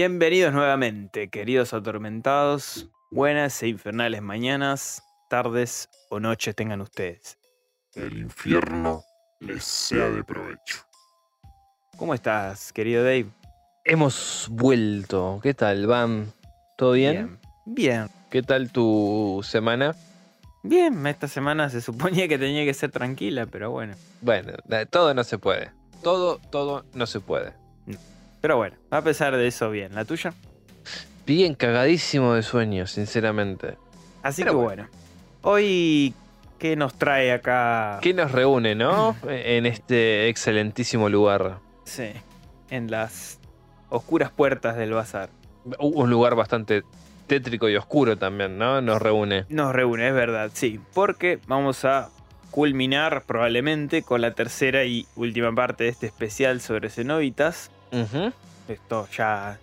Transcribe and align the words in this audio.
Bienvenidos 0.00 0.52
nuevamente, 0.52 1.28
queridos 1.28 1.74
atormentados. 1.74 2.88
Buenas 3.10 3.60
e 3.64 3.66
infernales 3.66 4.22
mañanas, 4.22 5.02
tardes 5.28 5.88
o 6.08 6.20
noches 6.20 6.54
tengan 6.54 6.80
ustedes. 6.80 7.36
El 7.96 8.16
infierno 8.16 9.02
les 9.40 9.64
sea 9.64 10.08
de 10.08 10.22
provecho. 10.22 10.86
¿Cómo 11.96 12.14
estás, 12.14 12.72
querido 12.72 13.02
Dave? 13.02 13.26
Hemos 13.84 14.46
vuelto. 14.48 15.40
¿Qué 15.42 15.52
tal, 15.52 15.88
Van? 15.88 16.32
¿Todo 16.76 16.92
bien? 16.92 17.40
Bien. 17.66 18.06
¿Qué 18.30 18.44
tal 18.44 18.70
tu 18.70 19.40
semana? 19.42 19.96
Bien, 20.62 21.04
esta 21.08 21.26
semana 21.26 21.70
se 21.70 21.80
suponía 21.80 22.28
que 22.28 22.38
tenía 22.38 22.64
que 22.64 22.72
ser 22.72 22.92
tranquila, 22.92 23.46
pero 23.46 23.72
bueno. 23.72 23.96
Bueno, 24.20 24.52
eh, 24.70 24.86
todo 24.88 25.12
no 25.12 25.24
se 25.24 25.38
puede. 25.38 25.72
Todo, 26.04 26.38
todo 26.52 26.84
no 26.94 27.04
se 27.08 27.18
puede. 27.18 27.52
Pero 28.40 28.56
bueno, 28.56 28.76
a 28.90 29.02
pesar 29.02 29.36
de 29.36 29.46
eso, 29.46 29.70
bien. 29.70 29.94
¿La 29.94 30.04
tuya? 30.04 30.32
Bien 31.26 31.54
cagadísimo 31.54 32.34
de 32.34 32.42
sueño, 32.42 32.86
sinceramente. 32.86 33.76
Así 34.22 34.42
Pero 34.42 34.52
que 34.52 34.56
bueno. 34.64 34.82
bueno. 34.84 34.88
Hoy, 35.42 36.14
¿qué 36.58 36.76
nos 36.76 36.94
trae 36.94 37.32
acá? 37.32 37.98
¿Qué 38.00 38.14
nos 38.14 38.32
reúne, 38.32 38.74
no? 38.74 39.16
en 39.28 39.66
este 39.66 40.28
excelentísimo 40.28 41.08
lugar. 41.08 41.58
Sí, 41.84 42.10
en 42.70 42.90
las 42.90 43.38
oscuras 43.90 44.30
puertas 44.30 44.76
del 44.76 44.92
bazar. 44.92 45.30
Un 45.78 46.10
lugar 46.10 46.34
bastante 46.34 46.82
tétrico 47.26 47.68
y 47.68 47.76
oscuro 47.76 48.16
también, 48.16 48.58
¿no? 48.58 48.80
Nos 48.80 49.00
reúne. 49.02 49.44
Nos 49.48 49.74
reúne, 49.74 50.08
es 50.08 50.14
verdad, 50.14 50.50
sí. 50.54 50.80
Porque 50.94 51.38
vamos 51.46 51.84
a 51.84 52.08
culminar 52.50 53.22
probablemente 53.26 54.02
con 54.02 54.20
la 54.20 54.32
tercera 54.32 54.84
y 54.84 55.06
última 55.14 55.52
parte 55.54 55.84
de 55.84 55.90
este 55.90 56.06
especial 56.06 56.60
sobre 56.60 56.88
cenobitas. 56.90 57.70
Estos 58.68 59.10
ya 59.16 59.58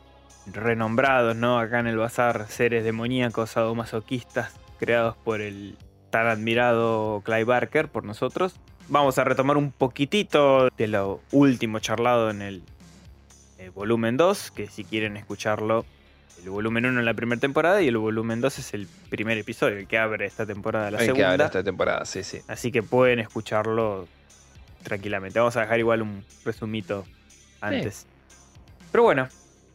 renombrados, 0.48 1.36
¿no? 1.36 1.60
Acá 1.60 1.80
en 1.80 1.88
el 1.88 1.98
bazar, 1.98 2.48
seres 2.50 2.84
demoníacos 2.84 3.52
sadomasoquistas 3.52 4.54
creados 4.80 5.16
por 5.18 5.42
el 5.42 5.78
tan 6.10 6.28
admirado 6.28 7.22
Clive 7.26 7.44
Barker, 7.46 7.88
por 7.88 8.04
nosotros. 8.04 8.56
Vamos 8.88 9.18
a 9.18 9.24
retomar 9.24 9.58
un 9.58 9.72
poquitito 9.72 10.70
de 10.78 10.88
lo 10.88 11.22
último 11.32 11.80
charlado 11.80 12.30
en 12.30 12.42
el 12.42 12.64
eh, 13.58 13.70
volumen 13.70 14.16
2, 14.16 14.52
que 14.52 14.68
si 14.68 14.84
quieren 14.84 15.18
escucharlo, 15.18 15.86
el 16.44 16.50
volumen 16.52 16.86
1 16.86 17.00
en 17.00 17.06
la 17.06 17.14
primera 17.16 17.40
temporada 17.40 17.82
y 17.82 17.88
el 17.88 17.98
volumen 17.98 18.42
2 18.42 18.60
es 18.60 18.74
el 18.76 18.88
primer 19.10 19.38
episodio, 19.40 19.78
el 19.78 19.88
que 19.88 19.98
abre 19.98 20.26
esta 20.26 20.46
temporada, 20.46 20.92
la 20.92 20.98
El 20.98 21.02
que 21.02 21.06
segunda. 21.08 21.30
abre 21.32 21.46
esta 21.46 21.64
temporada, 21.64 22.06
sí, 22.06 22.24
sí. 22.24 22.42
Así 22.48 22.72
que 22.72 22.84
pueden 22.84 23.20
escucharlo 23.20 24.08
tranquilamente. 24.84 25.40
Vamos 25.40 25.58
a 25.58 25.62
dejar 25.62 25.80
igual 25.80 26.04
un 26.04 26.24
resumito 26.44 27.06
antes. 27.62 28.06
Pero 28.96 29.04
bueno, 29.04 29.28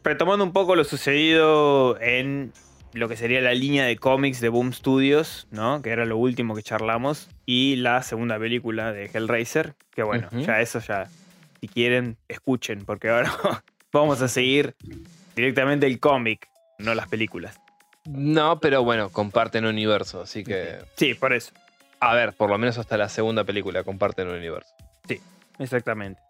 retomando 0.03 0.43
un 0.43 0.55
poco 0.55 0.75
lo 0.77 0.83
sucedido 0.83 2.01
en 2.01 2.55
lo 2.95 3.07
que 3.07 3.19
sería 3.19 3.43
la 3.43 3.53
línea 3.53 3.85
de 3.85 3.99
cómics 3.99 4.41
de 4.41 4.49
Boom 4.49 4.73
Studios, 4.73 5.47
¿no? 5.51 5.83
Que 5.83 5.91
era 5.91 6.07
lo 6.07 6.17
último 6.17 6.55
que 6.55 6.63
charlamos. 6.63 7.29
Y 7.45 7.77
la 7.77 8.03
segunda 8.03 8.39
película 8.39 8.95
de 8.95 9.11
Hellraiser. 9.13 9.75
Que 9.95 10.05
bueno, 10.05 10.31
ya 10.33 10.63
eso 10.63 10.79
ya. 10.81 11.11
Si 11.61 11.69
quieren, 11.69 12.17
escuchen. 12.29 12.87
Porque 12.87 13.11
ahora 13.11 13.31
vamos 13.93 14.23
a 14.23 14.29
seguir 14.29 14.75
directamente 15.37 15.87
el 15.87 16.01
cómic, 16.01 16.49
no 16.79 16.95
las 16.95 17.07
películas. 17.07 17.61
No, 18.07 18.59
pero 18.59 18.85
bueno, 18.85 19.11
comparten 19.11 19.67
universo, 19.67 20.23
así 20.23 20.45
que... 20.45 20.79
Sí, 20.97 21.13
por 21.13 21.35
eso. 21.35 21.53
A 22.01 22.15
ver, 22.15 22.33
por 22.33 22.49
lo 22.49 22.57
menos 22.57 22.79
hasta 22.79 22.97
la 22.97 23.11
segunda 23.11 23.45
película 23.45 23.85
comparten 23.85 24.29
un 24.29 24.37
universo. 24.37 24.75
Exactamente. 25.59 26.23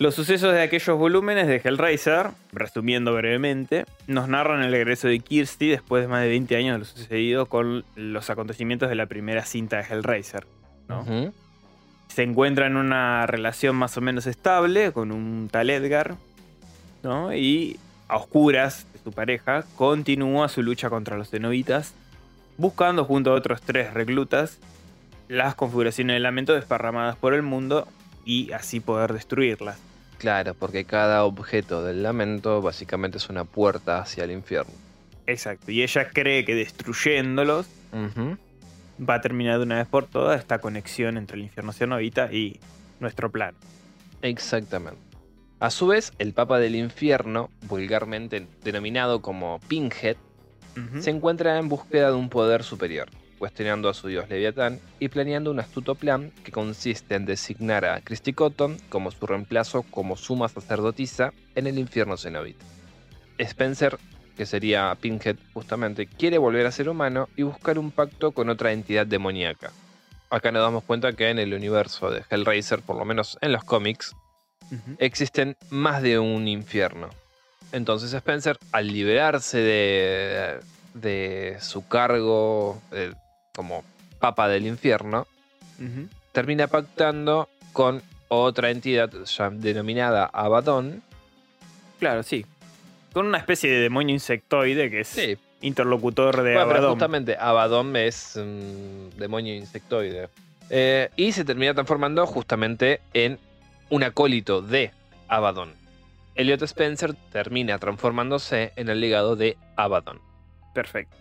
Los 0.00 0.14
sucesos 0.14 0.52
de 0.52 0.62
aquellos 0.62 0.96
volúmenes 0.96 1.48
de 1.48 1.56
Hellraiser, 1.56 2.28
resumiendo 2.52 3.12
brevemente, 3.14 3.84
nos 4.06 4.28
narran 4.28 4.62
el 4.62 4.70
regreso 4.70 5.08
de 5.08 5.18
Kirsty 5.18 5.70
después 5.70 6.04
de 6.04 6.08
más 6.08 6.22
de 6.22 6.28
20 6.28 6.54
años 6.54 6.74
de 6.74 6.78
lo 6.78 6.84
sucedido 6.84 7.46
con 7.46 7.84
los 7.96 8.30
acontecimientos 8.30 8.88
de 8.90 8.94
la 8.94 9.06
primera 9.06 9.44
cinta 9.44 9.78
de 9.78 9.82
Hellraiser. 9.82 10.46
¿no? 10.86 11.04
Se 12.06 12.22
encuentra 12.22 12.68
en 12.68 12.76
una 12.76 13.26
relación 13.26 13.74
más 13.74 13.96
o 13.96 14.00
menos 14.00 14.28
estable 14.28 14.92
con 14.92 15.10
un 15.10 15.48
tal 15.50 15.68
Edgar, 15.68 16.14
¿no? 17.02 17.34
y 17.34 17.76
a 18.06 18.18
oscuras 18.18 18.86
de 18.92 19.00
su 19.00 19.10
pareja, 19.10 19.64
continúa 19.74 20.48
su 20.48 20.62
lucha 20.62 20.90
contra 20.90 21.18
los 21.18 21.30
cenobitas, 21.30 21.92
buscando 22.56 23.04
junto 23.04 23.32
a 23.32 23.34
otros 23.34 23.62
tres 23.62 23.92
reclutas 23.94 24.60
las 25.26 25.56
configuraciones 25.56 26.14
de 26.14 26.20
lamento 26.20 26.54
desparramadas 26.54 27.16
por 27.16 27.34
el 27.34 27.42
mundo 27.42 27.88
y 28.24 28.52
así 28.52 28.78
poder 28.78 29.12
destruirlas. 29.12 29.87
Claro, 30.18 30.54
porque 30.54 30.84
cada 30.84 31.24
objeto 31.24 31.84
del 31.84 32.02
lamento 32.02 32.60
básicamente 32.60 33.18
es 33.18 33.28
una 33.28 33.44
puerta 33.44 34.00
hacia 34.00 34.24
el 34.24 34.32
infierno. 34.32 34.72
Exacto, 35.26 35.70
y 35.70 35.82
ella 35.82 36.08
cree 36.10 36.44
que 36.44 36.54
destruyéndolos 36.54 37.68
va 38.98 39.14
a 39.14 39.20
terminar 39.20 39.58
de 39.58 39.64
una 39.64 39.76
vez 39.76 39.86
por 39.86 40.06
todas 40.06 40.40
esta 40.40 40.60
conexión 40.60 41.16
entre 41.16 41.36
el 41.36 41.44
infierno 41.44 41.72
cenobita 41.72 42.32
y 42.32 42.58
nuestro 42.98 43.30
plan. 43.30 43.54
Exactamente. 44.22 45.00
A 45.60 45.70
su 45.70 45.88
vez, 45.88 46.12
el 46.18 46.32
Papa 46.32 46.58
del 46.58 46.76
Infierno, 46.76 47.50
vulgarmente 47.62 48.46
denominado 48.64 49.22
como 49.22 49.60
Pinhead, 49.68 50.16
se 51.00 51.10
encuentra 51.10 51.58
en 51.58 51.68
búsqueda 51.68 52.10
de 52.10 52.16
un 52.16 52.28
poder 52.28 52.62
superior, 52.62 53.08
cuestionando 53.38 53.88
a 53.88 53.94
su 53.94 54.08
dios 54.08 54.28
Leviatán 54.28 54.80
y 54.98 55.08
planeando 55.08 55.50
un 55.50 55.60
astuto 55.60 55.94
plan 55.94 56.32
que 56.44 56.52
consiste 56.52 57.14
en 57.14 57.24
designar 57.24 57.84
a 57.84 58.00
Christy 58.00 58.32
Cotton 58.32 58.76
como 58.88 59.10
su 59.10 59.26
reemplazo 59.26 59.82
como 59.82 60.16
suma 60.16 60.48
sacerdotisa 60.48 61.32
en 61.54 61.66
el 61.66 61.78
infierno 61.78 62.16
cenobita. 62.16 62.64
Spencer, 63.38 63.98
que 64.36 64.46
sería 64.46 64.96
Pinhead 65.00 65.36
justamente, 65.54 66.06
quiere 66.06 66.38
volver 66.38 66.66
a 66.66 66.72
ser 66.72 66.88
humano 66.88 67.28
y 67.36 67.42
buscar 67.42 67.78
un 67.78 67.90
pacto 67.90 68.32
con 68.32 68.48
otra 68.48 68.72
entidad 68.72 69.06
demoníaca. 69.06 69.72
Acá 70.30 70.52
nos 70.52 70.62
damos 70.62 70.84
cuenta 70.84 71.12
que 71.12 71.30
en 71.30 71.38
el 71.38 71.54
universo 71.54 72.10
de 72.10 72.22
Hellraiser, 72.28 72.82
por 72.82 72.96
lo 72.96 73.04
menos 73.04 73.38
en 73.40 73.52
los 73.52 73.64
cómics, 73.64 74.14
existen 74.98 75.56
más 75.70 76.02
de 76.02 76.18
un 76.18 76.48
infierno. 76.48 77.08
Entonces 77.72 78.12
Spencer, 78.12 78.58
al 78.72 78.88
liberarse 78.88 79.58
de, 79.58 80.60
de 80.94 81.56
su 81.60 81.86
cargo 81.86 82.80
como 83.58 83.82
papa 84.20 84.46
del 84.46 84.68
infierno, 84.68 85.26
termina 86.30 86.68
pactando 86.68 87.48
con 87.72 88.04
otra 88.28 88.70
entidad 88.70 89.10
ya 89.24 89.50
denominada 89.50 90.26
Abaddon. 90.32 91.02
Claro, 91.98 92.22
sí. 92.22 92.46
Con 93.12 93.26
una 93.26 93.38
especie 93.38 93.68
de 93.68 93.80
demonio 93.80 94.14
insectoide 94.14 94.88
que 94.90 95.00
es 95.00 95.08
Sí, 95.08 95.36
interlocutor 95.60 96.40
de 96.40 96.54
bueno, 96.54 96.68
pero 96.72 96.90
justamente 96.90 97.36
Abaddon 97.36 97.96
es 97.96 98.36
un 98.36 99.10
demonio 99.16 99.56
insectoide. 99.56 100.28
Eh, 100.70 101.10
y 101.16 101.32
se 101.32 101.44
termina 101.44 101.74
transformando 101.74 102.24
justamente 102.28 103.00
en 103.12 103.40
un 103.90 104.04
acólito 104.04 104.62
de 104.62 104.92
Abaddon. 105.26 105.72
Elliot 106.36 106.62
Spencer 106.62 107.12
termina 107.32 107.80
transformándose 107.80 108.72
en 108.76 108.88
el 108.88 109.00
legado 109.00 109.34
de 109.34 109.56
Abaddon. 109.74 110.20
Perfecto. 110.74 111.16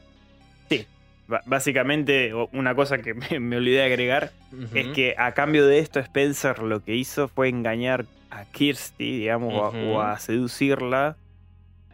Básicamente, 1.45 2.33
una 2.53 2.74
cosa 2.75 3.00
que 3.00 3.13
me, 3.13 3.39
me 3.39 3.57
olvidé 3.57 3.77
de 3.79 3.83
agregar 3.85 4.31
es 4.74 4.88
que 4.89 5.15
a 5.18 5.33
cambio 5.33 5.65
de 5.68 5.79
esto, 5.79 6.00
Spencer 6.00 6.59
lo 6.59 6.83
que 6.83 6.95
hizo 6.95 7.27
fue 7.27 7.50
engañar 7.50 8.06
a 8.29 8.45
Kirsty, 8.45 9.19
digamos, 9.19 9.53
o 9.53 9.63
a- 9.65 9.69
Ujú. 9.69 9.77
o 9.94 10.01
a 10.01 10.19
seducirla 10.19 11.18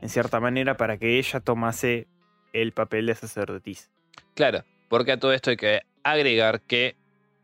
en 0.02 0.10
cierta 0.10 0.40
manera 0.40 0.76
para 0.78 0.98
que 0.98 1.18
ella 1.18 1.40
tomase 1.40 2.08
el 2.52 2.72
papel 2.74 3.06
de 3.08 3.16
sacerdotisa. 3.16 3.90
Claro, 4.36 4.64
porque 4.90 5.14
a 5.14 5.18
todo 5.20 5.34
esto 5.34 5.50
hay 5.50 5.58
que 5.58 5.82
agregar 6.04 6.62
que 6.62 6.96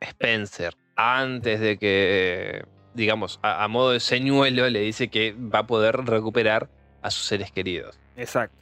Spencer, 0.01 0.75
antes 0.95 1.59
de 1.59 1.77
que, 1.77 2.65
digamos, 2.94 3.39
a, 3.42 3.63
a 3.63 3.68
modo 3.68 3.92
de 3.92 4.00
señuelo, 4.00 4.69
le 4.69 4.81
dice 4.81 5.07
que 5.09 5.33
va 5.33 5.59
a 5.59 5.68
poder 5.68 5.95
recuperar 6.06 6.69
a 7.01 7.09
sus 7.12 7.25
seres 7.25 7.51
queridos. 7.51 7.97
Exacto. 8.18 8.56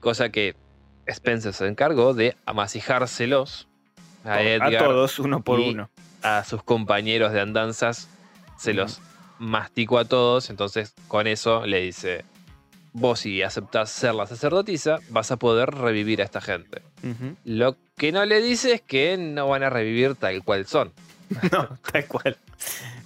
Cosa 0.00 0.30
que 0.30 0.56
Spencer 1.06 1.52
se 1.52 1.66
encargó 1.66 2.14
de 2.14 2.36
amasijárselos 2.46 3.68
a 4.24 4.38
todos, 4.78 5.18
uno 5.18 5.42
por 5.42 5.60
y- 5.60 5.70
uno. 5.70 5.90
a 6.22 6.44
sus 6.44 6.62
compañeros 6.62 7.32
de 7.32 7.40
andanzas, 7.40 8.08
se 8.58 8.72
los 8.72 9.00
masticó 9.38 9.98
a 9.98 10.04
todos, 10.04 10.48
entonces 10.50 10.94
con 11.08 11.26
eso 11.26 11.66
le 11.66 11.80
dice, 11.82 12.24
vos 12.92 13.20
si 13.20 13.42
aceptás 13.42 13.90
ser 13.90 14.14
la 14.14 14.26
sacerdotisa, 14.26 14.98
vas 15.10 15.30
a 15.30 15.36
poder 15.36 15.70
revivir 15.70 16.20
a 16.22 16.24
esta 16.24 16.40
gente. 16.40 16.82
Lo 17.44 17.76
que 17.96 18.12
no 18.12 18.24
le 18.24 18.40
dice 18.40 18.72
es 18.74 18.80
que 18.80 19.16
no 19.18 19.48
van 19.48 19.62
a 19.62 19.70
revivir 19.70 20.14
tal 20.14 20.42
cual 20.42 20.66
son. 20.66 20.92
No, 21.52 21.68
tal 21.92 22.06
cual. 22.06 22.36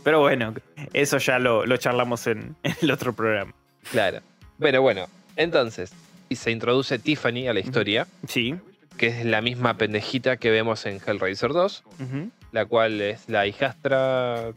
Pero 0.05 0.21
bueno, 0.21 0.53
eso 0.93 1.19
ya 1.19 1.39
lo, 1.39 1.65
lo 1.67 1.77
charlamos 1.79 2.27
en, 2.27 2.57
en 2.63 2.75
el 2.83 2.91
otro 2.91 3.13
programa. 3.15 3.55
Claro. 3.91 4.21
Pero 4.59 4.83
bueno, 4.83 5.07
entonces, 5.37 5.93
y 6.29 6.37
se 6.37 6.51
introduce 6.51 6.99
Tiffany 6.99 7.49
a 7.49 7.53
la 7.55 7.61
historia, 7.61 8.07
Sí. 8.27 8.55
que 8.97 9.07
es 9.09 9.25
la 9.25 9.41
misma 9.43 9.75
pendejita 9.79 10.37
que 10.37 10.51
vemos 10.51 10.85
en 10.87 11.01
Hellraiser 11.05 11.53
2, 11.53 11.85
ujú. 12.01 12.31
la 12.53 12.67
cual 12.67 13.01
es 13.01 13.29
la 13.29 13.47
hijastra 13.47 14.53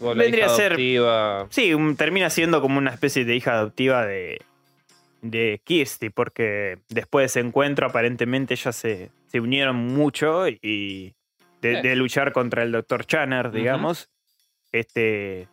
o 0.00 0.14
la 0.14 0.22
Vendría 0.22 0.44
hija 0.46 0.52
a 0.52 0.56
ser- 0.56 0.72
adoptiva. 0.72 1.46
Sí, 1.50 1.72
un- 1.74 1.96
termina 1.96 2.28
siendo 2.30 2.60
como 2.60 2.78
una 2.78 2.90
especie 2.90 3.24
de 3.24 3.34
hija 3.36 3.54
adoptiva 3.54 4.04
de, 4.06 4.40
de 5.22 5.60
Kirsty, 5.64 6.10
porque 6.10 6.78
después 6.88 7.22
de 7.22 7.26
ese 7.26 7.40
encuentro 7.46 7.86
aparentemente 7.86 8.54
ellas 8.54 8.76
se, 8.76 9.10
se 9.28 9.40
unieron 9.40 9.76
mucho 9.76 10.46
y 10.48 11.14
de, 11.62 11.96
luchar 11.96 12.32
contra 12.32 12.62
el 12.62 12.70
Dr. 12.70 13.06
Channer, 13.06 13.50
digamos, 13.50 14.08
este 14.70 15.48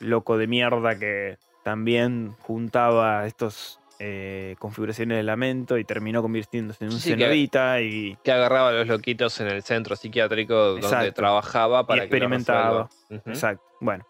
loco 0.00 0.38
de 0.38 0.46
mierda 0.46 0.98
que 0.98 1.36
también 1.64 2.32
juntaba 2.40 3.26
estos 3.26 3.77
eh, 3.98 4.54
configuraciones 4.58 5.16
de 5.16 5.22
lamento 5.22 5.76
y 5.78 5.84
terminó 5.84 6.22
convirtiéndose 6.22 6.84
en 6.84 6.92
un 6.92 6.98
Sí, 7.00 7.16
que- 7.16 7.82
y, 7.82 8.16
Que 8.22 8.32
agarraba 8.32 8.68
a 8.68 8.72
los 8.72 8.86
loquitos 8.86 9.40
en 9.40 9.48
el 9.48 9.62
centro 9.62 9.96
psiquiátrico 9.96 10.78
donde 10.78 11.12
trabajaba 11.12 11.86
para 11.86 12.04
Y 12.04 12.08
que 12.08 12.18
resuelva. 12.18 12.88
Ujú. 13.10 13.30
Exacto. 13.30 13.64
Bueno. 13.80 14.06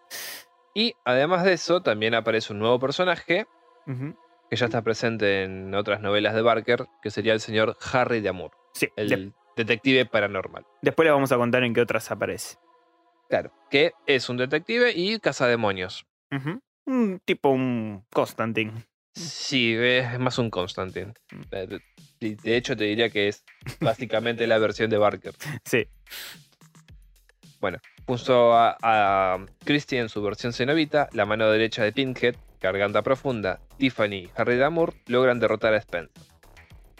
Y 0.75 0.93
además 1.05 1.43
de 1.43 1.53
eso, 1.53 1.81
también 1.81 2.13
aparece 2.13 2.53
un 2.53 2.59
nuevo 2.59 2.79
personaje 2.79 3.47
que 4.49 4.55
ya 4.55 4.65
está 4.65 4.81
presente 4.83 5.43
en 5.43 5.73
otras 5.73 5.99
novelas 6.01 6.35
de 6.35 6.41
Barker, 6.43 6.85
que 7.01 7.09
sería 7.09 7.33
el 7.33 7.39
señor 7.39 7.75
Harry 7.91 8.21
de 8.21 8.29
Amour, 8.29 8.51
Sí. 8.73 8.87
el 8.95 9.09
de- 9.09 9.31
detective 9.55 10.05
paranormal. 10.05 10.65
después 10.81 11.05
le 11.05 11.11
vamos 11.11 11.31
a 11.31 11.37
contar 11.37 11.63
en 11.63 11.73
qué 11.73 11.81
otras 11.81 12.11
aparece. 12.11 12.57
Claro. 13.27 13.51
Que 13.69 13.93
es 14.05 14.29
un 14.29 14.37
detective 14.37 14.91
y 14.95 15.19
cazademonios. 15.19 16.05
Un 16.85 17.19
tipo 17.25 17.49
un 17.49 18.05
Constantine. 18.11 18.71
Sí, 19.19 19.75
es 19.77 20.17
más 20.19 20.37
un 20.37 20.49
Constantine. 20.49 21.13
Eh, 21.51 21.79
De 22.19 22.55
hecho, 22.57 22.75
te 22.77 22.85
diría 22.85 23.09
que 23.09 23.27
es 23.27 23.43
básicamente 23.81 24.47
la 24.47 24.57
versión 24.57 24.89
de 24.89 24.97
Barker. 24.97 25.33
Sí. 25.65 25.87
Puso 28.05 28.53
a, 28.55 28.75
a 28.81 29.45
Christie 29.65 29.99
en 29.99 30.09
su 30.09 30.21
versión 30.23 30.51
cenobita, 30.53 31.09
la 31.13 31.25
mano 31.27 31.49
derecha 31.51 31.83
de 31.83 31.91
Pinhead, 31.91 32.35
Garganta 32.59 33.03
Profunda, 33.03 33.59
Tiffany 33.77 34.13
y 34.13 34.29
Harry 34.35 34.57
Damour 34.57 34.95
logran 35.07 35.39
derrotar 35.39 35.73
a 35.73 35.77
Spencer. 35.77 36.23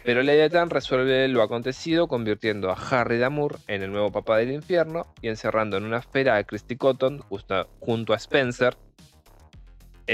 Pero 0.04 0.22
Leviathan 0.22 0.70
resuelve 0.70 1.26
lo 1.28 1.42
acontecido 1.42 2.06
convirtiendo 2.08 2.70
a 2.70 2.74
Harry 2.74 3.18
Damour 3.18 3.58
en 3.66 3.82
el 3.82 3.90
nuevo 3.90 4.12
papá 4.12 4.36
del 4.38 4.52
infierno 4.52 5.12
y 5.20 5.28
encerrando 5.28 5.76
en 5.78 5.84
una 5.84 5.98
esfera 5.98 6.36
a 6.36 6.44
Christy 6.44 6.76
Cotton 6.76 7.18
justo- 7.18 7.68
junto 7.80 8.12
a 8.12 8.16
Spencer 8.16 8.76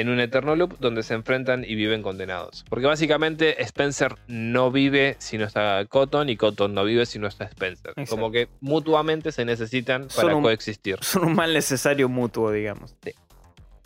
en 0.00 0.08
un 0.08 0.20
eterno 0.20 0.54
loop 0.56 0.78
donde 0.78 1.02
se 1.02 1.14
enfrentan 1.14 1.64
y 1.64 1.74
viven 1.74 2.02
condenados. 2.02 2.64
Porque 2.68 2.86
básicamente 2.86 3.62
Spencer 3.62 4.14
no 4.28 4.70
vive 4.70 5.16
si 5.18 5.38
no 5.38 5.44
está 5.44 5.84
Cotton 5.86 6.28
y 6.28 6.36
Cotton 6.36 6.74
no 6.74 6.84
vive 6.84 7.06
si 7.06 7.18
no 7.18 7.26
está 7.26 7.44
Spencer. 7.44 7.90
Exacto. 7.96 8.10
Como 8.10 8.30
que 8.30 8.48
mutuamente 8.60 9.32
se 9.32 9.44
necesitan 9.44 10.10
Son 10.10 10.24
para 10.24 10.36
un- 10.36 10.42
coexistir. 10.42 10.98
Son 11.02 11.24
un 11.24 11.34
mal 11.34 11.52
necesario 11.54 12.08
mutuo, 12.08 12.52
digamos. 12.52 12.94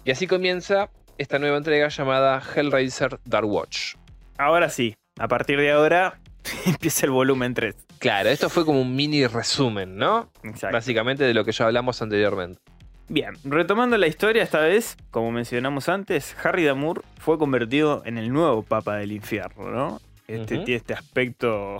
Y 0.05 0.11
así 0.11 0.27
comienza 0.27 0.91
esta 1.19 1.39
nueva 1.39 1.59
entrega 1.59 1.89
llamada 1.89 2.43
Hellraiser 2.55 3.21
Dark 3.25 3.47
Watch. 3.49 3.95
Ahora 4.39 4.71
sí, 4.71 4.95
a 5.19 5.29
partir 5.29 5.59
de 5.61 5.71
ahora 5.71 6.19
empieza 6.67 7.07
el 7.07 7.12
volumen 7.12 7.55
3. 7.55 7.75
Claro, 7.99 8.31
esto 8.31 8.49
fue 8.49 8.65
como 8.65 8.81
un 8.81 8.97
mini 8.97 9.27
resumen, 9.27 9.97
¿no? 9.97 10.33
Exacto. 10.43 10.75
Básicamente 10.75 11.25
de 11.25 11.35
lo 11.35 11.45
que 11.45 11.53
ya 11.53 11.67
hablamos 11.67 12.01
anteriormente. 12.01 12.59
Bien, 13.11 13.35
retomando 13.43 13.99
la 13.99 14.07
historia 14.07 14.45
esta 14.45 14.61
vez, 14.61 14.97
como 15.11 15.33
mencionamos 15.33 15.89
antes, 15.89 16.37
Harry 16.45 16.62
Damour 16.62 17.03
fue 17.19 17.39
convertido 17.39 18.03
en 18.07 18.19
el 18.19 18.33
nuevo 18.33 18.62
Papa 18.62 18.99
del 18.99 19.11
Infierno, 19.11 19.69
¿no? 19.69 20.01
Este 20.29 20.59
tiene 20.59 20.77
este 20.77 20.95
aspecto 20.95 21.79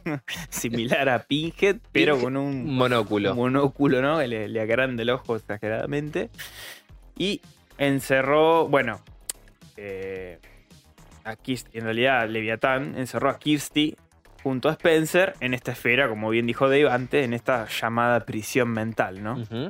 similar 0.50 1.08
a 1.08 1.20
Pinhead, 1.20 1.76
pero 1.92 2.18
con 2.18 2.36
un 2.36 2.74
monóculo. 2.74 3.32
monóculo, 3.36 4.02
¿no? 4.02 4.18
Que 4.18 4.26
le, 4.26 4.48
le 4.48 4.60
agranda 4.60 5.02
el 5.02 5.10
ojo 5.10 5.36
exageradamente. 5.36 6.30
Y 7.16 7.40
encerró, 7.78 8.66
bueno, 8.66 8.98
eh, 9.76 10.40
a 11.22 11.36
Kirsty, 11.36 11.78
en 11.78 11.84
realidad 11.84 12.28
Leviatán 12.28 12.98
encerró 12.98 13.30
a 13.30 13.38
Kirsty 13.38 13.94
junto 14.42 14.68
a 14.68 14.72
Spencer 14.72 15.34
en 15.38 15.54
esta 15.54 15.70
esfera, 15.70 16.08
como 16.08 16.28
bien 16.30 16.48
dijo 16.48 16.68
Dave 16.68 16.90
antes, 16.90 17.24
en 17.24 17.34
esta 17.34 17.68
llamada 17.68 18.26
prisión 18.26 18.70
mental, 18.70 19.22
¿no? 19.22 19.34
Ujú. 19.34 19.68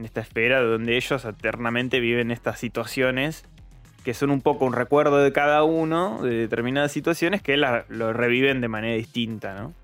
En 0.00 0.06
esta 0.06 0.22
esfera 0.22 0.62
donde 0.62 0.96
ellos 0.96 1.26
eternamente 1.26 2.00
viven 2.00 2.30
estas 2.30 2.58
situaciones 2.58 3.44
que 4.02 4.14
son 4.14 4.30
un 4.30 4.40
poco 4.40 4.64
un 4.64 4.72
recuerdo 4.72 5.18
de 5.18 5.30
cada 5.30 5.62
uno 5.62 6.22
de 6.22 6.30
determinadas 6.36 6.90
situaciones 6.90 7.42
que 7.42 7.58
la- 7.58 7.84
lo 7.90 8.14
reviven 8.14 8.62
de 8.62 8.68
manera 8.68 8.94
distinta, 8.94 9.52
¿no? 9.52 9.74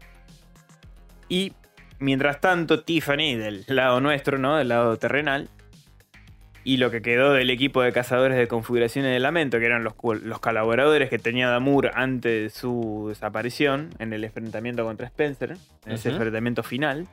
Y 1.28 1.52
mientras 1.98 2.40
tanto, 2.40 2.82
Tiffany, 2.82 3.34
del 3.36 3.66
lado 3.68 4.00
nuestro, 4.00 4.38
¿no? 4.38 4.56
Del 4.56 4.68
lado 4.68 4.96
terrenal, 4.96 5.50
y 6.64 6.78
lo 6.78 6.90
que 6.90 7.02
quedó 7.02 7.34
del 7.34 7.50
equipo 7.50 7.82
de 7.82 7.92
cazadores 7.92 8.38
de 8.38 8.48
configuraciones 8.48 9.12
de 9.12 9.20
lamento, 9.20 9.58
que 9.58 9.66
eran 9.66 9.84
los, 9.84 9.92
los 10.22 10.40
colaboradores 10.40 11.10
que 11.10 11.18
tenía 11.18 11.50
Damur 11.50 11.90
antes 11.94 12.42
de 12.42 12.48
su 12.58 13.06
desaparición 13.10 13.90
en 13.98 14.14
el 14.14 14.24
enfrentamiento 14.24 14.82
contra 14.82 15.06
Spencer, 15.08 15.58
en 15.84 15.92
ese 15.92 16.08
enfrentamiento 16.08 16.62
final, 16.62 17.06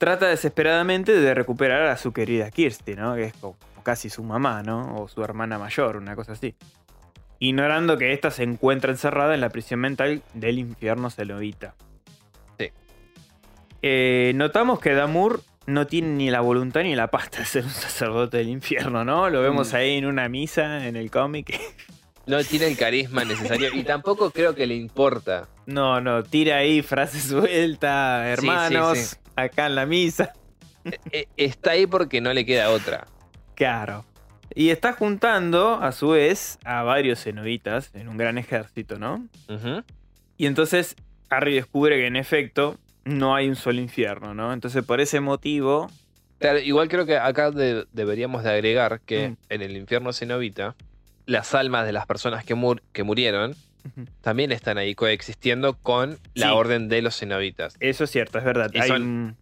trata 0.00 0.28
desesperadamente 0.28 1.12
de 1.12 1.34
recuperar 1.34 1.82
a 1.88 1.98
su 1.98 2.12
querida 2.14 2.50
Kirsty, 2.50 2.94
¿no? 2.96 3.14
Que 3.16 3.24
es 3.24 3.34
como 3.34 3.54
casi 3.82 4.08
su 4.08 4.24
mamá, 4.24 4.62
¿no? 4.62 4.96
O 4.96 5.08
su 5.08 5.22
hermana 5.22 5.58
mayor, 5.58 5.98
una 5.98 6.16
cosa 6.16 6.32
así. 6.32 6.54
Ignorando 7.38 7.98
que 7.98 8.14
ésta 8.14 8.30
se 8.30 8.42
encuentra 8.44 8.90
encerrada 8.92 9.34
en 9.34 9.42
la 9.42 9.50
prisión 9.50 9.80
mental 9.80 10.22
del 10.32 10.58
infierno 10.58 11.10
celovita. 11.10 11.74
Sí. 12.58 12.70
Eh, 13.82 14.32
notamos 14.36 14.80
que 14.80 14.94
Damur 14.94 15.42
no 15.66 15.86
tiene 15.86 16.08
ni 16.08 16.30
la 16.30 16.40
voluntad 16.40 16.80
ni 16.82 16.94
la 16.96 17.08
pasta 17.08 17.40
de 17.40 17.44
ser 17.44 17.64
un 17.64 17.70
sacerdote 17.70 18.38
del 18.38 18.48
infierno, 18.48 19.04
¿no? 19.04 19.28
Lo 19.28 19.42
vemos 19.42 19.72
Mm. 19.72 19.76
ahí 19.76 19.98
en 19.98 20.06
una 20.06 20.28
misa 20.30 20.86
en 20.86 20.96
el 20.96 21.10
cómic. 21.10 21.58
No 22.30 22.42
tiene 22.44 22.66
el 22.68 22.76
carisma 22.76 23.24
necesario 23.24 23.74
y 23.74 23.82
tampoco 23.82 24.30
creo 24.30 24.54
que 24.54 24.66
le 24.66 24.76
importa. 24.76 25.48
No, 25.66 26.00
no, 26.00 26.22
tira 26.22 26.56
ahí 26.58 26.82
frases 26.82 27.24
sueltas, 27.28 28.24
Sí, 28.38 28.40
sí, 28.42 28.48
hermanos, 28.48 28.98
sí. 28.98 29.16
acá 29.36 29.66
en 29.66 29.74
la 29.74 29.86
misa. 29.86 30.32
E- 31.12 31.28
Está 31.36 31.72
ahí 31.72 31.86
porque 31.86 32.20
no 32.20 32.32
le 32.32 32.46
queda 32.46 32.70
otra. 32.70 33.06
Claro. 33.54 34.04
Y 34.54 34.70
está 34.70 34.92
juntando, 34.94 35.74
a 35.74 35.92
su 35.92 36.08
vez, 36.10 36.58
a 36.64 36.82
varios 36.82 37.22
cenobitas 37.22 37.90
en 37.94 38.08
un 38.08 38.16
gran 38.16 38.38
ejército, 38.38 38.98
¿no? 38.98 39.26
Y 40.36 40.46
entonces 40.46 40.96
Harry 41.28 41.54
descubre 41.54 41.96
que 41.96 42.06
en 42.06 42.16
efecto 42.16 42.76
no 43.04 43.34
hay 43.36 43.48
un 43.48 43.54
solo 43.56 43.80
infierno, 43.80 44.34
¿no? 44.34 44.52
Entonces 44.52 44.82
por 44.84 45.00
ese 45.00 45.20
motivo... 45.20 45.88
Claro, 46.38 46.58
igual 46.58 46.88
creo 46.88 47.04
que 47.06 47.16
acá 47.18 47.50
de- 47.50 47.86
deberíamos 47.92 48.42
de 48.42 48.50
agregar 48.50 49.00
que 49.02 49.28
Mm. 49.30 49.36
en 49.50 49.62
el 49.62 49.76
infierno 49.76 50.12
cenobita, 50.12 50.74
las 51.26 51.54
almas 51.54 51.86
de 51.86 51.92
las 51.92 52.06
personas 52.06 52.44
que, 52.44 52.54
mur- 52.54 52.82
que 52.92 53.02
murieron 53.02 53.54
también 54.20 54.52
están 54.52 54.76
ahí 54.78 54.94
coexistiendo 54.94 55.74
con 55.78 56.18
la 56.34 56.48
Sí. 56.48 56.52
orden 56.52 56.88
de 56.88 57.00
los 57.02 57.18
cenobitas. 57.18 57.76
Eso 57.80 58.04
es 58.04 58.10
cierto, 58.10 58.38
es 58.38 58.44
verdad. 58.44 58.70
Y 58.74 58.78
Hay 58.78 58.88
son- 58.88 59.36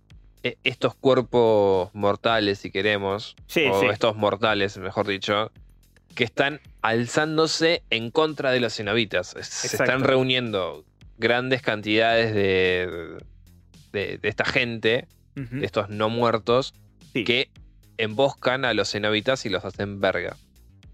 E- 0.44 0.56
Estos 0.62 0.94
cuerpos 0.94 1.90
mortales, 1.94 2.61
si 2.61 2.70
queremos, 2.70 3.35
Sí, 3.49 3.66
o 3.68 3.80
sí. 3.80 3.87
estos 3.87 4.14
mortales, 4.14 4.78
mejor 4.78 5.08
dicho, 5.08 5.50
que 6.14 6.23
están 6.23 6.61
alzándose 6.80 7.82
en 7.90 8.11
contra 8.12 8.52
de 8.52 8.61
los 8.61 8.76
cenobitas. 8.76 9.30
Se 9.30 9.38
Exacto. 9.66 9.82
están 9.85 10.04
reuniendo 10.04 10.85
grandes 11.18 11.61
cantidades 11.62 12.32
de, 12.32 13.18
de, 13.92 14.18
de 14.18 14.28
esta 14.28 14.44
gente, 14.44 15.08
de 15.35 15.66
estos 15.66 15.88
no 15.88 16.08
muertos, 16.08 16.73
que 17.12 17.50
emboscan 17.97 18.64
a 18.64 18.75
los 18.75 18.92
cenobitas 18.92 19.44
y 19.44 19.49
los 19.49 19.64
hacen 19.64 20.00
verga. 20.00 20.37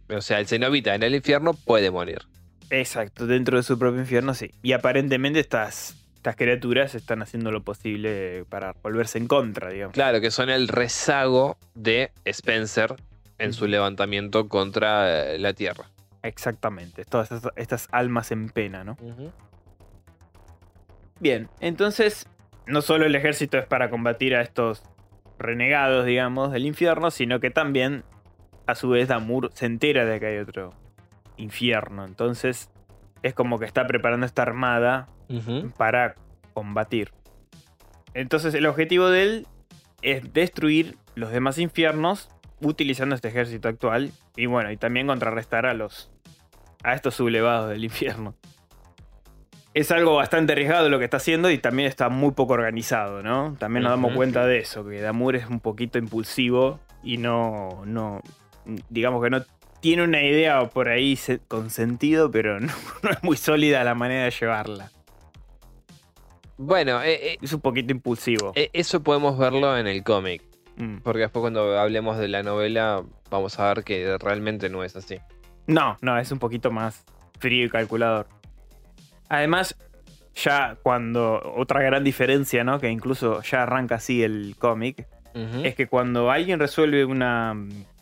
O 0.09 0.21
sea, 0.21 0.41
el 0.41 0.47
cenobita 0.47 0.95
en 0.95 1.03
el 1.03 1.15
infierno 1.15 1.55
puede 1.55 1.91
morir. 1.91 2.23
Exacto, 2.71 3.27
dentro 3.27 3.57
de 3.57 3.63
su 3.63 3.79
propio 3.79 4.01
infierno, 4.01 4.35
sí. 4.35 4.51
Y 4.63 4.73
aparentemente 4.73 5.41
estas, 5.41 5.97
estas 6.17 6.37
criaturas 6.37 6.95
están 6.95 7.23
haciendo 7.23 7.51
lo 7.51 7.63
posible 7.63 8.45
para 8.49 8.75
volverse 8.83 9.19
en 9.19 9.27
contra, 9.27 9.71
digamos. 9.71 9.95
Claro, 9.95 10.21
que 10.21 10.31
son 10.31 10.51
el 10.51 10.69
rezago 10.69 11.57
de 11.75 12.11
Spencer 12.25 12.97
en 13.39 13.53
su 13.53 13.67
levantamiento 13.67 14.49
contra 14.49 15.35
eh, 15.35 15.39
la 15.39 15.53
Tierra. 15.53 15.85
Exactamente, 16.23 17.05
todas 17.05 17.31
estas, 17.31 17.53
estas 17.57 17.89
almas 17.93 18.33
en 18.33 18.49
pena, 18.49 18.83
¿no? 18.83 18.97
Bien, 21.21 21.49
entonces 21.61 22.27
no 22.67 22.83
solo 22.83 23.07
el 23.07 23.15
ejército 23.15 23.59
es 23.59 23.67
para 23.67 23.91
combatir 23.91 24.35
a 24.35 24.41
estos 24.41 24.83
renegados, 25.39 26.07
digamos, 26.07 26.53
del 26.53 26.67
infierno, 26.67 27.11
sino 27.11 27.41
que 27.41 27.51
también, 27.51 28.05
a 28.67 28.75
su 28.75 28.89
vez, 28.89 29.09
Damur 29.09 29.51
se 29.55 29.67
entera 29.67 30.05
de 30.05 30.21
que 30.21 30.27
hay 30.27 30.39
otro 30.39 30.73
infierno. 31.37 32.05
Entonces, 32.05 32.71
es 33.23 33.35
como 33.35 33.59
que 33.59 33.65
está 33.65 33.87
preparando 33.87 34.27
esta 34.27 34.43
armada 34.43 35.09
para 35.77 36.15
combatir. 36.53 37.13
Entonces, 38.13 38.55
el 38.55 38.67
objetivo 38.67 39.09
de 39.09 39.23
él 39.23 39.47
es 40.03 40.33
destruir 40.33 40.97
los 41.15 41.31
demás 41.31 41.59
infiernos 41.59 42.29
utilizando 42.61 43.15
este 43.15 43.29
ejército 43.29 43.69
actual. 43.69 44.13
Y 44.37 44.47
bueno, 44.47 44.71
y 44.71 44.77
también 44.77 45.07
contrarrestar 45.07 45.67
a 45.67 45.75
los. 45.75 46.11
a 46.83 46.95
estos 46.95 47.15
sublevados 47.15 47.71
del 47.71 47.85
infierno. 47.85 48.35
Es 49.75 49.91
algo 49.91 50.15
bastante 50.15 50.53
arriesgado 50.53 50.89
lo 50.89 51.01
que 51.01 51.05
está 51.05 51.17
haciendo 51.17 51.51
y 51.51 51.59
también 51.59 51.89
está 51.89 52.09
muy 52.09 52.31
poco 52.31 52.53
organizado, 52.53 53.25
¿no? 53.25 53.57
También 53.59 53.83
nos 53.83 53.91
damos 53.91 54.15
cuenta 54.15 54.47
de 54.47 54.59
eso, 54.59 54.87
que 54.87 55.01
Damur 55.01 55.35
es 55.35 55.47
un 55.49 55.59
poquito 55.59 55.99
impulsivo 55.99 56.79
y 57.03 57.17
no. 57.19 57.83
no. 57.85 58.21
Digamos 58.89 59.23
que 59.23 59.31
no 59.31 59.43
tiene 59.81 60.05
una 60.05 60.23
idea 60.23 60.65
por 60.71 60.89
ahí 60.89 61.19
con 61.49 61.71
sentido, 61.71 62.31
pero 62.31 62.61
no, 62.61 62.73
no 63.03 63.11
es 63.11 63.23
muy 63.23 63.37
sólida 63.37 63.85
la 63.85 63.95
manera 63.95 64.25
de 64.25 64.31
llevarla. 64.31 64.91
Bueno, 66.57 67.03
eh, 67.03 67.33
eh, 67.33 67.39
Es 67.43 67.53
un 67.53 67.61
poquito 67.61 67.93
impulsivo. 67.93 68.53
eh, 68.55 68.71
eso 68.73 69.03
podemos 69.03 69.37
verlo 69.39 69.77
en 69.77 69.87
el 69.87 70.03
cómic. 70.03 70.43
Mm. 70.77 70.99
Porque 70.99 71.21
después 71.21 71.41
cuando 71.41 71.79
hablemos 71.79 72.19
de 72.19 72.29
la 72.29 72.43
novela 72.43 73.03
vamos 73.31 73.59
a 73.59 73.69
ver 73.73 73.85
que 73.85 74.17
realmente 74.19 74.69
no 74.69 74.85
es 74.85 74.97
así. 74.97 75.19
No, 75.67 75.97
no, 76.01 76.19
es 76.19 76.31
un 76.31 76.39
poquito 76.39 76.71
más 76.71 77.05
frío 77.39 77.67
y 77.67 77.71
calculador. 77.71 78.27
Además, 79.29 79.77
ya 80.35 80.77
cuando. 80.83 81.41
Otra 81.57 81.83
gran 81.83 82.05
diferencia, 82.05 82.65
¿no? 82.65 82.79
Que 82.81 82.91
incluso 82.91 83.41
ya 83.43 83.63
arranca 83.63 83.97
así 83.97 84.23
el 84.23 84.57
cómic. 84.59 85.07
Es 85.65 85.75
que 85.75 85.89
cuando 85.89 86.31
alguien 86.31 86.61
resuelve 86.61 87.05
una 87.05 87.57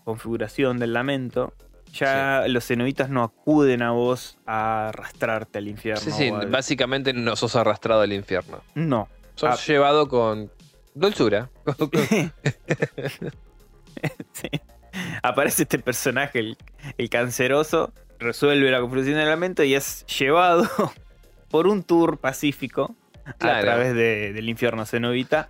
configuración 0.05 0.79
del 0.79 0.93
lamento. 0.93 1.53
Ya 1.93 2.45
los 2.49 2.67
cenobitas 2.67 3.11
no 3.11 3.23
acuden 3.23 3.83
a 3.83 3.91
vos 3.91 4.39
a 4.47 4.89
arrastrarte 4.89 5.59
al 5.59 5.69
infierno. 5.69 6.01
Sí, 6.01 6.11
sí, 6.11 6.29
al- 6.29 6.49
básicamente 6.49 7.13
no 7.13 7.37
sos 7.37 7.55
arrastrado 7.57 8.01
al 8.01 8.13
infierno. 8.15 8.63
No. 8.75 9.09
Sos 9.35 9.51
Ah. 9.51 9.63
llevado 9.67 10.09
con 10.09 10.51
dulzura. 10.95 11.51
Sí. 14.33 14.49
Aparece 15.23 15.63
este 15.63 15.79
personaje, 15.79 16.39
el, 16.41 16.57
el 16.99 17.09
canceroso, 17.09 17.93
resuelve 18.19 18.71
la 18.71 18.81
configuración 18.81 19.17
del 19.19 19.29
lamento 19.29 19.63
y 19.65 19.75
es 19.75 20.05
llevado 20.07 20.65
por 21.51 21.67
un 21.67 21.83
tour 21.83 22.19
pacífico 22.19 22.95
a 23.25 23.61
través 23.61 23.95
de- 23.95 24.33
del 24.33 24.49
infierno 24.49 24.83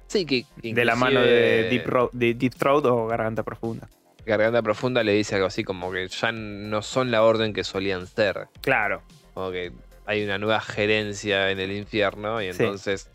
sí, 0.06 0.26
que 0.26 0.44
de 0.62 0.84
la 0.84 0.94
mano 0.96 1.20
Deep, 1.20 2.10
de 2.12 2.34
Deep 2.34 2.54
Throat 2.54 2.84
o 2.86 3.06
Garganta 3.06 3.42
Profunda. 3.42 3.88
Garganta 4.26 4.62
Profunda 4.62 5.02
le 5.02 5.12
dice 5.12 5.34
algo 5.34 5.46
así 5.48 5.64
como 5.64 5.90
que 5.90 6.06
ya 6.08 6.32
no 6.32 6.82
son 6.82 7.10
la 7.10 7.22
orden 7.22 7.52
que 7.52 7.64
solían 7.64 8.06
ser. 8.06 8.48
Claro, 8.60 9.02
Como 9.34 9.50
que 9.50 9.72
hay 10.06 10.24
una 10.24 10.38
nueva 10.38 10.60
gerencia 10.60 11.50
en 11.50 11.58
el 11.60 11.72
infierno 11.72 12.40
y 12.42 12.52
Sí. 12.52 12.62
entonces 12.62 13.10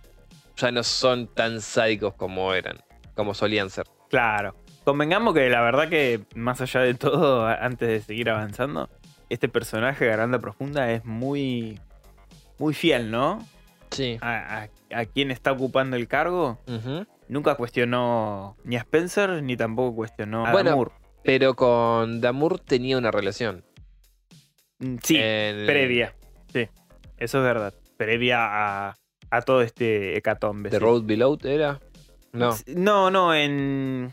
ya 0.55 0.71
no 0.71 0.83
son 0.83 1.27
tan 1.27 1.61
sádicos 1.61 2.13
como 2.15 2.53
eran, 2.53 2.77
como 3.15 3.33
solían 3.33 3.69
ser. 3.69 3.85
claro. 4.09 4.55
Convengamos 4.83 5.33
que 5.33 5.49
la 5.49 5.61
verdad 5.61 5.89
que, 5.89 6.21
más 6.33 6.61
allá 6.61 6.79
de 6.79 6.93
todo, 6.93 7.45
antes 7.45 7.89
de 7.89 7.99
seguir 8.01 8.29
avanzando, 8.29 8.89
este 9.29 9.49
personaje, 9.49 10.05
Garganta 10.07 10.39
Profunda, 10.39 10.89
es 10.93 11.03
muy, 11.03 11.77
muy 12.57 12.73
fiel, 12.73 13.11
¿no? 13.11 13.45
Sí. 13.91 14.17
A, 14.21 14.61
a- 14.63 14.69
a 15.01 15.05
quien 15.05 15.29
está 15.31 15.51
ocupando 15.51 15.97
el 15.97 16.07
cargo. 16.07 16.57
Nunca 17.27 17.55
cuestionó 17.55 18.55
ni 18.63 18.77
a 18.77 18.79
Spencer 18.79 19.43
ni 19.43 19.57
tampoco 19.57 19.93
cuestionó 19.93 20.45
a 20.45 20.53
Bueno, 20.53 20.69
Damur. 20.69 20.93
Pero 21.27 21.55
con 21.57 22.21
Damur 22.21 22.57
tenía 22.57 22.97
una 22.97 23.11
relación. 23.11 23.65
Mm, 24.79 24.95
Sí, 25.03 25.15
previa. 25.15 26.15
Sí, 26.53 26.69
eso 27.17 27.37
es 27.39 27.43
verdad. 27.43 27.73
Previa 27.97 28.37
a, 28.89 28.95
a 29.29 29.41
todo 29.41 29.61
este 29.61 30.15
hecatombe. 30.17 30.69
¿The 30.69 30.77
sí. 30.77 30.81
Road 30.83 31.03
Below 31.03 31.37
era? 31.43 31.81
No. 32.31 32.55
No, 32.67 33.11
no, 33.11 33.35
en. 33.35 34.09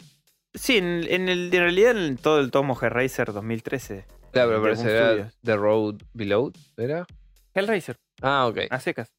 Sí, 0.54 0.78
en, 0.78 1.04
en 1.08 1.28
el, 1.28 1.54
en 1.54 1.60
realidad 1.60 1.96
en 2.04 2.16
todo 2.16 2.40
el 2.40 2.50
tomo 2.50 2.76
Hellraiser 2.80 3.32
2013. 3.32 4.06
Claro, 4.32 4.48
pero 4.50 4.62
parece 4.62 4.90
era. 4.90 5.30
The 5.44 5.54
Road 5.56 5.96
Below, 6.14 6.52
¿era? 6.76 7.06
Hellraiser, 7.54 7.96
Ah, 8.22 8.48
ok. 8.48 8.58
a 8.70 8.80
secas. 8.80 9.12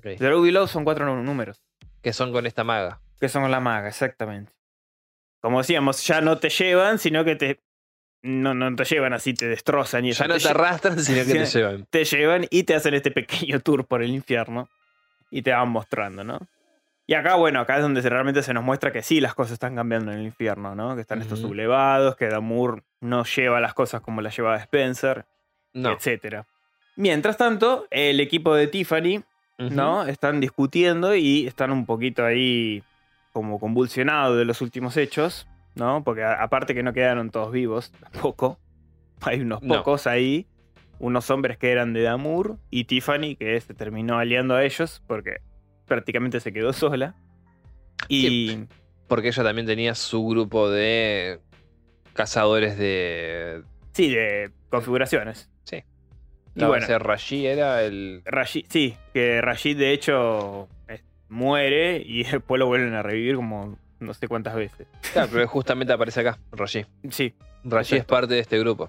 The 0.00 0.16
Road 0.30 0.42
Below 0.44 0.68
son 0.68 0.84
cuatro 0.84 1.04
nú- 1.06 1.24
números. 1.24 1.60
Que 2.00 2.12
son 2.12 2.30
con 2.30 2.46
esta 2.46 2.62
maga. 2.62 3.00
Que 3.18 3.28
son 3.28 3.50
la 3.50 3.58
maga, 3.58 3.88
exactamente. 3.88 4.52
Como 5.40 5.58
decíamos, 5.58 6.06
ya 6.06 6.20
no 6.20 6.38
te 6.38 6.48
llevan, 6.50 6.98
sino 6.98 7.24
que 7.24 7.36
te. 7.36 7.60
No, 8.22 8.52
no 8.52 8.74
te 8.76 8.84
llevan 8.84 9.12
así, 9.14 9.32
te 9.34 9.46
destrozan 9.48 10.04
y. 10.04 10.12
Ya 10.12 10.26
no 10.28 10.36
te 10.38 10.48
arrastran, 10.48 10.98
sino 11.00 11.24
que 11.24 11.32
te 11.32 11.46
llevan. 11.58 11.86
te 11.88 12.04
llevan 12.04 12.46
y 12.50 12.64
te 12.64 12.74
hacen 12.74 12.94
este 12.94 13.10
pequeño 13.10 13.60
tour 13.60 13.86
por 13.86 14.02
el 14.02 14.10
infierno 14.10 14.68
y 15.30 15.42
te 15.42 15.52
van 15.52 15.68
mostrando, 15.70 16.22
¿no? 16.24 16.38
Y 17.06 17.14
acá, 17.14 17.34
bueno, 17.34 17.60
acá 17.60 17.76
es 17.76 17.82
donde 17.82 18.02
realmente 18.02 18.42
se 18.42 18.54
nos 18.54 18.62
muestra 18.62 18.92
que 18.92 19.02
sí, 19.02 19.20
las 19.20 19.34
cosas 19.34 19.54
están 19.54 19.74
cambiando 19.74 20.12
en 20.12 20.18
el 20.20 20.24
infierno, 20.26 20.74
¿no? 20.76 20.94
Que 20.94 21.00
están 21.00 21.20
estos 21.22 21.40
sublevados, 21.40 22.14
que 22.14 22.28
Damur 22.28 22.84
no 23.00 23.24
lleva 23.24 23.58
las 23.60 23.74
cosas 23.74 24.00
como 24.00 24.20
las 24.20 24.36
llevaba 24.36 24.58
Spencer, 24.58 25.24
No. 25.72 25.90
etcétera. 25.92 26.46
Mientras 26.96 27.36
tanto, 27.36 27.86
el 27.90 28.20
equipo 28.20 28.54
de 28.54 28.66
Tiffany. 28.68 29.22
¿no? 29.58 30.04
Están 30.06 30.40
discutiendo 30.40 31.14
y 31.14 31.46
están 31.46 31.70
un 31.70 31.84
poquito 31.84 32.24
ahí 32.24 32.82
como 33.32 33.58
convulsionados 33.60 34.36
de 34.38 34.44
los 34.44 34.60
últimos 34.60 34.96
hechos, 34.96 35.46
¿no? 35.74 36.02
Porque 36.04 36.24
aparte 36.24 36.74
que 36.74 36.82
no 36.82 36.92
quedaron 36.92 37.30
todos 37.30 37.52
vivos, 37.52 37.92
tampoco. 38.12 38.58
Hay 39.22 39.40
unos 39.40 39.62
No. 39.62 39.76
pocos 39.76 40.06
ahí, 40.06 40.46
unos 40.98 41.30
hombres 41.30 41.58
que 41.58 41.70
eran 41.72 41.92
de 41.92 42.02
Damur 42.02 42.56
y 42.70 42.84
Tiffany 42.84 43.36
que 43.36 43.60
se 43.60 43.74
terminó 43.74 44.18
aliando 44.18 44.54
a 44.54 44.64
ellos 44.64 45.02
porque 45.06 45.38
prácticamente 45.86 46.40
se 46.40 46.52
quedó 46.52 46.72
sola. 46.72 47.14
Y 48.08 48.64
Porque 49.08 49.28
ella 49.28 49.42
también 49.44 49.66
tenía 49.66 49.94
su 49.94 50.26
grupo 50.26 50.70
de 50.70 51.40
cazadores 52.14 52.78
de. 52.78 53.62
sí, 53.92 54.08
de 54.10 54.50
configuraciones. 54.70 55.50
Sí. 55.64 55.82
Y 56.54 56.60
No, 56.60 56.68
bueno, 56.68 56.98
Rashi 56.98 57.46
era 57.46 57.82
el. 57.84 58.22
Rashid, 58.24 58.66
sí, 58.68 58.96
que 59.12 59.40
Rashid 59.40 59.76
de 59.78 59.92
hecho 59.92 60.68
muere 61.30 62.02
y 62.04 62.24
después 62.30 62.58
lo 62.58 62.66
vuelven 62.66 62.92
a 62.94 63.02
revivir 63.02 63.36
como 63.36 63.78
no 64.00 64.14
sé 64.14 64.28
cuántas 64.28 64.54
veces. 64.54 64.86
Claro, 65.12 65.28
pero 65.32 65.46
justamente 65.48 65.92
aparece 65.92 66.20
acá, 66.20 66.38
Rashi. 66.52 66.84
Sí, 67.10 67.34
Rashi 67.64 67.96
es 67.96 68.04
parte 68.04 68.34
de 68.34 68.40
este 68.40 68.58
grupo. 68.58 68.88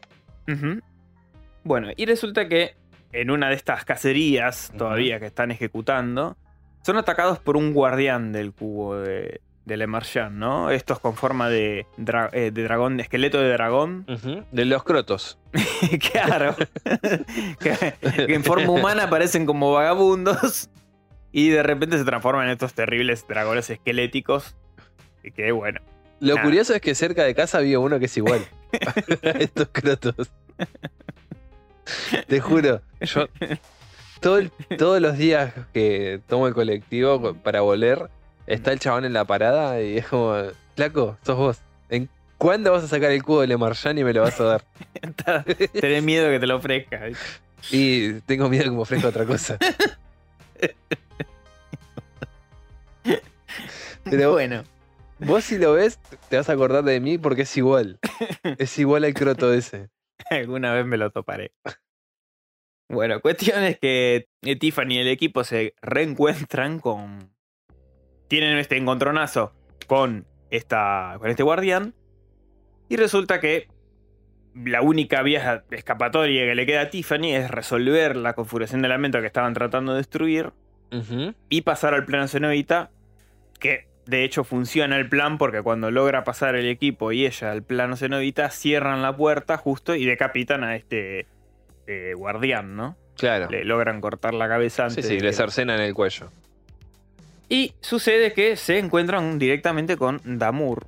Bueno, 1.63 1.89
y 1.95 2.05
resulta 2.05 2.47
que 2.47 2.75
en 3.13 3.29
una 3.29 3.49
de 3.49 3.55
estas 3.55 3.85
cacerías 3.85 4.71
todavía 4.77 5.19
que 5.19 5.25
están 5.27 5.51
ejecutando, 5.51 6.37
son 6.83 6.97
atacados 6.97 7.39
por 7.39 7.57
un 7.57 7.73
guardián 7.73 8.31
del 8.31 8.53
cubo 8.53 8.97
de, 8.97 9.41
del 9.65 9.81
Emergent, 9.83 10.31
¿no? 10.33 10.71
Estos 10.71 10.99
con 10.99 11.15
forma 11.15 11.49
de, 11.49 11.85
dra- 11.97 12.29
eh, 12.33 12.51
de 12.51 12.63
dragón, 12.63 12.97
de 12.97 13.03
esqueleto 13.03 13.39
de 13.39 13.51
dragón. 13.51 14.05
De 14.51 14.65
los 14.65 14.83
crotos. 14.83 15.37
claro. 16.11 16.55
que, 17.59 17.93
que 18.25 18.33
en 18.33 18.43
forma 18.43 18.69
humana 18.71 19.09
parecen 19.09 19.45
como 19.45 19.73
vagabundos. 19.73 20.69
Y 21.31 21.49
de 21.49 21.63
repente 21.63 21.97
se 21.97 22.03
transforman 22.05 22.45
en 22.45 22.51
estos 22.51 22.73
terribles 22.73 23.25
dragones 23.27 23.69
esqueléticos. 23.69 24.55
Y 25.23 25.31
que 25.31 25.51
bueno. 25.51 25.79
Lo 26.19 26.35
Nada. 26.35 26.45
curioso 26.45 26.73
es 26.75 26.81
que 26.81 26.93
cerca 26.93 27.23
de 27.23 27.33
casa 27.33 27.57
había 27.59 27.79
uno 27.79 27.99
que 27.99 28.05
es 28.05 28.17
igual. 28.17 28.45
estos 29.21 29.69
crotos. 29.71 30.15
Te 32.27 32.39
juro, 32.39 32.81
yo 33.01 33.27
todo 34.19 34.37
el- 34.37 34.51
todos 34.77 35.01
los 35.01 35.17
días 35.17 35.53
que 35.73 36.21
tomo 36.27 36.47
el 36.47 36.53
colectivo 36.53 37.33
para 37.35 37.61
volver, 37.61 38.09
está 38.47 38.71
el 38.71 38.79
chabón 38.79 39.05
en 39.05 39.13
la 39.13 39.25
parada 39.25 39.81
y 39.81 39.97
es 39.97 40.07
como, 40.07 40.35
flaco, 40.75 41.17
sos 41.25 41.37
vos. 41.37 41.57
¿En 41.89 42.07
cuándo 42.37 42.71
vas 42.71 42.83
a 42.83 42.87
sacar 42.87 43.11
el 43.11 43.23
cubo 43.23 43.41
de 43.41 43.47
Lemarjan 43.47 43.97
y 43.97 44.03
me 44.03 44.13
lo 44.13 44.21
vas 44.21 44.39
a 44.39 44.43
dar? 44.43 44.63
Tenés 45.73 46.03
miedo 46.03 46.29
que 46.29 46.39
te 46.39 46.47
lo 46.47 46.57
ofrezca. 46.57 47.01
Y 47.71 48.13
tengo 48.21 48.47
miedo 48.47 48.65
que 48.65 48.71
me 48.71 48.79
ofrezca 48.81 49.07
otra 49.09 49.25
cosa. 49.25 49.57
Pero 54.03 54.31
bueno. 54.31 54.63
Vos 55.19 55.43
si 55.43 55.59
lo 55.59 55.73
ves, 55.73 55.99
te 56.29 56.37
vas 56.37 56.49
a 56.49 56.53
acordar 56.53 56.83
de 56.83 56.99
mí 56.99 57.19
porque 57.19 57.43
es 57.43 57.57
igual. 57.57 57.99
Es 58.57 58.79
igual 58.79 59.03
al 59.03 59.13
croto 59.13 59.53
ese. 59.53 59.89
Alguna 60.29 60.73
vez 60.73 60.85
me 60.85 60.97
lo 60.97 61.11
toparé. 61.11 61.53
Bueno, 62.89 63.21
cuestión 63.21 63.63
es 63.63 63.79
que 63.79 64.27
Tiffany 64.59 64.95
y 64.95 64.97
el 64.97 65.07
equipo 65.07 65.43
se 65.43 65.75
reencuentran 65.81 66.79
con. 66.79 67.33
Tienen 68.27 68.57
este 68.57 68.77
encontronazo 68.77 69.53
con, 69.87 70.25
esta, 70.49 71.17
con 71.19 71.29
este 71.29 71.43
guardián. 71.43 71.93
Y 72.89 72.97
resulta 72.97 73.39
que 73.39 73.67
la 74.55 74.81
única 74.81 75.21
vía 75.21 75.63
escapatoria 75.71 76.45
que 76.45 76.55
le 76.55 76.65
queda 76.65 76.81
a 76.81 76.89
Tiffany 76.89 77.33
es 77.35 77.49
resolver 77.51 78.15
la 78.17 78.33
configuración 78.33 78.81
del 78.81 78.89
lamento 78.89 79.19
que 79.21 79.27
estaban 79.27 79.53
tratando 79.53 79.93
de 79.93 79.99
destruir. 79.99 80.51
Y 81.47 81.61
pasar 81.61 81.93
al 81.93 82.03
plano 82.05 82.27
cenobita, 82.27 82.89
que 83.59 83.87
de 84.05 84.25
hecho 84.25 84.43
funciona 84.43 84.97
el 84.97 85.07
plan 85.07 85.37
porque 85.37 85.61
cuando 85.61 85.89
logra 85.89 86.25
pasar 86.25 86.55
el 86.55 86.67
equipo 86.67 87.13
y 87.13 87.25
ella 87.25 87.51
al 87.51 87.63
plano 87.63 87.95
cenobita, 87.95 88.49
cierran 88.49 89.01
la 89.01 89.15
puerta 89.15 89.55
justo 89.55 89.95
y 89.95 90.03
decapitan 90.05 90.65
a 90.65 90.75
este 90.75 91.27
eh, 91.87 92.13
guardián, 92.17 92.75
¿no? 92.75 92.97
Claro. 93.17 93.49
Le 93.49 93.63
logran 93.63 94.01
cortar 94.01 94.33
la 94.33 94.49
cabeza 94.49 94.89
Sí, 94.89 94.95
antes. 94.99 95.07
sí, 95.07 95.15
de 95.15 95.21
le 95.23 95.31
cercenan 95.33 95.79
el 95.79 95.93
cuello. 95.93 96.29
Y 97.47 97.73
sucede 97.79 98.33
que 98.33 98.57
se 98.57 98.77
encuentran 98.77 99.39
directamente 99.39 99.95
con 99.95 100.19
Damur 100.25 100.85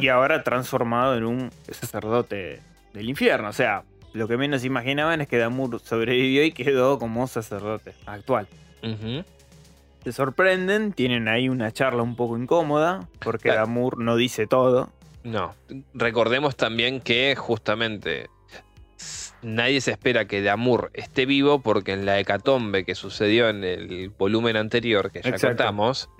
y 0.00 0.08
ahora 0.08 0.42
transformado 0.42 1.16
en 1.16 1.24
un 1.24 1.50
sacerdote 1.70 2.60
del 2.94 3.10
infierno. 3.10 3.48
O 3.48 3.52
sea, 3.52 3.84
lo 4.14 4.26
que 4.26 4.38
menos 4.38 4.64
imaginaban 4.64 5.20
es 5.20 5.28
que 5.28 5.36
Damur 5.36 5.80
sobrevivió 5.80 6.44
y 6.44 6.52
quedó 6.52 6.98
como 6.98 7.26
sacerdote 7.26 7.92
actual. 8.06 8.46
Se 10.04 10.12
sorprenden, 10.12 10.92
tienen 10.92 11.28
ahí 11.28 11.48
una 11.48 11.72
charla 11.72 12.02
un 12.02 12.14
poco 12.16 12.36
incómoda, 12.38 13.08
porque 13.20 13.44
Claro. 13.48 13.60
Damur 13.60 13.98
no 13.98 14.16
dice 14.16 14.46
todo. 14.46 14.90
No. 15.22 15.54
Recordemos 15.94 16.56
también 16.56 17.00
que 17.00 17.34
justamente 17.36 18.28
nadie 19.42 19.80
se 19.80 19.90
espera 19.90 20.26
que 20.26 20.42
Damur 20.42 20.90
esté 20.94 21.24
vivo 21.26 21.60
porque 21.62 21.92
en 21.92 22.04
la 22.06 22.20
hecatombe 22.20 22.84
que 22.84 22.94
sucedió 22.94 23.48
en 23.48 23.64
el 23.64 24.10
volumen 24.10 24.56
anterior 24.56 25.10
que 25.10 25.22
ya 25.22 25.30
Exacto. 25.30 25.56
contamos, 25.56 26.10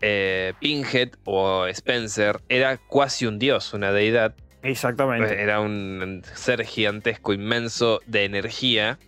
eh, 0.00 0.54
Pinhead 0.60 1.10
o 1.24 1.66
Spencer 1.66 2.40
era 2.48 2.78
casi 2.78 3.26
un 3.26 3.38
dios, 3.38 3.74
una 3.74 3.92
deidad. 3.92 4.34
Exactamente. 4.68 5.40
Era 5.40 5.60
un 5.60 6.22
ser 6.34 6.64
gigantesco, 6.64 7.32
inmenso 7.32 8.00
de 8.06 8.24
energía. 8.24 8.98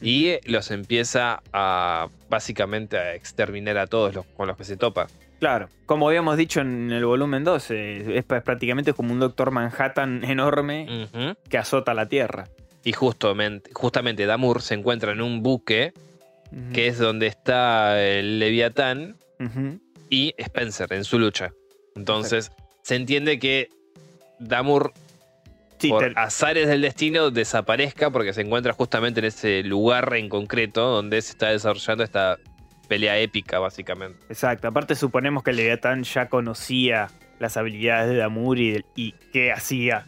Y 0.00 0.38
los 0.44 0.70
empieza 0.70 1.42
a 1.52 2.08
básicamente 2.30 2.96
a 2.96 3.14
exterminar 3.14 3.78
a 3.78 3.88
todos 3.88 4.14
los 4.14 4.26
con 4.26 4.46
los 4.46 4.56
que 4.56 4.64
se 4.64 4.76
topa. 4.76 5.08
Claro. 5.40 5.68
Como 5.86 6.08
habíamos 6.08 6.36
dicho 6.36 6.60
en 6.60 6.92
el 6.92 7.04
volumen 7.04 7.44
2, 7.44 7.70
eh, 7.70 8.18
es 8.18 8.24
prácticamente 8.24 8.92
como 8.92 9.12
un 9.12 9.20
Doctor 9.20 9.50
Manhattan 9.50 10.24
enorme 10.24 11.08
que 11.48 11.58
azota 11.58 11.94
la 11.94 12.06
Tierra. 12.06 12.48
Y 12.84 12.92
justamente, 12.92 13.70
justamente 13.74 14.24
Damur 14.26 14.62
se 14.62 14.74
encuentra 14.74 15.12
en 15.12 15.20
un 15.20 15.42
buque 15.42 15.92
que 16.72 16.86
es 16.86 16.98
donde 16.98 17.26
está 17.26 18.02
el 18.02 18.38
Leviatán 18.38 19.16
y 20.08 20.34
Spencer 20.38 20.92
en 20.92 21.04
su 21.04 21.18
lucha. 21.18 21.52
Entonces, 21.94 22.52
se 22.82 22.96
entiende 22.96 23.38
que 23.38 23.68
Damur, 24.38 24.92
Sí, 25.78 25.90
por 25.90 26.04
te- 26.04 26.12
azares 26.18 26.66
del 26.68 26.82
destino, 26.82 27.30
desaparezca 27.30 28.10
porque 28.10 28.32
se 28.32 28.40
encuentra 28.40 28.72
justamente 28.72 29.20
en 29.20 29.26
ese 29.26 29.62
lugar 29.62 30.12
en 30.16 30.28
concreto 30.28 30.82
donde 30.90 31.22
se 31.22 31.32
está 31.32 31.50
desarrollando 31.50 32.02
esta 32.04 32.36
pelea 32.88 33.18
épica, 33.18 33.58
básicamente. 33.60 34.18
exacto. 34.28 34.66
Aparte 34.68 34.94
suponemos 34.96 35.42
que 35.42 35.52
Leviatán 35.52 36.02
ya 36.04 36.28
conocía 36.28 37.08
las 37.38 37.56
habilidades 37.56 38.10
de 38.10 38.16
Damur 38.16 38.58
y, 38.58 38.84
y 38.96 39.12
qué 39.32 39.52
hacía. 39.52 40.06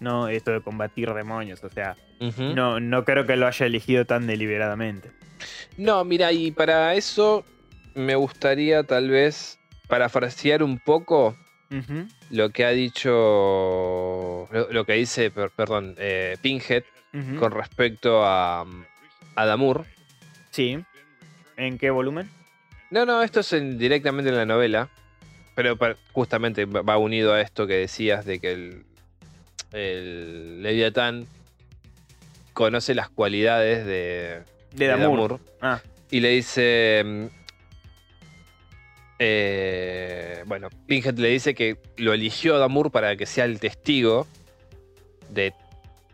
¿No? 0.00 0.28
Esto 0.28 0.50
de 0.52 0.60
combatir 0.60 1.12
demonios. 1.14 1.62
O 1.64 1.70
sea, 1.70 1.96
no, 2.38 2.80
no 2.80 3.04
creo 3.04 3.26
que 3.26 3.36
lo 3.36 3.46
haya 3.46 3.66
elegido 3.66 4.04
tan 4.04 4.26
deliberadamente. 4.26 5.10
No, 5.76 6.04
mira, 6.04 6.32
y 6.32 6.50
para 6.50 6.94
eso 6.94 7.44
me 7.94 8.14
gustaría 8.16 8.82
tal 8.84 9.08
vez 9.10 9.58
parafrasear 9.88 10.62
un 10.62 10.78
poco 10.78 11.36
Lo 12.30 12.50
que 12.50 12.64
ha 12.64 12.70
dicho, 12.70 13.10
lo, 14.52 14.72
lo 14.72 14.84
que 14.84 14.94
dice, 14.94 15.30
per- 15.30 15.50
perdón, 15.50 15.94
eh, 15.98 16.36
Pinhead 16.40 16.84
con 17.38 17.52
respecto 17.52 18.24
a, 18.24 18.64
a 19.36 19.46
Damur. 19.46 19.84
Sí. 20.50 20.84
¿En 21.56 21.78
qué 21.78 21.90
volumen? 21.90 22.28
No, 22.90 23.06
no, 23.06 23.22
esto 23.22 23.40
es 23.40 23.52
en- 23.52 23.78
directamente 23.78 24.30
en 24.30 24.36
la 24.36 24.46
novela, 24.46 24.88
pero 25.54 25.76
justamente 26.12 26.64
va 26.64 26.96
unido 26.98 27.32
a 27.32 27.40
esto 27.40 27.66
que 27.66 27.74
decías 27.74 28.24
de 28.24 28.40
que 28.40 28.52
el, 28.52 28.84
el 29.72 30.62
Leviatán 30.62 31.26
conoce 32.52 32.94
las 32.94 33.08
cualidades 33.08 33.84
de, 33.86 34.42
De 34.72 34.86
de 34.86 34.88
Damur. 34.88 35.40
Ah, 35.60 35.80
y 36.10 36.20
le 36.20 36.30
dice. 36.30 37.28
Eh, 39.18 40.42
bueno, 40.46 40.68
Pinhead 40.86 41.16
le 41.18 41.28
dice 41.28 41.54
que 41.54 41.78
lo 41.96 42.12
eligió 42.12 42.56
a 42.56 42.58
Damur 42.58 42.90
para 42.90 43.16
que 43.16 43.26
sea 43.26 43.44
el 43.44 43.60
testigo 43.60 44.26
de 45.30 45.52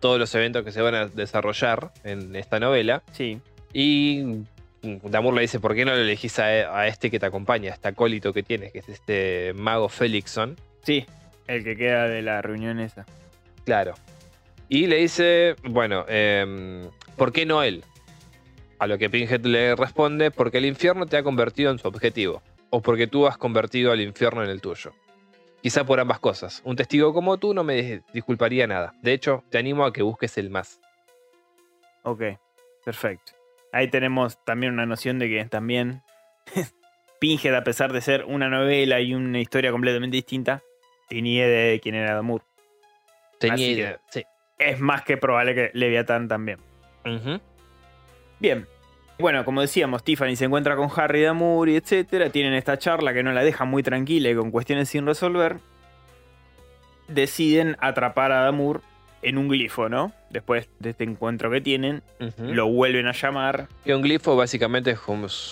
todos 0.01 0.19
los 0.19 0.35
eventos 0.35 0.65
que 0.65 0.73
se 0.73 0.81
van 0.81 0.95
a 0.95 1.07
desarrollar 1.07 1.93
en 2.05 2.35
esta 2.37 2.59
novela. 2.61 3.03
sí. 3.13 3.41
Y 3.73 4.43
Damur 4.83 5.35
le 5.35 5.43
dice: 5.43 5.61
¿Por 5.61 5.75
qué 5.75 5.85
no 5.85 5.93
lo 5.93 5.99
elegís 5.99 6.39
a, 6.39 6.45
a 6.45 6.87
este 6.89 7.11
que 7.11 7.21
te 7.21 7.27
acompaña, 7.27 7.71
a 7.71 7.75
este 7.75 7.89
acólito 7.89 8.33
que 8.33 8.43
tienes, 8.43 8.73
que 8.73 8.79
es 8.81 8.89
este 8.89 9.53
mago 9.55 9.89
Felixson? 9.89 10.57
Sí. 10.83 11.07
El 11.47 11.63
que 11.65 11.77
queda 11.77 12.09
de 12.09 12.23
la 12.23 12.43
reunión 12.43 12.81
esa. 12.81 13.05
Claro. 13.65 13.95
Y 14.69 14.87
le 14.87 14.97
dice: 14.97 15.55
Bueno, 15.63 16.05
em, 16.09 16.83
¿por 17.17 17.33
qué 17.33 17.45
no 17.47 17.63
él? 17.63 17.85
A 18.79 18.87
lo 18.87 18.99
que 18.99 19.11
Pinhead 19.11 19.45
le 19.45 19.77
responde: 19.77 20.31
Porque 20.31 20.59
el 20.59 20.67
infierno 20.67 21.07
te 21.07 21.17
ha 21.17 21.23
convertido 21.23 21.71
en 21.71 21.79
su 21.79 21.87
objetivo. 21.87 22.43
O 22.71 22.81
porque 22.81 23.07
tú 23.07 23.27
has 23.27 23.37
convertido 23.37 23.93
al 23.93 24.01
infierno 24.01 24.43
en 24.45 24.51
el 24.51 24.61
tuyo. 24.61 24.93
Quizá 25.63 25.85
por 25.85 26.01
ambas 26.01 26.21
cosas. 26.21 26.63
Un 26.65 26.77
testigo 26.77 27.13
como 27.13 27.37
tú 27.39 27.53
no 27.53 27.65
me 27.65 27.77
dis- 27.83 28.03
disculparía 28.13 28.67
nada. 28.67 28.95
De 29.03 29.13
hecho, 29.13 29.45
te 29.51 29.59
animo 29.59 29.85
a 29.85 29.93
que 29.93 30.03
busques 30.03 30.39
el 30.39 30.49
más. 30.51 30.81
Ok. 32.03 32.23
Perfecto. 32.85 33.33
Ahí 33.73 33.89
tenemos 33.89 34.43
también 34.45 34.73
una 34.73 34.87
noción 34.87 35.19
de 35.19 35.29
que 35.29 35.45
también 35.45 36.03
Pinhead, 37.21 37.55
a 37.55 37.63
pesar 37.65 37.93
de 37.93 38.01
ser 38.01 38.25
una 38.25 38.49
novela 38.49 39.01
y 39.01 39.15
una 39.15 39.39
historia 39.41 39.71
completamente 39.71 40.17
distinta, 40.17 40.63
tenía 41.09 41.47
idea 41.47 41.71
de 41.73 41.81
quién 41.81 41.95
era 41.95 42.15
Damur. 42.15 42.43
Tenía 43.39 43.69
idea. 43.69 44.01
Sí. 44.11 44.25
Es 44.59 44.81
más 44.81 45.03
que 45.03 45.17
probable 45.19 45.55
que 45.55 45.71
Leviatán 45.75 46.29
también. 46.29 46.59
Ujú. 47.05 47.39
Bien. 48.39 48.67
Bueno, 49.21 49.45
como 49.45 49.61
decíamos, 49.61 50.03
Tiffany 50.03 50.37
se 50.37 50.47
encuentra 50.47 50.77
con 50.77 50.89
Harry 50.97 51.23
Damur 51.23 51.69
y 51.69 51.77
etcétera. 51.77 52.31
Tienen 52.31 52.55
esta 52.55 52.79
charla 52.79 53.13
que 53.15 53.23
no 53.23 53.33
la 53.33 53.43
deja 53.43 53.65
muy 53.65 53.83
tranquila 53.83 54.31
y 54.31 54.35
con 54.35 54.51
cuestiones 54.51 54.89
sin 54.89 55.07
resolver. 55.07 55.57
Deciden 57.09 57.77
atrapar 57.81 58.31
a 58.31 58.43
Damur 58.45 58.83
en 59.23 59.37
un 59.37 59.49
glifo, 59.49 59.89
¿no? 59.89 60.13
Después 60.31 60.69
de 60.79 60.91
este 60.91 61.05
encuentro 61.05 61.51
que 61.51 61.61
tienen, 61.61 62.03
lo 62.39 62.69
vuelven 62.69 63.09
a 63.09 63.13
llamar. 63.13 63.67
Que 63.85 63.95
un 63.95 64.03
glifo 64.03 64.37
básicamente 64.37 64.93
es, 64.93 64.99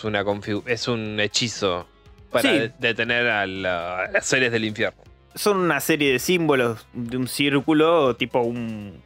una 0.05 0.25
es 0.67 0.89
un 0.89 1.19
hechizo 1.21 1.89
para 2.31 2.49
Sí. 2.49 2.73
detener 2.79 3.29
a, 3.29 3.47
la- 3.47 4.05
a 4.05 4.11
las 4.13 4.25
seres 4.25 4.53
del 4.53 4.65
infierno. 4.65 5.03
Son 5.35 5.57
una 5.59 5.81
serie 5.81 6.13
de 6.13 6.19
símbolos 6.21 6.87
de 6.93 7.17
un 7.17 7.27
círculo, 7.29 8.15
tipo 8.17 8.41
un. 8.41 9.03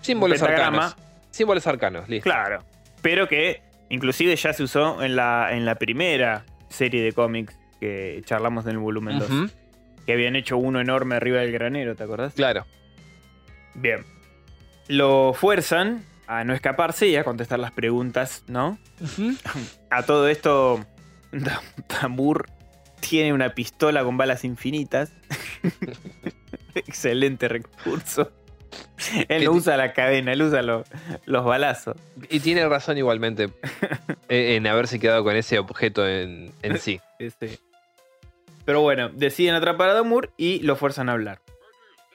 Símbolos 0.00 0.42
arcanos. 0.42 0.96
Símbolos 1.30 1.66
arcanos, 1.66 2.08
listo. 2.08 2.24
Claro. 2.24 2.64
Pero 3.02 3.28
que 3.28 3.62
inclusive 3.90 4.34
ya 4.36 4.52
se 4.54 4.62
usó 4.62 5.02
en 5.02 5.14
la, 5.16 5.48
en 5.52 5.64
la 5.66 5.74
primera 5.74 6.44
serie 6.70 7.02
de 7.02 7.12
cómics 7.12 7.56
que 7.78 8.22
charlamos 8.24 8.64
en 8.64 8.72
el 8.72 8.78
volumen 8.78 9.18
2. 9.18 9.30
Ujú, 9.30 9.50
Que 10.06 10.12
habían 10.14 10.36
hecho 10.36 10.56
uno 10.56 10.80
enorme 10.80 11.16
arriba 11.16 11.40
del 11.40 11.52
granero, 11.52 11.94
¿te 11.96 12.02
acordás? 12.04 12.32
Claro. 12.34 12.66
Bien. 13.74 14.04
Lo 14.88 15.32
fuerzan 15.34 16.04
a 16.26 16.44
no 16.44 16.54
escaparse 16.54 17.08
y 17.08 17.16
a 17.16 17.24
contestar 17.24 17.58
las 17.58 17.72
preguntas, 17.72 18.44
¿no? 18.48 18.78
A 19.90 20.02
todo 20.04 20.28
esto, 20.28 20.84
Damur 22.00 22.46
tiene 23.00 23.32
una 23.32 23.50
pistola 23.54 24.04
con 24.04 24.16
balas 24.16 24.44
infinitas. 24.44 25.12
Excelente 26.74 27.48
recurso. 27.48 28.30
Él 29.28 29.44
no 29.44 29.52
usa 29.52 29.76
la 29.76 29.92
cadena, 29.92 30.32
él 30.32 30.42
usa 30.42 30.62
lo- 30.62 30.84
los 31.24 31.44
balazos. 31.44 31.96
Y 32.28 32.40
tiene 32.40 32.68
razón 32.68 32.98
igualmente 32.98 33.50
eh, 34.28 34.56
en 34.56 34.66
haberse 34.66 34.98
quedado 35.00 35.24
con 35.24 35.34
ese 35.36 35.58
objeto 35.58 36.06
en, 36.06 36.52
en 36.62 36.78
sí. 36.78 37.00
Este. 37.18 37.58
Pero 38.64 38.82
bueno, 38.82 39.08
deciden 39.08 39.54
atrapar 39.54 39.88
a 39.90 39.94
Damur 39.94 40.30
y 40.36 40.60
lo 40.60 40.76
fuerzan 40.76 41.08
a 41.08 41.12
hablar. 41.12 41.40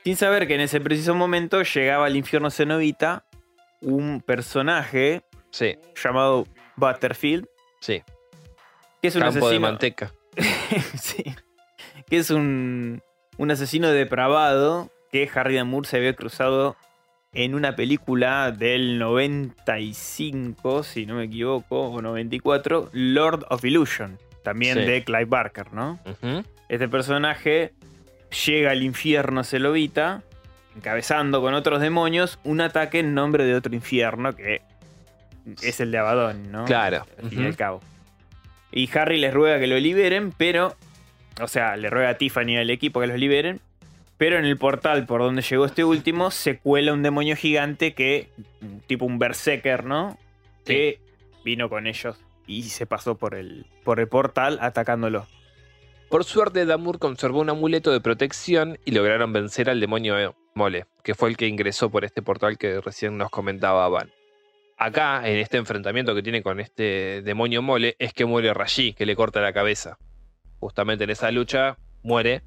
Sin 0.04 0.16
saber 0.16 0.48
que 0.48 0.56
en 0.56 0.62
ese 0.62 0.80
preciso 0.80 1.16
momento 1.16 1.64
llegaba 1.64 2.06
al 2.06 2.16
infierno 2.16 2.52
cenobita 2.52 3.26
un 3.82 4.22
personaje 4.22 5.24
Sí, 5.52 5.78
llamado 6.02 6.46
Butterfield, 6.76 7.48
sí. 7.80 8.04
que 9.02 9.08
es 9.08 9.16
un 9.16 9.22
Campo 9.24 9.40
de 9.40 9.46
asesino. 9.46 9.62
manteca. 9.68 10.12
Sí. 11.02 11.24
Que 12.10 12.18
es 12.18 12.30
un, 12.30 13.02
un 13.38 13.52
asesino 13.52 13.90
depravado 13.90 14.92
que 15.16 15.30
Harry 15.34 15.56
Damour 15.56 15.88
se 15.88 15.96
había 15.96 16.14
cruzado 16.14 16.76
en 17.32 17.56
una 17.56 17.74
película 17.78 18.52
del 18.52 19.00
95, 19.00 20.84
si 20.84 21.06
no 21.06 21.16
me 21.16 21.24
equivoco, 21.24 21.84
o 21.90 22.02
94, 22.02 22.90
Lord 22.92 23.46
of 23.50 23.64
Illusion, 23.64 24.18
también 24.44 24.78
Sí. 24.78 24.84
de 24.84 25.04
Clive 25.06 25.24
Barker, 25.26 25.72
¿no? 25.72 26.00
Este 26.68 26.90
personaje 26.90 27.72
llega 28.46 28.72
al 28.72 28.84
infierno 28.84 29.46
celobita, 29.46 30.22
encabezando 30.76 31.40
con 31.40 31.54
otros 31.54 31.80
demonios 31.80 32.38
un 32.44 32.60
ataque 32.60 33.00
en 33.00 33.14
nombre 33.14 33.46
de 33.46 33.56
otro 33.56 33.74
infierno 33.74 34.36
que 34.36 34.64
es 35.62 35.80
el 35.80 35.92
de 35.92 35.98
Abaddon, 35.98 36.52
¿no? 36.52 36.66
Claro. 36.66 37.06
Al 37.24 37.30
fin 37.30 37.44
y 37.44 37.46
al 37.46 37.56
cabo. 37.56 37.80
Y 38.74 38.90
Harry 38.98 39.18
les 39.18 39.34
ruega 39.34 39.60
que 39.60 39.68
lo 39.68 39.78
liberen, 39.78 40.34
pero. 40.36 40.76
O 41.42 41.48
sea, 41.48 41.78
le 41.78 41.90
ruega 41.90 42.10
a 42.10 42.18
Tiffany 42.18 42.50
y 42.54 42.58
al 42.58 42.70
equipo 42.70 43.00
que 43.00 43.08
los 43.08 43.18
liberen. 43.18 43.62
Pero 44.18 44.38
en 44.38 44.46
el 44.46 44.58
portal 44.58 45.06
por 45.06 45.22
donde 45.22 45.42
llegó 45.42 45.66
este 45.66 45.84
último 45.84 46.32
se 46.32 46.58
cuela 46.60 46.94
un 46.94 47.04
demonio 47.04 47.36
gigante 47.36 47.94
que. 47.94 48.30
tipo 48.88 49.06
un 49.06 49.20
berserker, 49.20 49.84
¿no? 49.84 50.18
Que 50.64 51.00
vino 51.44 51.70
con 51.70 51.86
ellos 51.88 52.18
y 52.48 52.64
se 52.64 52.86
pasó 52.86 53.16
por 53.16 53.36
el, 53.36 53.66
por 53.84 54.00
el 54.00 54.08
portal 54.08 54.58
atacándolo. 54.62 55.28
Por 56.10 56.24
suerte, 56.24 56.66
Damur 56.66 57.00
conservó 57.00 57.42
un 57.42 57.50
amuleto 57.50 57.92
de 57.92 58.00
protección 58.00 58.78
y 58.86 58.92
lograron 58.92 59.34
vencer 59.34 59.70
al 59.70 59.80
demonio 59.80 60.36
Mole, 60.54 60.86
que 61.04 61.16
fue 61.16 61.30
el 61.30 61.38
que 61.38 61.48
ingresó 61.48 61.90
por 61.90 62.06
este 62.06 62.22
portal 62.22 62.58
que 62.58 62.80
recién 62.80 63.18
nos 63.18 63.30
comentaba 63.30 63.90
Van. 63.90 64.12
Acá, 64.78 65.28
en 65.28 65.38
este 65.38 65.58
enfrentamiento 65.58 66.14
que 66.14 66.22
tiene 66.22 66.44
con 66.44 66.60
este 66.60 67.22
demonio 67.24 67.62
Mole, 67.62 67.96
es 67.98 68.14
que 68.14 68.26
muere 68.26 68.54
Raji, 68.54 68.94
que 68.94 69.06
le 69.06 69.16
corta 69.16 69.42
la 69.42 69.54
cabeza. 69.54 69.98
Justamente 70.60 71.06
en 71.06 71.10
esa 71.10 71.32
lucha 71.32 71.78
muere. 72.04 72.44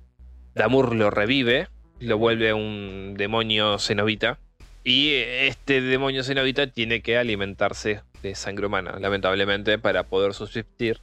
Damur 0.59 0.95
lo 0.97 1.11
revive, 1.11 1.69
lo 2.01 2.19
vuelve 2.19 2.53
un 2.53 3.15
demonio 3.17 3.79
cenobita. 3.79 4.39
Y 4.83 5.13
este 5.15 5.81
demonio 5.81 6.25
cenobita 6.25 6.67
tiene 6.67 7.01
que 7.01 7.17
alimentarse 7.17 8.03
de 8.23 8.35
sangre 8.35 8.67
humana, 8.67 8.99
lamentablemente, 8.99 9.79
para 9.79 10.03
poder 10.03 10.35
subsistir, 10.35 11.01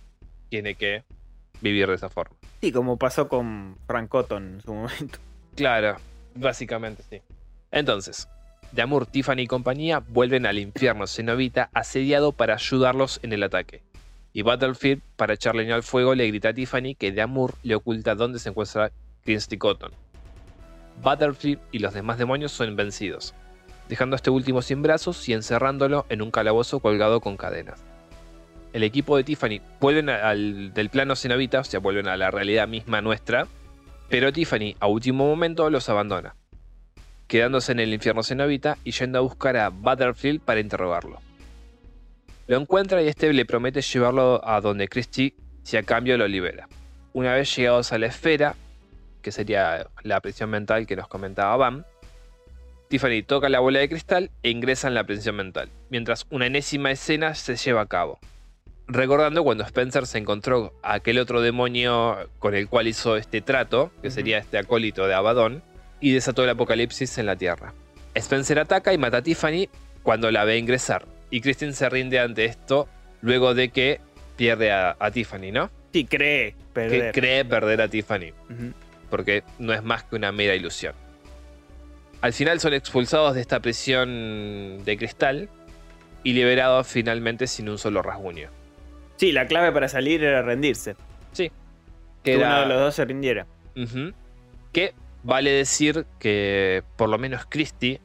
tiene 0.49 0.75
que 0.75 1.03
vivir 1.61 1.87
de 1.87 1.95
esa 1.95 2.09
forma. 2.09 2.35
Sí, 2.59 2.73
como 2.73 2.97
pasó 2.97 3.29
con 3.29 3.77
Frank 3.87 4.09
Cotton 4.09 4.55
en 4.55 4.61
su 4.61 4.73
momento. 4.73 5.19
Claro, 5.55 5.95
básicamente 6.35 7.01
sí. 7.09 7.21
Entonces, 7.71 8.27
Damur, 8.73 9.05
Tiffany 9.05 9.43
y 9.43 9.47
compañía 9.47 9.99
vuelven 9.99 10.45
al 10.45 10.59
infierno 10.59 11.07
cenobita 11.07 11.69
asediado 11.73 12.33
para 12.33 12.55
ayudarlos 12.55 13.21
en 13.23 13.31
el 13.31 13.41
ataque. 13.41 13.83
Y 14.33 14.41
Battlefield, 14.41 15.01
para 15.15 15.35
echarle 15.35 15.63
leña 15.63 15.75
al 15.75 15.83
fuego, 15.83 16.13
le 16.13 16.27
grita 16.27 16.49
a 16.49 16.53
Tiffany 16.53 16.95
que 16.95 17.13
Damur 17.13 17.53
le 17.63 17.75
oculta 17.75 18.15
dónde 18.15 18.39
se 18.39 18.49
encuentra 18.49 18.91
Kirsty 19.25 19.57
Cotton. 19.57 19.91
Y 21.71 21.79
los 21.79 21.93
demás 21.93 22.17
demonios 22.17 22.51
son 22.51 22.75
vencidos, 22.75 23.33
dejando 23.89 24.15
a 24.15 24.17
este 24.17 24.29
último 24.29 24.61
sin 24.61 24.81
brazos 24.81 25.27
y 25.27 25.33
encerrándolo 25.33 26.05
en 26.09 26.21
un 26.21 26.31
calabozo 26.31 26.79
colgado 26.79 27.19
con 27.19 27.35
cadenas. 27.35 27.83
El 28.71 28.83
equipo 28.83 29.17
de 29.17 29.23
Tiffany 29.23 29.61
vuelven 29.79 30.09
al 30.09 30.73
del 30.73 30.89
plano 30.89 31.15
cenobita, 31.15 31.61
o 31.61 31.63
sea, 31.63 31.79
vuelven 31.79 32.07
a 32.07 32.17
la 32.17 32.31
realidad 32.31 32.67
misma 32.67 33.01
nuestra, 33.01 33.47
pero 34.09 34.31
Tiffany 34.31 34.75
a 34.79 34.87
último 34.87 35.27
momento 35.27 35.69
los 35.69 35.89
abandona, 35.89 36.35
quedándose 37.27 37.71
en 37.71 37.79
el 37.79 37.93
infierno 37.93 38.23
cenobita 38.23 38.77
y 38.83 38.91
yendo 38.91 39.19
a 39.19 39.21
buscar 39.21 39.57
a 39.57 39.69
Battlefield 39.69 40.41
para 40.41 40.59
interrogarlo. 40.59 41.19
Lo 42.47 42.57
encuentra 42.57 43.01
y 43.01 43.07
este 43.07 43.31
le 43.33 43.45
promete 43.45 43.81
llevarlo 43.81 44.41
a 44.47 44.61
donde 44.61 44.87
Christie 44.87 45.35
si 45.63 45.77
a 45.77 45.83
cambio 45.83 46.17
lo 46.17 46.27
libera. 46.27 46.67
Una 47.13 47.33
vez 47.33 47.55
llegados 47.55 47.91
a 47.91 47.97
la 47.97 48.07
esfera, 48.07 48.55
que 49.25 49.31
sería 49.31 49.87
la 50.03 50.21
prisión 50.21 50.51
mental 50.51 50.85
que 50.85 50.95
nos 50.95 51.07
comentaba 51.07 51.57
Bam, 51.57 51.83
Tiffany 52.89 53.23
toca 53.23 53.49
la 53.49 53.59
bola 53.59 53.79
de 53.79 53.89
cristal 53.89 54.29
e 54.43 54.51
ingresa 54.51 54.87
en 54.87 54.93
la 54.93 55.03
prisión 55.03 55.35
mental, 55.35 55.71
mientras 55.89 56.27
una 56.29 56.45
enésima 56.45 56.91
escena 56.91 57.33
se 57.33 57.55
lleva 57.55 57.81
a 57.81 57.85
cabo. 57.87 58.19
Recordando 58.87 59.43
cuando 59.43 59.63
Spencer 59.63 60.05
se 60.05 60.19
encontró 60.19 60.75
a 60.83 60.93
aquel 60.93 61.17
otro 61.17 61.41
demonio 61.41 62.29
con 62.37 62.53
el 62.53 62.67
cual 62.69 62.85
hizo 62.87 63.17
este 63.17 63.41
trato, 63.41 63.89
que 64.03 64.11
sería 64.11 64.37
este 64.37 64.59
acólito 64.59 65.07
de 65.07 65.15
Abaddon, 65.15 65.63
y 65.99 66.11
desató 66.11 66.43
el 66.43 66.51
apocalipsis 66.51 67.17
en 67.17 67.25
la 67.25 67.35
Tierra. 67.35 67.73
Spencer 68.13 68.59
ataca 68.59 68.93
y 68.93 68.99
mata 68.99 69.17
a 69.17 69.21
Tiffany 69.23 69.69
cuando 70.03 70.29
la 70.29 70.43
ve 70.45 70.59
ingresar, 70.59 71.07
y 71.31 71.41
Christine 71.41 71.73
se 71.73 71.89
rinde 71.89 72.19
ante 72.19 72.45
esto 72.45 72.87
luego 73.21 73.55
de 73.55 73.69
que 73.69 74.01
pierde 74.37 74.71
a, 74.71 74.95
a 74.99 75.09
Tiffany, 75.09 75.51
¿no? 75.51 75.71
Sí, 75.91 76.05
cree 76.05 76.53
perder. 76.73 77.11
Que 77.11 77.21
cree 77.21 77.43
perder 77.43 77.81
a 77.81 77.87
Tiffany, 77.87 78.33
Ujú. 78.51 78.73
Porque 79.15 79.43
no 79.59 79.71
es 79.71 79.81
más 79.81 80.03
que 80.03 80.17
una 80.17 80.33
mera 80.33 80.55
ilusión. 80.55 80.93
Al 82.19 82.33
final 82.33 82.59
son 82.59 82.73
expulsados 82.73 83.33
de 83.35 83.39
esta 83.41 83.61
prisión 83.61 84.83
de 84.83 84.97
cristal 84.97 85.47
y 86.23 86.33
liberados 86.33 86.85
finalmente 86.87 87.47
sin 87.47 87.69
un 87.69 87.77
solo 87.77 88.01
rasguño. 88.01 88.49
Sí, 89.15 89.31
la 89.31 89.47
clave 89.47 89.71
para 89.71 89.87
salir 89.87 90.21
era 90.21 90.41
rendirse. 90.41 90.95
Que 91.33 91.51
Que 92.23 92.33
era- 92.33 92.47
uno 92.49 92.59
de 92.61 92.65
los 92.65 92.79
dos 92.81 92.95
se 92.95 93.05
rindiera. 93.05 93.45
Que 94.73 94.93
vale 95.23 95.51
decir 95.51 96.05
que 96.19 96.83
por 96.97 97.07
lo 97.07 97.17
menos 97.17 97.45
Christie 97.47 98.01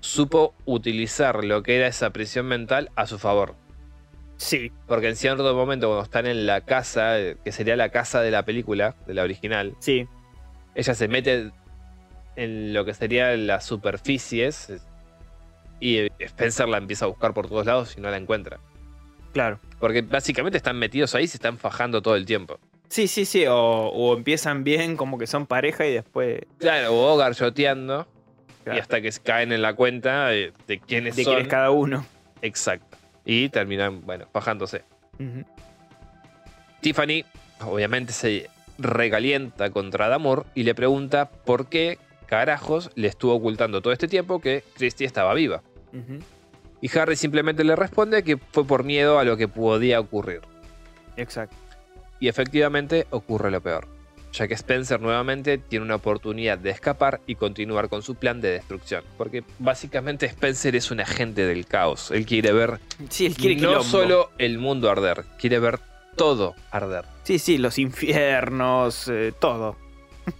supo 0.00 0.52
utilizar 0.64 1.44
lo 1.44 1.62
que 1.62 1.76
era 1.76 1.86
esa 1.86 2.10
prisión 2.10 2.46
mental 2.46 2.90
a 2.96 3.06
su 3.06 3.18
favor. 3.18 3.54
Sí, 4.36 4.72
Porque 4.88 5.08
en 5.08 5.16
cierto 5.16 5.54
momento 5.54 5.86
cuando 5.86 6.02
están 6.02 6.26
en 6.26 6.44
la 6.46 6.62
casa, 6.62 7.20
eh, 7.20 7.36
que 7.44 7.52
sería 7.52 7.76
la 7.76 7.90
casa 7.90 8.20
de 8.20 8.30
la 8.32 8.44
película, 8.44 8.96
de 9.06 9.14
la 9.14 9.22
original, 9.22 9.74
sí. 9.78 10.08
Ella 10.74 10.94
se 10.94 11.08
mete 11.08 11.50
en 12.36 12.72
lo 12.72 12.84
que 12.84 12.94
serían 12.94 13.46
las 13.46 13.64
superficies 13.64 14.72
y 15.80 16.08
Spencer 16.18 16.68
la 16.68 16.78
empieza 16.78 17.04
a 17.04 17.08
buscar 17.08 17.34
por 17.34 17.48
todos 17.48 17.66
lados 17.66 17.94
y 17.96 18.00
no 18.00 18.10
la 18.10 18.16
encuentra. 18.16 18.58
Claro. 19.32 19.58
Porque 19.80 20.02
básicamente 20.02 20.56
están 20.58 20.78
metidos 20.78 21.14
ahí 21.14 21.24
y 21.24 21.28
se 21.28 21.36
están 21.36 21.58
fajando 21.58 22.00
todo 22.02 22.16
el 22.16 22.24
tiempo. 22.26 22.58
Sí, 22.88 23.08
sí, 23.08 23.24
sí. 23.24 23.46
O, 23.46 23.56
o 23.56 24.16
empiezan 24.16 24.62
bien, 24.64 24.96
como 24.96 25.18
que 25.18 25.26
son 25.26 25.46
pareja 25.46 25.84
y 25.86 25.92
después. 25.94 26.40
Claro, 26.58 26.94
o 26.94 27.16
garchoteando 27.16 28.06
Claro. 28.62 28.78
y 28.78 28.80
hasta 28.80 29.00
que 29.02 29.12
se 29.12 29.20
caen 29.20 29.52
en 29.52 29.60
la 29.60 29.74
cuenta 29.74 30.28
de 30.28 30.52
quiénes 30.86 31.16
de 31.16 31.24
son. 31.24 31.34
quién 31.34 31.44
es 31.46 31.50
cada 31.50 31.70
uno. 31.70 32.06
Exacto. 32.40 32.96
Y 33.26 33.48
terminan, 33.50 34.00
bueno, 34.06 34.26
fajándose. 34.32 34.82
Tiffany, 36.80 37.24
obviamente, 37.60 38.12
se 38.12 38.48
recalienta 38.78 39.70
contra 39.70 40.08
Damur 40.08 40.46
y 40.54 40.62
le 40.64 40.74
pregunta 40.74 41.30
por 41.30 41.66
qué 41.68 41.98
carajos 42.26 42.90
le 42.94 43.08
estuvo 43.08 43.34
ocultando 43.34 43.80
todo 43.82 43.92
este 43.92 44.08
tiempo 44.08 44.40
que 44.40 44.64
Christie 44.76 45.06
estaba 45.06 45.34
viva. 45.34 45.62
Y 46.80 46.98
Harry 46.98 47.16
simplemente 47.16 47.64
le 47.64 47.76
responde 47.76 48.24
que 48.24 48.36
fue 48.36 48.66
por 48.66 48.84
miedo 48.84 49.18
a 49.18 49.24
lo 49.24 49.36
que 49.36 49.48
podía 49.48 50.00
ocurrir. 50.00 50.40
Exacto. 51.16 51.56
Y 52.20 52.28
efectivamente 52.28 53.06
ocurre 53.10 53.50
lo 53.50 53.60
peor, 53.60 53.86
ya 54.32 54.48
que 54.48 54.54
Spencer 54.54 55.00
nuevamente 55.00 55.58
tiene 55.58 55.84
una 55.84 55.94
oportunidad 55.96 56.58
de 56.58 56.70
escapar 56.70 57.20
y 57.26 57.36
continuar 57.36 57.88
con 57.88 58.02
su 58.02 58.16
plan 58.16 58.40
de 58.40 58.50
destrucción. 58.50 59.04
Porque 59.16 59.44
básicamente 59.58 60.26
Spencer 60.26 60.74
es 60.76 60.90
un 60.90 61.00
agente 61.00 61.46
del 61.46 61.66
caos. 61.66 62.10
Él 62.10 62.26
quiere 62.26 62.52
ver 62.52 62.80
Sí, 63.08 63.26
él 63.26 63.34
quiere 63.36 63.54
no 63.56 63.60
quilombo. 63.68 63.84
solo 63.84 64.30
el 64.38 64.58
mundo 64.58 64.90
arder, 64.90 65.24
quiere 65.38 65.58
ver 65.60 65.78
todo 66.16 66.54
arder. 66.70 67.04
Sí, 67.24 67.38
sí, 67.38 67.58
los 67.58 67.78
infiernos, 67.78 69.08
eh, 69.08 69.32
todo. 69.38 69.76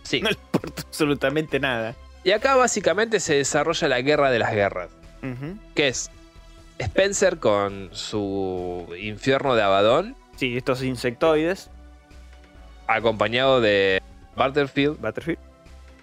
Sí. 0.03 0.21
No 0.23 0.31
le 0.31 0.37
importa 0.37 0.83
absolutamente 0.83 1.61
nada. 1.61 1.95
Y 2.25 2.31
acá 2.31 2.57
básicamente 2.57 3.21
se 3.21 3.35
desarrolla 3.35 3.87
la 3.89 4.01
guerra 4.01 4.31
de 4.31 4.39
las 4.39 4.53
guerras, 4.55 4.89
que 5.75 5.89
es 5.89 6.11
Spencer 6.79 7.39
con 7.39 7.91
su 7.93 8.87
infierno 8.99 9.55
de 9.55 9.63
Abaddon, 9.63 10.17
Sí, 10.37 10.57
estos 10.57 10.83
insectoides, 10.83 11.71
acompañado 12.87 13.61
de 13.61 14.03
Battlefield, 14.37 15.01
Battlefield, 15.01 15.39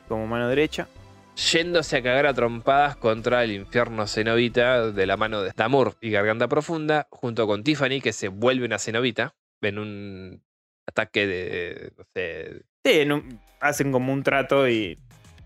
como 0.08 0.28
mano 0.28 0.48
derecha. 0.48 0.88
yéndose 1.36 1.98
a 1.98 2.04
cagar 2.04 2.28
a 2.28 2.34
trompadas 2.34 2.96
contra 2.98 3.44
el 3.44 3.52
infierno 3.54 4.06
cenobita 4.08 4.92
de 4.92 5.06
la 5.06 5.18
mano 5.18 5.42
de 5.42 5.52
Damur 5.56 5.96
y 6.02 6.12
Garganta 6.12 6.48
Profunda, 6.48 7.08
junto 7.10 7.48
con 7.48 7.64
Tiffany, 7.64 8.00
que 8.02 8.14
se 8.14 8.28
vuelve 8.28 8.66
una 8.66 8.78
cenobita 8.80 9.34
en 9.70 9.80
un 9.80 10.44
ataque 10.88 11.28
de. 11.28 11.94
no 11.98 12.04
sé, 12.14 12.64
Sí, 12.84 13.00
en 13.02 13.12
un- 13.12 13.40
hacen 13.60 13.92
como 13.92 14.12
un 14.12 14.24
trato 14.24 14.68
y 14.68 14.98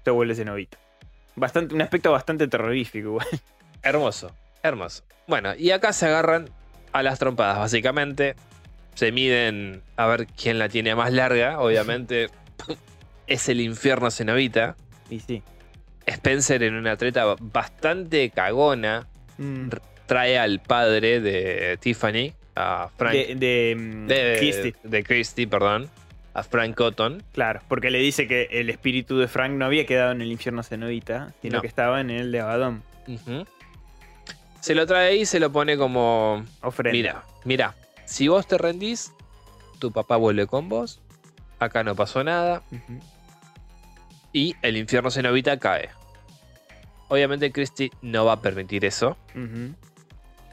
se 0.04 0.12
vuelve 0.12 0.36
cenobita. 0.36 0.78
Bastante, 1.36 1.76
un 1.76 1.82
aspecto 1.82 2.12
bastante 2.12 2.48
terrorífico, 2.48 3.10
igual. 3.10 3.28
hermoso, 3.84 4.32
hermoso. 4.64 5.04
Bueno, 5.28 5.54
y 5.56 5.72
acá 5.72 5.92
se 5.92 6.06
agarran 6.06 6.50
a 6.94 7.04
las 7.04 7.20
trompadas, 7.20 7.58
básicamente. 7.58 8.36
Se 8.94 9.12
miden 9.12 9.82
a 9.98 10.08
ver 10.08 10.28
quién 10.28 10.58
la 10.60 10.70
tiene 10.70 10.96
más 10.96 11.12
larga, 11.12 11.60
obviamente. 11.60 12.30
es 13.28 13.50
el 13.50 13.60
infierno 13.60 14.10
cenobita. 14.12 14.78
Y 15.10 15.20
sí. 15.20 15.44
Spencer 16.08 16.64
en 16.64 16.76
una 16.76 16.96
treta 16.98 17.36
bastante 17.40 18.30
cagona 18.30 19.08
Mm. 19.38 19.68
trae 20.06 20.38
al 20.40 20.62
padre 20.62 21.20
de 21.20 21.78
Tiffany, 21.82 22.32
a 22.56 22.90
Frank. 22.98 23.14
De, 23.14 23.36
de, 23.36 23.76
mm, 23.78 24.08
de, 24.08 24.38
Kirsty, 24.40 24.74
de 24.84 25.04
Christie, 25.04 25.48
perdón, 25.48 25.90
a 26.34 26.44
Frank 26.44 26.76
Cotton. 26.76 27.24
claro, 27.34 27.62
porque 27.68 27.90
le 27.92 28.00
dice 28.00 28.28
que 28.28 28.48
el 28.52 28.70
espíritu 28.70 29.18
de 29.18 29.28
Frank 29.28 29.52
no 29.54 29.66
había 29.66 29.86
quedado 29.86 30.12
en 30.12 30.22
el 30.22 30.32
infierno 30.32 30.64
cenobita, 30.64 31.34
sino 31.42 31.58
No. 31.58 31.62
que 31.62 31.68
estaba 31.68 32.02
en 32.02 32.10
el 32.10 32.32
de 32.32 32.40
Abaddon. 32.42 32.84
Se 34.62 34.74
lo 34.76 34.86
trae 34.88 35.10
ahí 35.10 35.22
y 35.22 35.26
se 35.26 35.40
lo 35.40 35.52
pone 35.52 35.78
como, 35.78 36.44
Ofrenda. 36.62 36.92
mira, 36.92 37.24
mira, 37.44 37.76
si 38.06 38.28
vos 38.28 38.48
te 38.48 38.58
rendís, 38.58 39.12
tu 39.80 39.92
papá 39.92 40.16
vuelve 40.18 40.48
con 40.48 40.68
vos, 40.70 41.00
acá 41.60 41.84
no 41.84 41.96
pasó 41.96 42.24
nada 42.24 42.64
y 44.34 44.56
el 44.62 44.78
infierno 44.78 45.12
cenobita 45.12 45.58
cae. 45.60 45.90
Obviamente 47.08 47.52
Christie 47.52 47.92
no 48.02 48.26
va 48.26 48.34
a 48.34 48.42
permitir 48.42 48.84
eso. 48.86 49.16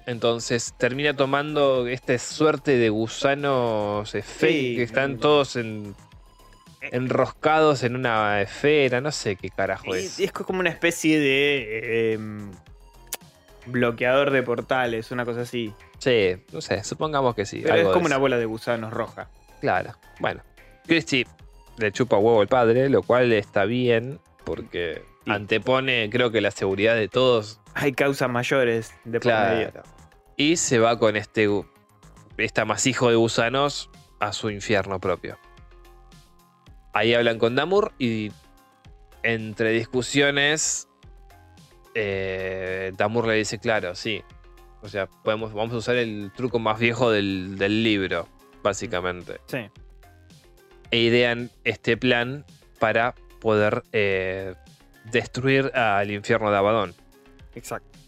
Entonces 0.06 0.74
termina 0.78 1.14
tomando 1.14 1.86
esta 1.86 2.18
suerte 2.18 2.76
de 2.76 2.88
gusanos 2.90 4.14
esfe- 4.14 4.48
Sí. 4.48 4.76
que 4.76 4.82
están 4.82 5.18
todos 5.18 5.56
en- 5.56 5.94
enroscados 6.80 7.84
en 7.84 7.94
una 7.94 8.40
esfera, 8.40 9.00
no 9.00 9.12
sé 9.12 9.36
qué 9.36 9.48
carajo 9.50 9.94
es. 9.94 10.18
es 10.18 10.32
como 10.32 10.58
una 10.58 10.70
especie 10.70 11.20
de 11.20 12.12
em, 12.14 12.50
bloqueador 13.66 14.30
de 14.32 14.42
portales, 14.42 15.10
una 15.12 15.24
cosa 15.24 15.42
así. 15.42 15.72
Sí, 15.98 16.36
no 16.52 16.60
sé, 16.60 16.82
supongamos 16.82 17.34
que 17.36 17.46
sí. 17.46 17.60
Pero 17.62 17.74
es 17.74 17.80
algo 17.82 17.92
como 17.92 18.06
una 18.06 18.16
bola 18.16 18.36
de 18.38 18.46
gusanos 18.46 18.92
roja. 18.92 19.28
Claro, 19.60 19.96
bueno. 20.18 20.42
Christie 20.86 21.26
le 21.78 21.92
chupa 21.92 22.16
huevo 22.16 22.40
al 22.40 22.48
padre, 22.48 22.88
lo 22.88 23.02
cual 23.02 23.32
está 23.32 23.64
bien 23.64 24.18
porque 24.44 25.02
Sí. 25.24 25.30
antepone, 25.30 26.10
creo 26.10 26.32
que 26.32 26.40
la 26.40 26.50
seguridad 26.50 26.96
de 26.96 27.06
todos. 27.08 27.60
Hay 27.74 27.92
causas 27.92 28.28
mayores 28.28 28.94
de 29.04 29.20
por 29.20 29.32
medio. 29.32 29.70
Claro. 29.70 29.88
Y 30.36 30.56
se 30.56 30.78
va 30.78 30.98
con 30.98 31.16
este, 31.16 31.48
este 32.36 32.60
amasijo 32.60 33.08
de 33.10 33.16
gusanos 33.16 33.90
a 34.20 34.32
su 34.32 34.50
infierno 34.50 35.00
propio. 35.00 35.38
Ahí 36.92 37.14
hablan 37.14 37.38
con 37.38 37.54
Damur 37.54 37.92
y 37.98 38.30
entre 39.22 39.70
discusiones, 39.70 40.88
eh, 41.94 42.92
Damur 42.96 43.26
le 43.26 43.34
dice, 43.34 43.58
claro, 43.58 43.94
sí. 43.94 44.22
O 44.82 44.88
sea, 44.88 45.06
podemos, 45.06 45.52
vamos 45.52 45.74
a 45.74 45.76
usar 45.76 45.96
el 45.96 46.32
truco 46.34 46.58
más 46.58 46.78
viejo 46.78 47.10
del, 47.10 47.56
del 47.56 47.82
libro, 47.82 48.28
básicamente. 48.62 49.40
Sí. 49.46 49.70
E 50.90 50.98
idean 50.98 51.50
este 51.64 51.96
plan 51.96 52.44
para 52.78 53.14
poder 53.40 53.82
eh, 53.92 54.54
destruir 55.10 55.70
al 55.74 56.10
infierno 56.10 56.50
de 56.50 56.56
Abaddon. 56.56 56.94
Exacto. 57.54 57.98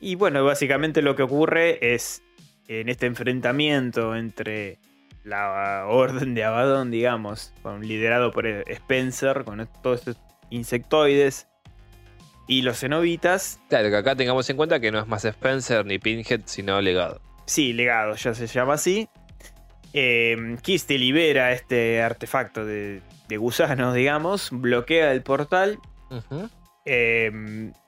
Y 0.00 0.14
bueno, 0.14 0.44
básicamente 0.44 1.02
lo 1.02 1.14
que 1.14 1.22
ocurre 1.22 1.94
es 1.94 2.22
en 2.68 2.88
este 2.88 3.06
enfrentamiento 3.06 4.16
entre 4.16 4.78
la 5.24 5.84
orden 5.86 6.34
de 6.34 6.44
Abaddon, 6.44 6.90
digamos, 6.90 7.52
con- 7.62 7.86
liderado 7.86 8.30
por 8.32 8.46
Spencer, 8.46 9.44
con 9.44 9.68
todos 9.82 9.98
estos 10.00 10.16
insectoides, 10.48 11.46
y 12.48 12.62
los 12.62 12.80
cenobitas, 12.80 13.60
Claro, 13.68 13.90
que 13.90 13.96
acá 13.96 14.16
tengamos 14.16 14.48
en 14.50 14.56
cuenta 14.56 14.80
que 14.80 14.90
no 14.90 14.98
es 14.98 15.06
más 15.06 15.24
Spencer 15.24 15.84
ni 15.86 15.98
Pinhead, 15.98 16.40
sino 16.46 16.80
legado. 16.80 17.20
sí, 17.46 17.72
legado, 17.72 18.14
ya 18.16 18.32
se 18.34 18.46
llama 18.46 18.74
así. 18.74 19.08
Eh, 19.92 20.56
Kirsty 20.62 20.98
libera 20.98 21.52
este 21.52 22.00
artefacto 22.02 22.64
de, 22.64 23.02
de 23.28 23.36
gusanos, 23.36 23.94
digamos, 23.94 24.48
bloquea 24.52 25.12
el 25.12 25.22
portal 25.22 25.78
Eh, 26.84 27.30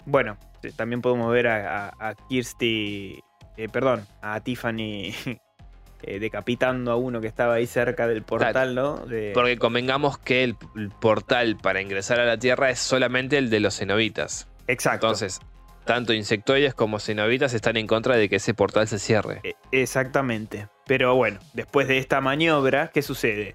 bueno, 0.05 0.37
también 0.77 1.01
podemos 1.03 1.33
ver 1.33 1.49
a, 1.49 1.89
a- 1.89 2.11
a 2.11 2.15
Kirsty, 2.29 3.19
eh, 3.57 3.69
perdón, 3.69 4.07
a 4.21 4.41
Tiffany 4.41 5.15
eh, 6.03 6.19
decapitando 6.19 6.93
a 6.93 6.97
uno 6.97 7.21
que 7.21 7.27
estaba 7.29 7.55
ahí 7.55 7.67
cerca 7.67 8.07
del 8.07 8.23
portal, 8.23 8.75
¿no? 8.75 8.99
De- 9.07 9.31
Porque 9.35 9.57
convengamos 9.59 10.19
que 10.19 10.45
el, 10.45 10.57
el 10.77 10.91
portal 10.91 11.57
para 11.57 11.81
ingresar 11.81 12.21
a 12.21 12.25
la 12.25 12.37
Tierra 12.39 12.71
es 12.71 12.79
solamente 12.79 13.39
el 13.39 13.51
de 13.51 13.61
los 13.61 13.79
cenobitas. 13.79 14.49
Exacto. 14.67 15.07
Entonces, 15.07 15.41
tanto 15.85 16.13
insectoides 16.13 16.75
como 16.75 16.99
cenobitas 17.01 17.55
están 17.55 17.77
en 17.77 17.87
contra 17.87 18.17
de 18.17 18.29
que 18.29 18.37
ese 18.37 18.55
portal 18.55 18.87
se 18.89 18.99
cierre. 18.99 19.41
Eh, 19.43 19.55
Exactamente. 19.73 20.69
Pero 20.87 21.15
bueno, 21.17 21.41
después 21.55 21.89
de 21.89 21.99
esta 21.99 22.21
maniobra, 22.21 22.89
¿qué 22.93 23.03
sucede? 23.03 23.55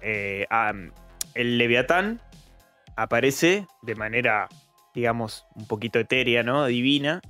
Eh, 0.00 0.46
el 1.34 1.58
Leviatán 1.58 2.20
aparece 2.98 3.68
de 3.82 3.94
manera, 3.94 4.48
digamos, 4.92 5.46
un 5.54 5.68
poquito 5.68 6.00
etérea, 6.00 6.42
¿no? 6.42 6.66
Divina. 6.66 7.22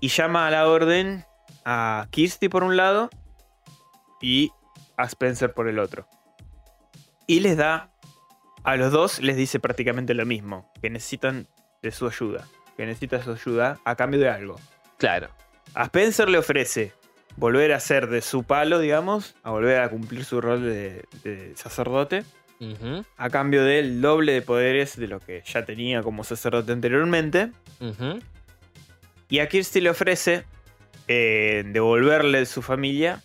Y 0.00 0.08
llama 0.08 0.48
a 0.48 0.50
la 0.50 0.66
orden 0.66 1.24
a 1.64 2.08
Kirsty 2.10 2.48
por 2.48 2.64
un 2.64 2.76
lado 2.76 3.10
y 4.20 4.50
a 4.96 5.04
Spencer 5.04 5.54
por 5.54 5.68
el 5.68 5.78
otro. 5.78 6.08
Y 7.28 7.40
les 7.40 7.56
da, 7.56 7.92
a 8.64 8.76
los 8.76 8.90
dos 8.90 9.20
les 9.20 9.36
dice 9.36 9.60
prácticamente 9.60 10.14
lo 10.14 10.26
mismo, 10.26 10.72
que 10.82 10.90
necesitan 10.90 11.46
de 11.80 11.92
su 11.92 12.08
ayuda, 12.08 12.44
que 12.76 12.86
necesita 12.86 13.22
su 13.22 13.32
ayuda 13.32 13.78
a 13.84 13.94
cambio 13.94 14.18
de 14.18 14.30
algo. 14.30 14.56
Claro. 14.98 15.28
A 15.74 15.84
Spencer 15.84 16.28
le 16.28 16.38
ofrece 16.38 16.92
volver 17.36 17.72
a 17.72 17.78
ser 17.78 18.08
de 18.08 18.20
su 18.20 18.42
palo, 18.42 18.80
digamos, 18.80 19.36
a 19.44 19.50
volver 19.50 19.80
a 19.80 19.88
cumplir 19.90 20.24
su 20.24 20.40
rol 20.40 20.64
de, 20.64 21.04
de 21.22 21.54
sacerdote, 21.56 22.24
A 23.16 23.30
cambio 23.30 23.64
del 23.64 24.00
doble 24.00 24.32
de 24.32 24.42
poderes 24.42 24.96
de 24.96 25.08
lo 25.08 25.18
que 25.20 25.42
ya 25.46 25.64
tenía 25.64 26.02
como 26.02 26.24
sacerdote 26.24 26.72
anteriormente. 26.72 27.52
Y 29.28 29.38
a 29.38 29.48
Kirsty 29.48 29.80
le 29.80 29.90
ofrece 29.90 30.44
eh, 31.08 31.64
devolverle 31.66 32.44
su 32.46 32.62
familia. 32.62 33.22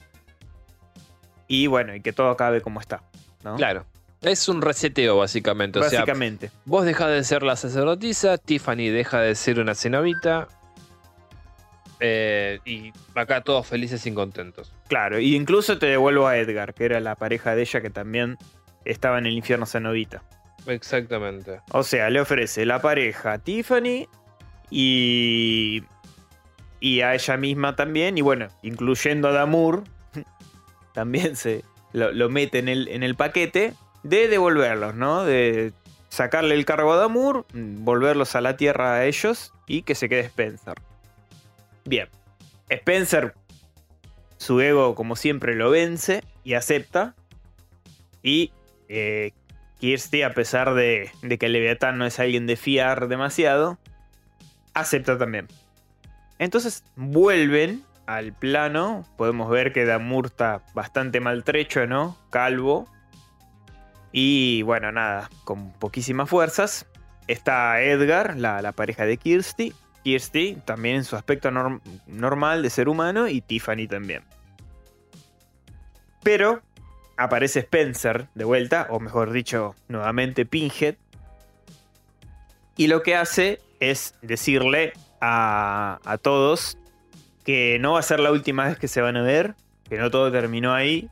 Y 1.47 1.67
bueno, 1.67 1.93
y 1.95 2.01
que 2.01 2.13
todo 2.13 2.29
acabe 2.29 2.61
como 2.61 2.79
está. 2.79 3.03
¿no? 3.43 3.55
Claro. 3.57 3.85
Es 4.21 4.47
un 4.49 4.61
reseteo, 4.61 5.17
básicamente. 5.17 5.77
O 5.79 5.83
sea, 5.83 5.99
Básicamente. 5.99 6.49
vos 6.65 6.85
dejás 6.85 7.09
de 7.09 7.23
ser 7.23 7.43
la 7.43 7.55
sacerdotisa, 7.55 8.37
Tiffany 8.39 8.89
deja 8.89 9.19
de 9.19 9.35
ser 9.35 9.59
una 9.59 9.75
cenobita. 9.75 10.47
eh, 11.99 12.59
y 12.65 12.91
acá 13.13 13.41
todos 13.41 13.67
felices 13.67 14.05
y 14.07 14.11
contentos. 14.13 14.73
claro. 14.87 15.19
Y 15.19 15.35
incluso 15.35 15.77
te 15.77 15.85
devuelvo 15.85 16.25
a 16.27 16.37
Edgar, 16.37 16.73
que 16.73 16.85
era 16.85 16.99
la 16.99 17.15
pareja 17.15 17.55
de 17.55 17.61
ella 17.61 17.81
que 17.81 17.89
también 17.91 18.37
estaba 18.85 19.17
en 19.17 19.25
el 19.25 19.33
infierno 19.33 19.65
cenobita. 19.65 20.23
Exactamente. 20.67 21.61
O 21.71 21.83
sea, 21.83 22.09
le 22.09 22.21
ofrece 22.21 22.65
la 22.65 22.81
pareja 22.81 23.33
a 23.33 23.37
Tiffany 23.39 24.07
y. 24.69 25.83
Y 26.79 27.01
a 27.01 27.15
ella 27.15 27.37
misma 27.37 27.75
también. 27.75 28.17
Y 28.17 28.21
bueno, 28.21 28.47
incluyendo 28.61 29.29
a 29.29 29.31
Damur. 29.31 29.83
También 30.93 31.35
se 31.35 31.63
lo, 31.91 32.11
lo 32.11 32.29
mete 32.29 32.59
en 32.59 32.69
el, 32.69 32.87
en 32.87 33.03
el 33.03 33.15
paquete 33.15 33.73
de 34.03 34.27
devolverlos, 34.27 34.95
¿no? 34.95 35.25
De 35.25 35.73
sacarle 36.09 36.55
el 36.55 36.63
cargo 36.63 36.93
a 36.93 36.97
Damur, 36.97 37.45
volverlos 37.53 38.35
a 38.35 38.41
la 38.41 38.55
tierra 38.55 38.93
a 38.93 39.05
ellos 39.05 39.51
y 39.67 39.81
que 39.81 39.95
se 39.95 40.07
quede 40.07 40.21
Spencer. 40.21 40.75
Bien. 41.83 42.07
Spencer, 42.69 43.33
su 44.37 44.61
ego, 44.61 44.95
como 44.95 45.15
siempre, 45.15 45.55
lo 45.55 45.69
vence 45.69 46.23
y 46.43 46.53
acepta. 46.53 47.15
Y 48.23 48.51
eh, 48.89 49.31
Kirsty, 49.79 50.23
a 50.23 50.33
pesar 50.33 50.73
de, 50.73 51.11
de 51.21 51.37
que 51.37 51.49
Leviatán 51.49 51.97
no 51.97 52.05
es 52.05 52.19
alguien 52.19 52.47
de 52.47 52.55
fiar 52.55 53.07
demasiado, 53.07 53.77
acepta 54.73 55.17
también. 55.17 55.47
Entonces 56.39 56.83
vuelven 56.95 57.83
al 58.05 58.33
plano. 58.33 59.05
Podemos 59.17 59.49
ver 59.49 59.73
que 59.73 59.85
Damur 59.85 60.27
está 60.27 60.61
bastante 60.73 61.19
maltrecho, 61.19 61.87
¿no? 61.87 62.17
Calvo. 62.29 62.87
Y 64.11 64.61
bueno, 64.61 64.91
nada, 64.91 65.29
con 65.43 65.71
poquísimas 65.73 66.29
fuerzas. 66.29 66.85
Está 67.27 67.81
Edgar, 67.81 68.37
la, 68.37 68.71
pareja 68.71 69.05
de 69.05 69.17
Kirsty. 69.17 69.73
Kirsty 70.03 70.57
también 70.65 70.97
en 70.97 71.03
su 71.03 71.15
aspecto 71.15 71.49
norm- 71.51 71.81
normal 72.07 72.61
de 72.61 72.69
ser 72.69 72.87
humano 72.87 73.27
y 73.27 73.41
Tiffany 73.41 73.87
también. 73.87 74.23
Pero 76.23 76.61
aparece 77.17 77.59
Spencer 77.59 78.27
de 78.35 78.43
vuelta, 78.43 78.87
o 78.89 78.99
mejor 78.99 79.31
dicho, 79.31 79.75
nuevamente 79.87 80.45
Pinhead. 80.45 80.95
Y 82.77 82.87
lo 82.87 83.03
que 83.03 83.15
hace 83.15 83.61
es 83.79 84.15
decirle 84.21 84.93
a, 85.21 85.99
a 86.03 86.17
todos 86.17 86.77
que 87.43 87.77
no 87.79 87.93
va 87.93 87.99
a 87.99 88.03
ser 88.03 88.19
la 88.19 88.31
última 88.31 88.65
vez 88.65 88.77
que 88.77 88.87
se 88.87 89.01
van 89.01 89.17
a 89.17 89.21
ver, 89.21 89.55
que 89.87 89.97
no 89.97 90.09
todo 90.11 90.31
terminó 90.31 90.73
ahí. 90.73 91.09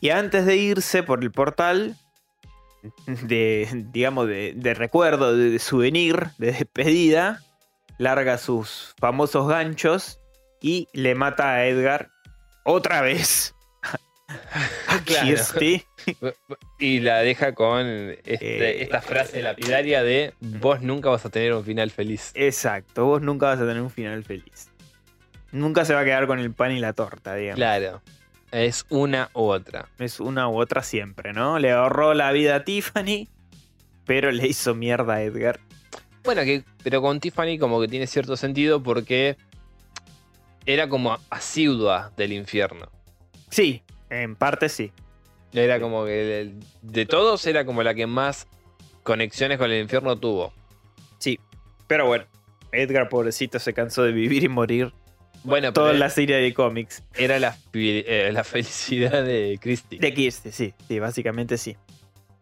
Y 0.00 0.10
antes 0.10 0.46
de 0.46 0.56
irse 0.56 1.02
por 1.02 1.22
el 1.22 1.32
portal, 1.32 1.96
de, 3.06 3.68
digamos, 3.92 4.28
de, 4.28 4.52
de 4.56 4.74
recuerdo, 4.74 5.36
de, 5.36 5.50
de 5.50 5.58
souvenir, 5.58 6.28
de 6.38 6.52
despedida, 6.52 7.42
larga 7.98 8.38
sus 8.38 8.94
famosos 8.98 9.48
ganchos 9.48 10.20
y 10.60 10.88
le 10.92 11.14
mata 11.14 11.50
a 11.50 11.66
Edgar 11.66 12.10
otra 12.64 13.00
vez. 13.00 13.55
A 14.88 14.98
Claro. 15.04 15.34
Y 16.78 17.00
la 17.00 17.18
deja 17.18 17.54
con 17.54 17.86
este- 18.24 18.80
Eh, 18.80 18.82
esta 18.82 19.00
frase 19.00 19.42
lapidaria 19.42 20.02
de 20.02 20.34
vos 20.40 20.80
nunca 20.82 21.10
vas 21.10 21.24
a 21.24 21.30
tener 21.30 21.52
un 21.54 21.64
final 21.64 21.90
feliz. 21.90 22.32
Exacto, 22.34 23.04
vos 23.04 23.22
nunca 23.22 23.46
vas 23.46 23.60
a 23.60 23.66
tener 23.66 23.80
un 23.82 23.90
final 23.90 24.24
feliz. 24.24 24.68
Nunca 25.52 25.84
se 25.84 25.94
va 25.94 26.00
a 26.00 26.04
quedar 26.04 26.26
con 26.26 26.38
el 26.38 26.52
pan 26.52 26.72
y 26.72 26.80
la 26.80 26.92
torta, 26.92 27.34
digamos. 27.34 27.56
Claro. 27.56 28.02
Es 28.52 28.84
una 28.88 29.30
u 29.34 29.42
otra. 29.44 29.88
Es 29.98 30.20
una 30.20 30.48
u 30.48 30.58
otra 30.60 30.82
siempre, 30.82 31.32
¿no? 31.32 31.58
Le 31.58 31.72
ahorró 31.72 32.14
la 32.14 32.32
vida 32.32 32.56
a 32.56 32.64
Tiffany, 32.64 33.28
pero 34.04 34.30
le 34.32 34.46
hizo 34.46 34.74
mierda 34.74 35.14
a 35.14 35.22
Edgar. 35.22 35.60
Bueno, 36.24 36.42
que, 36.42 36.64
pero 36.82 37.00
con 37.02 37.20
Tiffany 37.20 37.58
como 37.58 37.80
que 37.80 37.88
tiene 37.88 38.06
cierto 38.06 38.36
sentido 38.36 38.82
porque 38.82 39.36
era 40.64 40.88
como 40.88 41.18
asidua 41.30 42.12
del 42.16 42.32
infierno. 42.32 42.90
Sí, 43.50 43.82
en 44.10 44.36
parte 44.36 44.68
sí. 44.68 44.92
Era 45.52 45.80
como 45.80 46.04
que 46.04 46.40
el- 46.40 46.54
de 46.82 47.06
todos 47.06 47.46
era 47.46 47.64
como 47.64 47.82
la 47.82 47.94
que 47.94 48.06
más 48.06 48.46
conexiones 49.02 49.58
con 49.58 49.70
el 49.70 49.80
infierno 49.82 50.16
tuvo. 50.16 50.52
Sí. 51.18 51.38
Pero 51.86 52.06
bueno, 52.06 52.24
Edgar, 52.72 53.08
pobrecito, 53.08 53.58
se 53.58 53.72
cansó 53.72 54.02
de 54.02 54.12
vivir 54.12 54.42
y 54.44 54.48
morir. 54.48 54.92
Bueno, 55.44 55.72
Toda 55.72 55.92
la 55.92 56.10
serie 56.10 56.36
de 56.36 56.52
cómics. 56.52 57.04
era 57.14 57.38
la, 57.38 57.56
eh, 57.72 58.30
la 58.32 58.42
felicidad 58.42 59.22
de 59.24 59.58
Christie. 59.60 59.98
De 60.00 60.12
Kirsty, 60.12 60.50
sí, 60.50 60.74
sí, 60.88 60.98
básicamente 60.98 61.56
sí. 61.56 61.76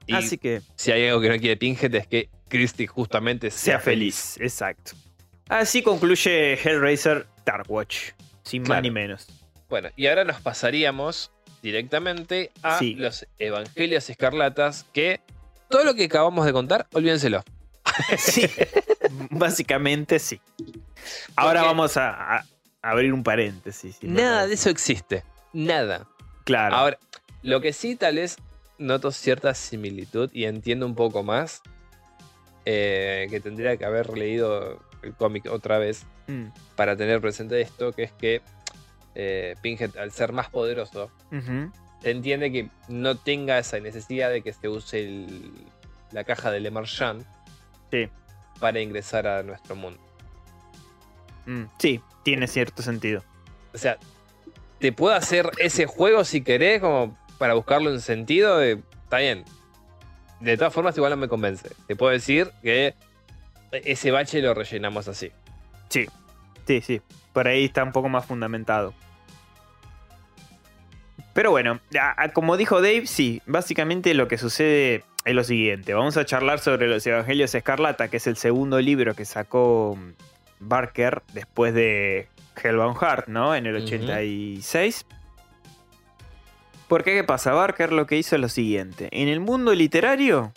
Y 0.07 0.14
Así 0.14 0.38
que 0.38 0.62
si 0.74 0.90
hay 0.92 1.07
algo 1.09 1.20
que 1.20 1.29
no 1.29 1.37
quiere 1.38 1.57
Pinhead 1.57 1.94
es 1.94 2.07
que 2.07 2.29
Christie 2.48 2.87
justamente 2.87 3.50
sea, 3.50 3.74
sea 3.74 3.81
feliz, 3.81 4.38
exacto. 4.40 4.92
Así 5.48 5.83
concluye 5.83 6.55
Hellraiser 6.55 7.27
Dark 7.44 7.70
Watch, 7.70 8.11
sin 8.42 8.62
más 8.62 8.81
ni 8.83 8.90
menos. 8.90 9.27
Bueno, 9.68 9.90
y 9.96 10.07
ahora 10.07 10.24
nos 10.24 10.40
pasaríamos 10.40 11.31
directamente 11.64 12.53
a 12.62 12.79
Sí. 12.79 12.94
los 12.94 13.27
Evangelios 13.38 14.11
Escarlatas, 14.11 14.85
que 14.92 15.20
todo 15.70 15.83
lo 15.83 15.94
que 15.94 16.05
acabamos 16.05 16.44
de 16.44 16.53
contar, 16.53 16.87
olvídenselo. 16.92 17.42
Sí, 18.18 18.46
básicamente 19.31 20.18
sí. 20.18 20.40
Ahora 21.37 21.61
Porque- 21.61 21.66
vamos 21.68 21.96
a, 21.96 22.37
a 22.38 22.44
abrir 22.83 23.12
un 23.14 23.22
paréntesis. 23.22 23.96
si 23.96 24.07
Nada 24.07 24.46
de 24.46 24.55
eso 24.55 24.68
existe. 24.68 25.24
Nada. 25.55 26.07
Claro. 26.44 26.77
Ahora, 26.77 26.98
lo 27.42 27.61
que 27.62 27.72
sí 27.72 27.96
tal 27.96 28.16
vez 28.16 28.37
noto 28.79 29.11
cierta 29.11 29.55
similitud 29.55 30.29
y 30.35 30.44
entiendo 30.44 30.85
un 30.85 30.94
poco 30.94 31.22
más 31.22 31.62
eh, 32.66 33.27
que 33.31 33.40
tendría 33.40 33.77
que 33.79 33.85
haber 33.87 34.16
leído 34.18 34.83
el 35.03 35.14
cómic 35.14 35.46
otra 35.50 35.79
vez 35.79 36.05
Mm, 36.27 36.46
para 36.74 36.96
tener 36.96 37.20
presente 37.20 37.61
esto, 37.61 37.92
que 37.92 38.03
es 38.05 38.12
que 38.12 38.40
eh, 39.14 39.55
Pinhead, 39.62 39.96
al 39.96 40.11
ser 40.12 40.33
más 40.33 40.48
poderoso, 40.50 41.11
entiende 42.03 42.50
que 42.53 42.68
no 42.88 43.16
tenga 43.16 43.59
esa 43.59 43.79
necesidad 43.81 44.31
de 44.31 44.42
que 44.42 44.53
se 44.53 44.68
use 44.68 45.00
el- 45.05 45.53
la 46.12 46.24
caja 46.24 46.50
de 46.50 46.61
Lemarchand 46.61 47.24
Sí. 47.90 48.09
para 48.61 48.81
ingresar 48.81 49.27
a 49.27 49.42
nuestro 49.42 49.74
mundo. 49.77 50.00
Mm, 51.46 51.64
sí, 51.79 52.00
tiene 52.22 52.46
cierto 52.46 52.83
sentido. 52.83 53.22
O 53.74 53.79
sea, 53.79 53.98
te 54.79 54.92
puedo 54.92 55.14
hacer 55.14 55.50
ese 55.59 55.87
juego 55.87 56.24
si 56.24 56.42
querés, 56.42 56.81
como 56.81 57.16
para 57.38 57.55
buscarle 57.55 57.90
un 57.90 58.00
sentido. 58.00 58.59
de- 58.59 58.83
está 59.05 59.18
bien. 59.18 59.44
De 60.40 60.57
todas 60.57 60.72
formas, 60.72 60.96
igual 60.96 61.11
no 61.12 61.16
me 61.16 61.29
convence. 61.29 61.70
Te 61.87 61.96
puedo 61.96 62.12
decir 62.12 62.50
que 62.62 62.94
ese 63.72 64.11
bache 64.11 64.40
lo 64.42 64.53
rellenamos 64.55 65.09
así. 65.09 65.31
Sí, 65.88 66.07
sí, 66.66 66.81
sí. 66.81 67.00
Por 67.35 67.47
ahí 67.49 67.66
está 67.66 67.85
un 67.85 67.92
poco 67.92 68.09
más 68.09 68.25
fundamentado. 68.25 68.94
Pero 71.35 71.51
bueno, 71.51 71.81
como 72.33 72.57
dijo 72.57 72.81
Dave, 72.81 73.07
sí, 73.07 73.42
básicamente 73.44 74.14
lo 74.14 74.29
que 74.29 74.38
sucede 74.38 75.05
es 75.25 75.35
lo 75.35 75.42
siguiente. 75.42 75.92
Vamos 75.92 76.16
a 76.16 76.25
charlar 76.25 76.61
sobre 76.61 76.87
los 76.87 77.05
Evangelios 77.07 77.55
Escarlata, 77.55 78.09
que 78.09 78.18
es 78.18 78.27
el 78.29 78.37
segundo 78.37 78.81
libro 78.81 79.14
que 79.14 79.25
sacó 79.25 79.99
mm, 79.99 80.12
Barker 80.61 81.23
después 81.33 81.75
de 81.75 82.29
Hellbound 82.62 82.97
Heart, 82.99 83.27
¿no? 83.27 83.55
En 83.57 83.66
el 83.66 83.75
Ujú. 83.77 83.85
86. 83.85 85.07
¿Por 86.87 87.03
qué? 87.03 87.14
¿Qué 87.14 87.25
pasa? 87.25 87.53
Barker 87.53 87.92
lo 87.92 88.07
que 88.07 88.16
hizo 88.16 88.37
es 88.37 88.40
lo 88.40 88.49
siguiente. 88.49 89.09
En 89.11 89.27
el 89.27 89.40
mundo 89.40 89.75
literario 89.75 90.53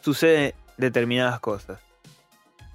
suceden 0.00 0.54
determinadas 0.76 1.38
cosas. 1.38 1.80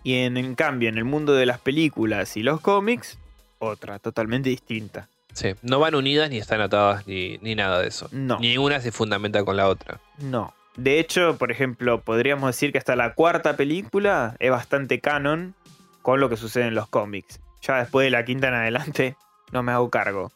Y 0.03 0.19
en, 0.19 0.37
en 0.37 0.55
cambio, 0.55 0.87
en 0.87 0.97
el 0.97 1.03
mundo 1.03 1.33
de 1.33 1.47
las 1.47 1.59
películas 1.59 2.37
y 2.37 2.43
los 2.43 2.61
cómics, 2.61 3.17
otra, 3.59 3.99
totalmente 3.99 4.49
distinta. 4.49 5.07
Sí. 5.33 5.53
No 5.61 5.79
van 5.79 5.95
unidas 5.95 6.29
ni 6.29 6.37
están 6.37 6.61
atadas 6.61 7.05
ni, 7.07 7.37
ni 7.39 7.55
nada 7.55 7.81
de 7.81 7.87
eso. 7.89 8.07
No, 8.11 8.39
Ninguna 8.39 8.79
se 8.79 8.91
fundamenta 8.91 9.43
con 9.43 9.57
la 9.57 9.67
otra. 9.67 9.99
no. 10.17 10.53
De 10.77 10.99
hecho, 10.99 11.37
por 11.37 11.51
ejemplo, 11.53 12.01
podríamos 12.01 12.49
decir 12.49 12.73
que 12.73 12.77
hasta 12.77 12.97
la 12.97 13.13
cuarta 13.13 13.55
película 13.55 14.35
es 14.39 14.51
bastante 14.51 14.99
canon 14.99 15.55
con 16.01 16.19
lo 16.19 16.27
que 16.27 16.35
sucede 16.35 16.67
en 16.67 16.75
los 16.75 16.89
cómics. 16.89 17.39
Ya 17.61 17.77
después 17.77 18.03
de 18.03 18.09
la 18.11 18.25
quinta 18.25 18.49
en 18.49 18.55
adelante, 18.55 19.15
no 19.53 19.63
me 19.63 19.71
hago 19.71 19.89
cargo. 19.89 20.33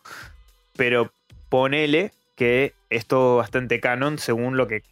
Pero 0.77 1.11
ponele 1.49 2.13
que 2.37 2.73
es 2.89 3.05
todo 3.05 3.35
bastante 3.35 3.81
canon 3.81 4.17
según 4.17 4.55
lo 4.55 4.69
que 4.69 4.83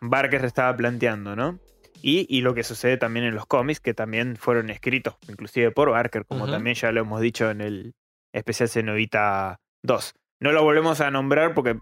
Barker 0.00 0.42
estaba 0.46 0.74
planteando, 0.74 1.36
¿no? 1.36 1.58
Y, 2.06 2.26
y 2.28 2.42
lo 2.42 2.52
que 2.52 2.64
sucede 2.64 2.98
también 2.98 3.24
en 3.24 3.34
los 3.34 3.46
cómics, 3.46 3.80
que 3.80 3.94
también 3.94 4.36
fueron 4.36 4.68
escritos, 4.68 5.16
inclusive 5.26 5.70
por 5.70 5.88
Barker, 5.88 6.26
como 6.26 6.50
también 6.50 6.76
ya 6.76 6.92
lo 6.92 7.00
hemos 7.00 7.18
dicho 7.22 7.50
en 7.50 7.62
el 7.62 7.94
especial 8.30 8.68
Cenovita 8.68 9.58
2. 9.82 10.12
No 10.40 10.52
lo 10.52 10.62
volvemos 10.62 11.00
a 11.00 11.10
nombrar 11.10 11.54
porque 11.54 11.78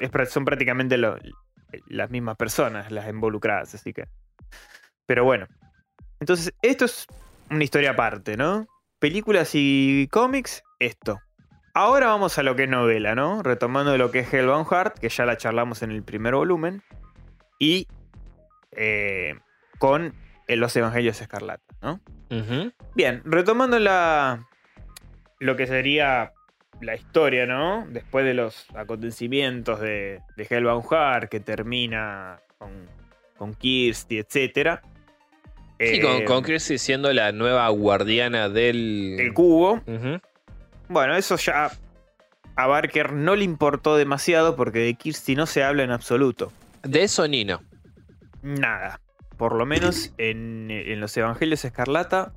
es 0.00 0.10
son 0.30 0.44
prácticamente 0.44 0.98
lo- 0.98 1.16
las 1.86 2.10
mismas 2.10 2.36
personas 2.36 2.90
las 2.90 3.08
involucradas, 3.08 3.72
así 3.76 3.92
que. 3.92 4.06
Pero 5.06 5.22
bueno. 5.22 5.46
Entonces, 6.18 6.52
esto 6.60 6.86
es 6.86 7.06
una 7.48 7.62
historia 7.62 7.92
aparte, 7.92 8.36
¿no? 8.36 8.66
Películas 8.98 9.50
y 9.54 10.08
cómics, 10.10 10.64
esto. 10.80 11.20
Ahora 11.72 12.08
vamos 12.08 12.36
a 12.36 12.42
lo 12.42 12.56
que 12.56 12.64
es 12.64 12.68
novela, 12.68 13.14
¿no? 13.14 13.44
Retomando 13.44 13.96
lo 13.96 14.10
que 14.10 14.18
es 14.18 14.34
Hellbound 14.34 14.66
Heart, 14.66 14.98
que 14.98 15.08
ya 15.08 15.24
la 15.24 15.36
charlamos 15.36 15.82
en 15.82 15.92
el 15.92 16.02
primer 16.02 16.34
volumen. 16.34 16.82
Y 17.60 17.86
eh, 18.72 19.36
con 19.82 20.14
eh, 20.46 20.54
los 20.54 20.76
Evangelios 20.76 21.20
Escarlata, 21.20 21.74
¿no? 21.82 22.00
Bien, 22.94 23.20
retomando 23.24 23.80
la, 23.80 24.46
lo 25.40 25.56
que 25.56 25.66
sería 25.66 26.30
la 26.80 26.94
historia, 26.94 27.46
¿no? 27.46 27.84
Después 27.88 28.24
de 28.24 28.32
los 28.32 28.66
acontecimientos 28.76 29.80
de, 29.80 30.20
de 30.36 30.46
Hellbound 30.48 30.84
Heart, 30.88 31.28
que 31.28 31.40
termina 31.40 32.38
con, 32.58 32.70
con 33.36 33.54
Kirsty, 33.54 34.18
etc. 34.18 34.78
Sí, 35.80 36.00
con, 36.00 36.24
con 36.26 36.44
Chrissy 36.44 36.78
siendo 36.78 37.12
la 37.12 37.32
nueva 37.32 37.68
guardiana 37.70 38.48
del. 38.48 39.16
el 39.18 39.34
cubo. 39.34 39.82
Bueno, 40.88 41.16
eso 41.16 41.34
ya 41.38 41.72
a 42.54 42.66
Barker 42.68 43.14
no 43.14 43.34
le 43.34 43.42
importó 43.42 43.96
demasiado 43.96 44.54
porque 44.54 44.78
de 44.78 44.94
Kirsty 44.94 45.34
no 45.34 45.46
se 45.46 45.64
habla 45.64 45.82
en 45.82 45.90
absoluto. 45.90 46.52
De 46.84 47.02
eso 47.02 47.26
ni 47.26 47.44
no. 47.44 47.60
Nada. 48.42 49.01
Por 49.42 49.56
lo 49.56 49.66
menos 49.66 50.12
en, 50.18 50.68
en 50.70 51.00
los 51.00 51.16
Evangelios 51.16 51.64
Escarlata, 51.64 52.32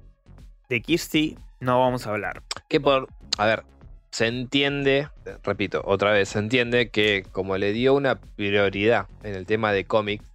de 0.70 0.82
Kirsty 0.82 1.38
no 1.60 1.80
vamos 1.80 2.08
a 2.08 2.10
hablar. 2.10 2.42
Que 2.68 2.82
por. 2.82 3.10
A 3.38 3.46
ver, 3.46 3.64
se 4.10 4.26
entiende, 4.26 5.08
repito, 5.44 5.84
otra 5.86 6.10
vez, 6.14 6.30
se 6.30 6.40
entiende 6.40 6.90
que 6.90 7.24
como 7.32 7.60
le 7.60 7.74
dio 7.74 7.94
una 7.94 8.16
prioridad 8.20 9.06
en 9.22 9.36
el 9.36 9.46
tema 9.46 9.72
de 9.72 9.86
cómics 9.86 10.26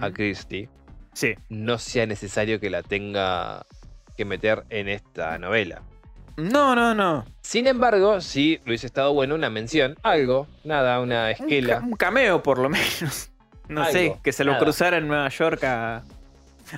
a 0.00 0.10
Christie, 0.10 0.68
Sí, 1.12 1.34
no 1.48 1.78
sea 1.78 2.06
necesario 2.06 2.58
que 2.58 2.70
la 2.70 2.82
tenga 2.82 3.64
que 4.16 4.24
meter 4.24 4.64
en 4.70 4.88
esta 4.88 5.38
novela. 5.38 5.82
no, 6.36 6.74
no, 6.74 6.92
no. 6.92 7.24
Sin 7.40 7.68
embargo, 7.68 8.20
si 8.20 8.60
hubiese 8.66 8.86
estado 8.88 9.12
bueno 9.14 9.36
una 9.36 9.48
mención, 9.48 9.94
algo, 10.02 10.48
nada, 10.64 10.98
una 10.98 11.26
Un, 11.26 11.30
esquela. 11.30 11.78
ca- 11.78 11.84
un 11.86 11.92
cameo, 11.92 12.42
por 12.42 12.58
lo 12.58 12.68
menos. 12.68 13.30
No 13.68 13.84
sé, 13.86 14.16
que 14.24 14.32
se 14.32 14.44
lo 14.44 14.52
nada. 14.52 14.64
cruzara 14.64 14.96
en 14.98 15.08
Nueva 15.08 15.28
York 15.28 15.62
a- 15.64 16.02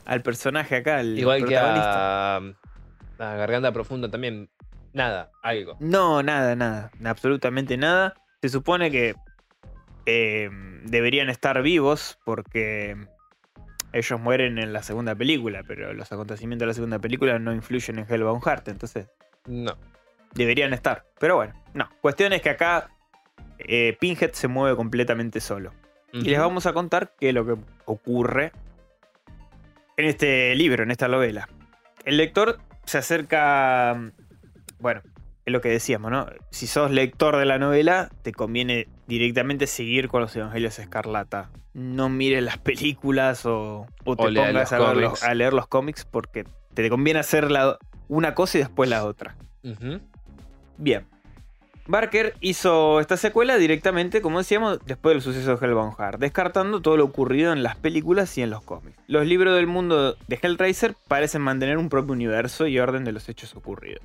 al 0.04 0.22
personaje 0.22 0.76
acá, 0.76 0.98
al 0.98 1.18
Igual 1.18 1.46
que 1.46 1.56
a, 1.56 2.36
a 2.36 2.42
Garganta 3.18 3.72
Profunda 3.72 4.10
también. 4.10 4.48
Nada, 4.92 5.30
algo. 5.42 5.76
No, 5.80 6.22
nada, 6.22 6.56
nada. 6.56 6.90
Absolutamente 7.04 7.76
nada. 7.76 8.14
Se 8.40 8.48
supone 8.48 8.90
que 8.90 9.14
eh, 10.06 10.48
deberían 10.84 11.28
estar 11.28 11.60
vivos 11.62 12.18
porque 12.24 12.96
ellos 13.92 14.20
mueren 14.20 14.58
en 14.58 14.72
la 14.72 14.82
segunda 14.82 15.14
película, 15.14 15.62
pero 15.66 15.92
los 15.92 16.10
acontecimientos 16.12 16.64
de 16.64 16.66
la 16.68 16.74
segunda 16.74 16.98
película 16.98 17.38
no 17.38 17.52
influyen 17.52 17.98
en 17.98 18.06
Hellbound 18.08 18.42
Heart, 18.42 18.68
entonces 18.68 19.08
No. 19.46 19.76
deberían 20.34 20.72
estar. 20.72 21.04
Pero 21.18 21.36
bueno, 21.36 21.54
no. 21.74 21.88
Cuestión 22.00 22.32
es 22.32 22.42
que 22.42 22.50
acá 22.50 22.90
eh, 23.58 23.96
Pinhead 24.00 24.32
se 24.32 24.48
mueve 24.48 24.76
completamente 24.76 25.40
solo. 25.40 25.72
Y 26.12 26.22
les 26.30 26.38
vamos 26.38 26.64
a 26.64 26.72
contar 26.72 27.12
qué 27.20 27.28
es 27.28 27.34
lo 27.34 27.44
que 27.44 27.56
ocurre 27.84 28.52
en 29.98 30.04
este 30.06 30.54
libro, 30.54 30.82
en 30.82 30.90
esta 30.90 31.08
novela. 31.08 31.48
El 32.06 32.16
lector 32.16 32.58
se 32.86 32.96
acerca. 32.98 34.10
Bueno, 34.80 35.02
es 35.44 35.52
lo 35.52 35.60
que 35.60 35.68
decíamos, 35.68 36.10
¿no? 36.10 36.26
Si 36.50 36.66
sos 36.66 36.90
lector 36.90 37.36
de 37.36 37.44
la 37.44 37.58
novela, 37.58 38.08
te 38.22 38.32
conviene 38.32 38.86
directamente 39.06 39.66
seguir 39.66 40.08
con 40.08 40.20
los 40.22 40.34
Evangelios 40.34 40.78
Escarlata. 40.78 41.50
No 41.74 42.08
mires 42.08 42.42
las 42.42 42.58
películas 42.58 43.44
o, 43.44 43.86
o 44.04 44.16
te 44.16 44.22
O 44.22 44.32
pongas 44.34 44.72
a, 44.72 44.78
los- 44.94 45.22
leer 45.34 45.52
los 45.52 45.66
cómics 45.66 46.04
porque 46.04 46.44
te 46.74 46.88
conviene 46.88 47.20
hacer 47.20 47.50
la- 47.50 47.76
una 48.08 48.34
cosa 48.34 48.58
y 48.58 48.60
después 48.62 48.88
la 48.88 49.04
otra. 49.04 49.36
Bien. 50.76 51.06
Barker 51.88 52.34
hizo 52.40 53.00
esta 53.00 53.16
secuela 53.16 53.56
directamente, 53.56 54.20
como 54.20 54.38
decíamos, 54.38 54.78
después 54.84 55.14
del 55.14 55.22
suceso 55.22 55.56
de 55.56 55.66
Hellbound 55.66 55.96
Heart, 55.96 56.20
descartando 56.20 56.82
todo 56.82 56.98
lo 56.98 57.04
ocurrido 57.04 57.52
en 57.52 57.62
las 57.62 57.76
películas 57.76 58.36
y 58.36 58.42
en 58.42 58.50
los 58.50 58.62
cómics. 58.62 58.98
Los 59.06 59.26
libros 59.26 59.56
del 59.56 59.66
mundo 59.66 60.14
de 60.26 60.38
Hellraiser 60.40 60.94
parecen 61.08 61.40
mantener 61.40 61.78
un 61.78 61.88
propio 61.88 62.12
universo 62.12 62.66
y 62.66 62.78
orden 62.78 63.04
de 63.04 63.12
los 63.12 63.28
hechos 63.30 63.56
ocurridos. 63.56 64.02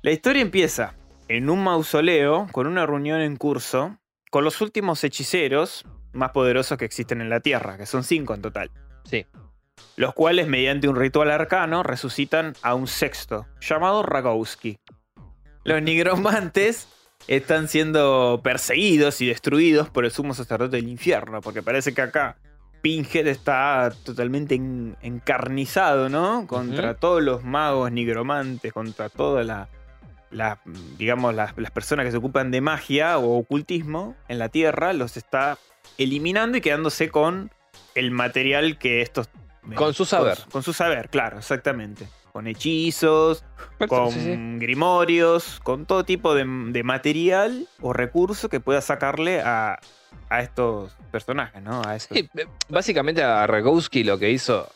La 0.00 0.10
historia 0.10 0.40
empieza 0.40 0.94
en 1.28 1.50
un 1.50 1.62
mausoleo 1.62 2.46
con 2.50 2.66
una 2.66 2.86
reunión 2.86 3.20
en 3.20 3.36
curso 3.36 3.98
con 4.30 4.42
los 4.42 4.60
últimos 4.62 5.04
hechiceros 5.04 5.84
más 6.12 6.30
poderosos 6.30 6.78
que 6.78 6.86
existen 6.86 7.20
en 7.20 7.28
la 7.28 7.40
Tierra, 7.40 7.76
que 7.76 7.86
son 7.86 8.04
cinco 8.04 8.34
en 8.34 8.42
total. 8.42 8.70
Sí. 9.04 9.26
los 9.96 10.14
cuales 10.14 10.48
mediante 10.48 10.88
un 10.88 10.96
ritual 10.96 11.30
arcano 11.30 11.82
resucitan 11.82 12.54
a 12.62 12.74
un 12.74 12.86
sexto, 12.86 13.46
llamado 13.60 14.02
Ragowski. 14.02 14.78
Los 15.64 15.82
nigromantes 15.82 16.88
están 17.26 17.68
siendo 17.68 18.40
perseguidos 18.44 19.20
y 19.20 19.26
destruidos 19.26 19.88
por 19.88 20.04
el 20.04 20.10
sumo 20.10 20.34
sacerdote 20.34 20.76
del 20.76 20.88
infierno, 20.88 21.40
porque 21.40 21.62
parece 21.62 21.94
que 21.94 22.02
acá 22.02 22.36
Pinhead 22.82 23.26
está 23.26 23.90
totalmente 24.04 24.54
en- 24.56 24.94
encarnizado, 25.00 26.10
¿no? 26.10 26.46
Contra 26.46 26.94
todos 26.94 27.22
los 27.22 27.42
magos 27.42 27.90
nigromantes, 27.90 28.74
contra 28.74 29.08
todas 29.08 29.46
las, 29.46 29.68
las, 30.30 30.58
digamos, 30.98 31.34
las, 31.34 31.56
las 31.56 31.70
personas 31.70 32.04
que 32.04 32.10
se 32.10 32.18
ocupan 32.18 32.50
de 32.50 32.60
magia 32.60 33.16
o 33.18 33.38
ocultismo 33.38 34.14
en 34.28 34.38
la 34.38 34.50
Tierra, 34.50 34.92
los 34.92 35.16
está 35.16 35.56
eliminando 35.96 36.58
y 36.58 36.60
quedándose 36.60 37.08
con 37.08 37.50
el 37.94 38.10
material 38.10 38.76
que 38.76 39.00
estos... 39.00 39.30
Con 39.76 39.94
su 39.94 40.04
saber. 40.04 40.36
Con, 40.42 40.50
con 40.50 40.62
su 40.62 40.74
saber, 40.74 41.08
claro, 41.08 41.38
exactamente. 41.38 42.06
Con 42.34 42.48
hechizos, 42.48 43.44
con 43.88 44.10
Sí, 44.10 44.18
sí. 44.20 44.34
grimorios, 44.58 45.60
con 45.62 45.86
todo 45.86 46.02
tipo 46.04 46.34
de, 46.34 46.44
de 46.72 46.82
material 46.82 47.68
o 47.80 47.92
recurso 47.92 48.48
que 48.48 48.58
pueda 48.58 48.80
sacarle 48.80 49.40
a, 49.40 49.78
a 50.30 50.40
estos 50.40 50.96
personajes, 51.12 51.62
¿no? 51.62 51.80
A 51.86 51.94
estos- 51.94 52.18
Sí, 52.18 52.28
eh, 52.36 52.46
básicamente 52.68 53.22
a 53.22 53.46
Ragowski 53.46 54.02
lo 54.02 54.18
que 54.18 54.32
hizo, 54.32 54.68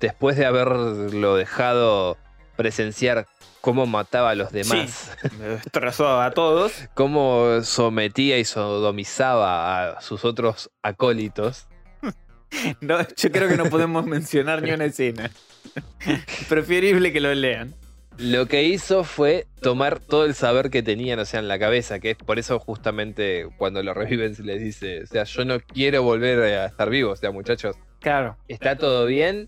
después 0.00 0.38
de 0.38 0.46
haberlo 0.46 1.36
dejado 1.36 2.16
presenciar 2.56 3.26
cómo 3.60 3.84
mataba 3.84 4.30
a 4.30 4.34
los 4.34 4.50
demás, 4.50 5.14
destrozó 5.38 6.22
a 6.22 6.30
todos. 6.30 6.72
cómo 6.94 7.60
sometía 7.64 8.38
y 8.38 8.46
sodomizaba 8.46 9.90
a 9.98 10.00
sus 10.00 10.24
otros 10.24 10.70
acólitos, 10.82 11.66
No, 12.80 12.96
yo 13.14 13.30
creo 13.30 13.46
que 13.50 13.58
no 13.58 13.64
podemos 13.66 14.06
mencionar 14.06 14.62
ni 14.62 14.70
una 14.70 14.86
escena. 14.86 15.30
Preferible 16.48 17.12
que 17.12 17.20
lo 17.20 17.34
lean. 17.34 17.74
lo 18.18 18.46
que 18.46 18.62
hizo 18.64 19.02
fue 19.04 19.46
tomar 19.60 19.98
todo 20.00 20.24
el 20.24 20.34
saber 20.34 20.70
que 20.70 20.82
tenían, 20.82 21.18
o 21.18 21.24
sea, 21.24 21.40
en 21.40 21.48
la 21.48 21.58
cabeza, 21.58 21.98
que 21.98 22.10
es 22.12 22.16
por 22.16 22.38
eso 22.38 22.58
justamente 22.60 23.48
cuando 23.58 23.82
lo 23.82 23.92
reviven 23.94 24.34
se 24.34 24.42
les 24.44 24.60
dice, 24.60 25.02
o 25.02 25.06
sea, 25.06 25.24
yo 25.24 25.44
no 25.44 25.58
quiero 25.60 26.02
volver 26.02 26.38
a 26.40 26.66
estar 26.66 26.90
vivo, 26.90 27.12
o 27.12 27.16
sea, 27.16 27.30
muchachos, 27.30 27.76
Claro, 28.00 28.36
¿está 28.48 28.76
todo 28.76 29.06
bien? 29.06 29.46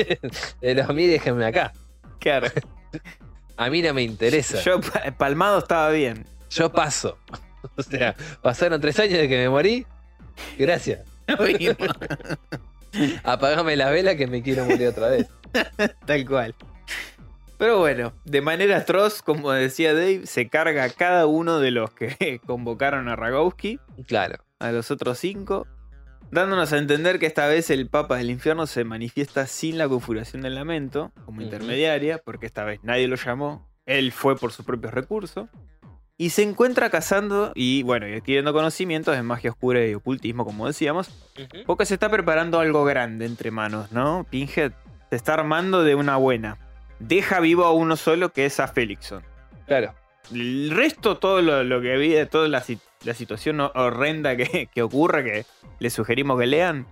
Pero 0.60 0.84
a 0.84 0.92
mí 0.92 1.06
déjenme 1.08 1.44
acá, 1.44 1.72
claro. 2.20 2.46
a 3.56 3.68
mí 3.70 3.82
no 3.82 3.92
me 3.92 4.02
interesa. 4.02 4.60
Yo 4.62 4.80
pa- 4.80 5.10
palmado 5.18 5.58
estaba 5.58 5.90
bien. 5.90 6.24
yo 6.48 6.70
paso. 6.70 7.18
O 7.76 7.82
sea, 7.82 8.14
pasaron 8.40 8.80
tres 8.80 8.98
años 9.00 9.18
de 9.18 9.28
que 9.28 9.36
me 9.36 9.48
morí. 9.48 9.84
Gracias. 10.56 11.00
Apagame 13.24 13.76
la 13.76 13.90
vela 13.90 14.16
que 14.16 14.26
me 14.28 14.42
quiero 14.42 14.64
morir 14.64 14.86
otra 14.88 15.08
vez. 15.08 15.26
Tal 16.06 16.26
cual. 16.26 16.54
Pero 17.58 17.78
bueno, 17.78 18.12
de 18.24 18.40
manera 18.40 18.76
atroz, 18.76 19.20
como 19.20 19.50
decía 19.50 19.92
Dave, 19.92 20.26
se 20.26 20.48
carga 20.48 20.84
a 20.84 20.90
cada 20.90 21.26
uno 21.26 21.58
de 21.58 21.72
los 21.72 21.90
que 21.90 22.40
convocaron 22.46 23.08
a 23.08 23.16
Ragowski, 23.16 23.80
Claro. 24.06 24.36
a 24.60 24.70
los 24.70 24.92
otros 24.92 25.18
cinco, 25.18 25.66
dándonos 26.30 26.72
a 26.72 26.78
entender 26.78 27.18
que 27.18 27.26
esta 27.26 27.48
vez 27.48 27.70
el 27.70 27.88
Papa 27.88 28.16
del 28.16 28.30
Infierno 28.30 28.66
se 28.68 28.84
manifiesta 28.84 29.46
sin 29.46 29.76
la 29.76 29.88
configuración 29.88 30.42
del 30.42 30.54
lamento, 30.54 31.10
como 31.24 31.42
intermediaria, 31.42 32.18
porque 32.18 32.46
esta 32.46 32.62
vez 32.64 32.78
nadie 32.84 33.08
lo 33.08 33.16
llamó, 33.16 33.68
él 33.86 34.12
fue 34.12 34.36
por 34.36 34.52
sus 34.52 34.64
propios 34.64 34.94
recursos, 34.94 35.48
y 36.16 36.30
se 36.30 36.42
encuentra 36.42 36.90
cazando 36.90 37.52
y 37.54 37.82
bueno, 37.84 38.06
y 38.08 38.14
adquiriendo 38.14 38.52
conocimientos 38.52 39.16
de 39.16 39.22
magia 39.22 39.50
oscura 39.50 39.84
y 39.86 39.94
ocultismo, 39.94 40.44
como 40.44 40.66
decíamos, 40.66 41.10
porque 41.66 41.86
se 41.86 41.94
está 41.94 42.08
preparando 42.08 42.60
algo 42.60 42.84
grande 42.84 43.24
entre 43.24 43.50
manos, 43.50 43.90
¿no? 43.92 44.26
Pinhead 44.28 44.72
se 45.10 45.16
está 45.16 45.34
armando 45.34 45.82
de 45.84 45.94
una 45.94 46.16
buena. 46.16 46.58
Deja 46.98 47.40
vivo 47.40 47.64
a 47.64 47.72
uno 47.72 47.96
solo 47.96 48.30
que 48.32 48.46
es 48.46 48.58
a 48.60 48.68
Felixson. 48.68 49.22
Claro. 49.66 49.94
El 50.32 50.70
resto, 50.74 51.16
todo 51.18 51.40
lo, 51.42 51.62
lo 51.64 51.80
que 51.80 51.96
vi, 51.96 52.14
toda 52.26 52.48
la, 52.48 52.62
la 53.04 53.14
situación 53.14 53.60
horrenda 53.60 54.36
que, 54.36 54.68
que 54.74 54.82
ocurre, 54.82 55.24
que 55.24 55.46
les 55.78 55.92
sugerimos 55.92 56.38
que 56.38 56.46
lean, 56.46 56.86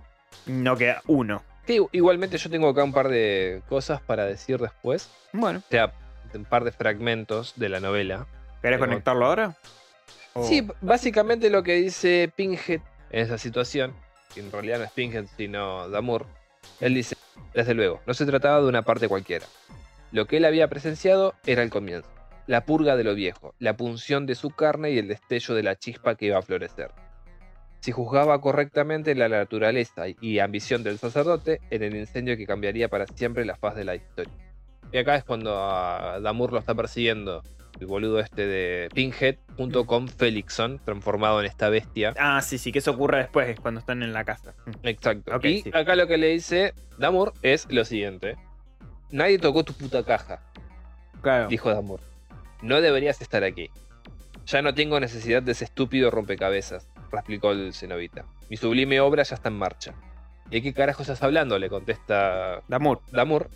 no 0.45 0.75
queda 0.77 1.01
uno. 1.07 1.43
Que 1.65 1.81
igualmente 1.91 2.37
yo 2.37 2.49
tengo 2.49 2.69
acá 2.69 2.83
un 2.83 2.93
par 2.93 3.09
de 3.09 3.61
cosas 3.67 3.99
para 4.01 4.25
decir 4.25 4.57
después. 4.59 5.09
Bueno, 5.33 5.59
O 5.59 5.69
sea, 5.69 5.91
un 6.33 6.45
par 6.45 6.63
de 6.63 6.71
fragmentos 6.71 7.53
de 7.57 7.69
la 7.69 7.79
novela. 7.81 8.25
¿querés 8.61 8.77
Tengo- 8.79 8.89
conectarlo 8.89 9.25
ahora? 9.25 9.55
Sí, 10.43 10.67
básicamente 10.81 11.49
lo 11.49 11.63
que 11.63 11.73
dice 11.75 12.31
Pinhead 12.35 12.79
en 13.09 13.19
esa 13.21 13.37
situación, 13.37 13.93
que 14.33 14.39
en 14.39 14.51
realidad 14.51 14.77
no 14.79 14.85
es 14.85 14.91
Pinhead 14.91 15.25
sino 15.35 15.89
Damour, 15.89 16.27
él 16.79 16.93
dice, 16.93 17.16
desde 17.57 17.73
luego, 17.73 18.01
no 18.05 18.13
se 18.13 18.27
trataba 18.27 18.61
de 18.61 18.67
una 18.67 18.83
parte 18.83 19.07
cualquiera. 19.07 19.47
Lo 20.11 20.27
que 20.27 20.37
él 20.37 20.45
había 20.45 20.67
presenciado 20.67 21.33
era 21.43 21.63
el 21.63 21.71
comienzo, 21.71 22.07
la 22.45 22.65
purga 22.65 22.95
de 22.95 23.03
lo 23.03 23.15
viejo, 23.15 23.55
la 23.57 23.75
punción 23.75 24.27
de 24.27 24.35
su 24.35 24.51
carne 24.51 24.91
y 24.91 24.99
el 24.99 25.07
destello 25.07 25.55
de 25.55 25.63
la 25.63 25.75
chispa 25.75 26.13
que 26.13 26.27
iba 26.27 26.37
a 26.37 26.43
florecer. 26.43 26.91
Si 27.79 27.91
juzgaba 27.91 28.39
correctamente 28.41 29.15
la 29.15 29.27
naturaleza 29.27 30.03
y 30.07 30.37
ambición 30.37 30.83
del 30.83 30.99
sacerdote 30.99 31.59
en 31.71 31.81
el 31.81 31.95
incendio 31.95 32.37
que 32.37 32.45
cambiaría 32.45 32.89
para 32.89 33.07
siempre 33.07 33.43
la 33.43 33.55
faz 33.55 33.73
de 33.73 33.85
la 33.85 33.95
historia. 33.95 34.33
Y 34.91 34.99
acá 34.99 35.15
es 35.15 35.23
cuando 35.23 35.57
a 35.57 36.19
Damour 36.19 36.53
lo 36.53 36.59
está 36.59 36.75
persiguiendo 36.75 37.41
el 37.79 37.85
boludo 37.87 38.19
este 38.19 38.45
de 38.47 38.89
Pinhead, 38.93 39.35
junto 39.55 39.85
con 39.85 40.07
Felixson, 40.07 40.79
transformado 40.83 41.39
en 41.39 41.45
esta 41.45 41.69
bestia. 41.69 42.13
Ah, 42.17 42.41
sí, 42.41 42.57
sí, 42.57 42.71
que 42.71 42.79
eso 42.79 42.91
ocurre 42.91 43.19
después, 43.19 43.59
cuando 43.59 43.79
están 43.79 44.03
en 44.03 44.13
la 44.13 44.23
casa. 44.23 44.53
Exacto. 44.83 45.39
Y 45.47 45.61
sí. 45.61 45.71
acá 45.73 45.95
lo 45.95 46.07
que 46.07 46.17
le 46.17 46.27
dice 46.29 46.73
Damour 46.97 47.33
es 47.41 47.67
lo 47.71 47.85
siguiente. 47.85 48.35
Nadie 49.11 49.39
tocó 49.39 49.63
tu 49.63 49.73
puta 49.73 50.03
caja, 50.03 50.41
Claro. 51.21 51.47
dijo 51.47 51.69
Damour. 51.73 52.01
No 52.61 52.81
deberías 52.81 53.21
estar 53.21 53.43
aquí. 53.43 53.69
Ya 54.45 54.61
no 54.61 54.73
tengo 54.73 54.99
necesidad 54.99 55.43
de 55.43 55.51
ese 55.51 55.65
estúpido 55.65 56.09
rompecabezas, 56.09 56.87
replicó 57.11 57.51
el 57.51 57.73
cenobita. 57.73 58.25
Mi 58.49 58.57
sublime 58.57 58.99
obra 59.01 59.23
ya 59.23 59.35
está 59.35 59.49
en 59.49 59.57
marcha. 59.57 59.93
¿Y 60.49 60.55
de 60.55 60.61
qué 60.61 60.73
carajo 60.73 61.01
estás 61.03 61.21
hablando? 61.23 61.59
le 61.59 61.69
contesta 61.69 62.61
Damur. 62.69 63.01
Damour, 63.11 63.49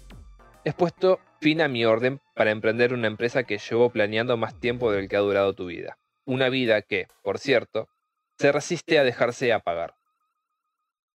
he 0.64 0.74
puesto 0.74 1.20
fin 1.40 1.62
a 1.62 1.68
mi 1.68 1.86
orden 1.86 2.22
para 2.36 2.52
emprender 2.52 2.94
una 2.94 3.08
empresa 3.08 3.44
que 3.44 3.58
llevo 3.58 3.90
planeando 3.90 4.38
más 4.38 4.60
tiempo 4.60 4.92
del 4.92 5.10
que 5.10 5.16
ha 5.16 5.22
durado 5.22 5.54
tu 5.54 5.66
vida. 5.66 5.98
Una 6.26 6.50
vida 6.50 6.82
que, 6.82 7.08
por 7.24 7.40
cierto, 7.40 7.90
se 8.38 8.52
resiste 8.52 9.00
a 9.00 9.04
dejarse 9.04 9.52
apagar. 9.54 9.96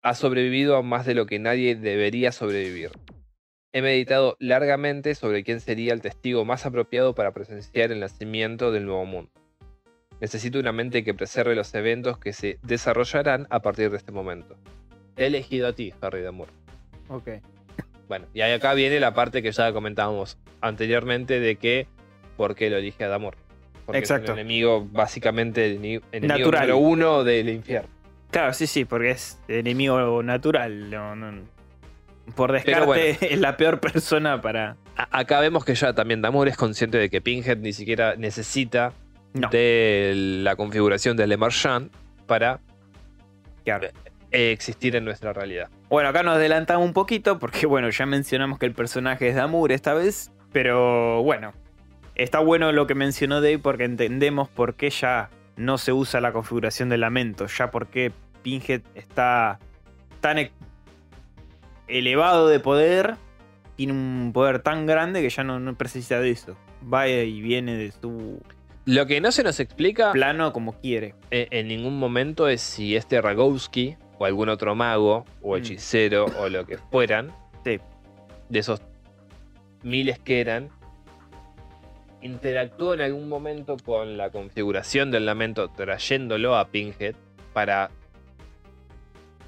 Ha 0.03 0.15
sobrevivido 0.15 0.77
a 0.77 0.83
más 0.83 1.07
de 1.07 1.15
lo 1.15 1.27
que 1.27 1.39
nadie 1.39 1.77
debería 1.77 2.33
sobrevivir. 2.33 2.91
He 3.73 3.83
meditado 3.83 4.37
largamente 4.41 5.15
sobre 5.15 5.45
quién 5.45 5.61
sería 5.61 5.93
el 5.93 6.01
testigo 6.01 6.45
más 6.45 6.67
apropiado 6.67 7.15
para 7.15 7.33
presenciar 7.33 7.93
el 7.93 8.01
nacimiento 8.01 8.73
del 8.73 8.87
nuevo 8.87 9.05
mundo. 9.05 9.31
Necesito 10.21 10.59
una 10.59 10.73
mente 10.73 11.05
que 11.05 11.15
preserve 11.15 11.55
los 11.55 11.75
eventos 11.75 12.19
que 12.19 12.33
se 12.33 12.59
desarrollarán 12.63 13.47
a 13.51 13.61
partir 13.61 13.91
de 13.91 13.99
este 13.99 14.13
momento. 14.13 14.57
He 15.17 15.27
elegido 15.27 15.69
a 15.69 15.73
ti, 15.73 15.93
Harry 16.01 16.23
Damour. 16.23 16.49
Ok. 17.09 17.29
Bueno, 18.09 18.27
y 18.35 18.41
ahí 18.41 18.53
acá 18.53 18.75
viene 18.75 19.01
la 19.01 19.15
parte 19.15 19.43
que 19.43 19.51
ya 19.53 19.73
comentábamos 19.73 20.39
anteriormente 20.61 21.41
de 21.41 21.57
que 21.57 21.87
por 22.37 22.55
qué 22.55 22.71
lo 22.71 22.77
elige 22.77 23.05
a 23.05 23.09
Damor. 23.09 23.37
Porque 23.85 23.99
es 23.99 24.05
Exacto. 24.11 24.33
un 24.33 24.39
enemigo 24.39 24.87
básicamente 24.91 25.67
enemigo 25.73 26.03
Natural. 26.13 26.61
número 26.69 26.79
uno 26.79 27.25
del 27.25 27.49
infierno. 27.49 27.89
Claro, 28.31 28.53
sí, 28.53 28.67
sí, 28.67 28.85
porque 28.85 29.11
es 29.13 29.41
enemigo 29.49 30.23
natural. 30.23 30.91
no- 30.91 31.15
no- 31.17 31.57
por 32.35 32.51
descarte 32.53 32.85
bueno. 32.87 33.03
es 33.21 33.39
la 33.39 33.57
peor 33.57 33.79
persona 33.81 34.41
para. 34.41 34.77
Acá 34.97 35.39
vemos 35.41 35.65
que 35.65 35.75
ya 35.77 35.93
también 35.93 36.23
Damor 36.23 36.49
es 36.49 36.57
consciente 36.57 36.99
de 36.99 37.09
que 37.09 37.21
Pinhead 37.21 37.59
ni 37.59 37.73
siquiera 37.73 38.17
necesita 38.17 38.93
No. 39.33 39.49
de 39.51 40.13
la 40.43 40.57
configuración 40.57 41.17
de 41.17 41.27
Le 41.29 41.37
Marchand 41.37 41.91
para 42.27 42.61
Claro. 43.65 43.89
Existir 44.37 44.97
en 44.97 45.05
nuestra 45.05 45.33
realidad. 45.33 45.69
Bueno, 45.89 46.09
acá 46.09 46.23
nos 46.23 46.37
adelantamos 46.37 46.87
un 46.87 46.93
poquito 46.93 47.39
porque, 47.39 47.67
bueno, 47.67 47.91
ya 47.91 48.07
mencionamos 48.07 48.59
que 48.59 48.67
el 48.67 48.73
personaje 48.75 49.29
es 49.29 49.35
Damur 49.35 49.73
esta 49.73 49.95
vez, 49.95 50.31
pero 50.53 51.23
bueno, 51.23 51.53
está 52.15 52.39
bueno 52.41 52.73
lo 52.73 52.87
que 52.87 52.95
mencionó 52.95 53.41
Dave 53.41 53.59
porque 53.59 53.85
entendemos 53.85 54.49
por 54.49 54.75
qué 54.75 54.91
ya 54.91 55.31
no 55.57 55.79
se 55.79 55.93
usa 55.93 56.21
la 56.21 56.33
configuración 56.33 56.89
de 56.89 56.99
lamento, 56.99 57.47
ya 57.47 57.71
por 57.71 57.87
qué 57.89 58.13
Pinhead 58.43 58.83
está 58.95 59.59
tan 60.21 60.39
e- 60.39 60.53
elevado 61.89 62.49
de 62.49 62.61
poder, 62.61 63.17
tiene 63.77 63.93
un 63.93 64.31
poder 64.33 64.61
tan 64.61 64.87
grande 64.87 65.23
que 65.23 65.31
ya 65.31 65.45
no, 65.45 65.59
no 65.61 65.75
precisa 65.75 66.21
de 66.21 66.31
eso. 66.31 66.57
Va 66.93 67.09
y 67.09 67.41
viene 67.41 67.77
de 67.77 67.91
su 67.93 68.41
Lo 68.85 69.07
que 69.07 69.21
no 69.21 69.33
se 69.33 69.43
nos 69.43 69.61
explica 69.61 70.13
plano 70.13 70.53
como 70.53 70.75
quiere. 70.81 71.15
en 71.31 71.69
ningún 71.69 71.99
momento 71.99 72.49
es 72.49 72.61
si 72.61 72.97
este 72.97 73.21
Ragowski 73.21 73.97
o 74.19 74.25
algún 74.25 74.49
otro 74.49 74.75
mago 74.75 75.25
o 75.43 75.55
Mm. 75.55 75.59
hechicero 75.59 76.27
o 76.39 76.49
lo 76.49 76.65
que 76.67 76.79
fueran, 76.79 77.33
Sí. 77.65 77.79
de 78.49 78.59
esos 78.59 78.81
miles 79.83 80.19
que 80.19 80.41
eran, 80.41 80.71
interactuó 82.23 82.95
en 82.95 83.03
algún 83.03 83.29
momento 83.29 83.77
con 83.85 84.17
la 84.17 84.31
configuración 84.31 85.11
del 85.11 85.27
lamento 85.27 85.69
trayéndolo 85.69 86.57
a 86.57 86.67
Pinhead 86.69 87.15
para 87.53 87.91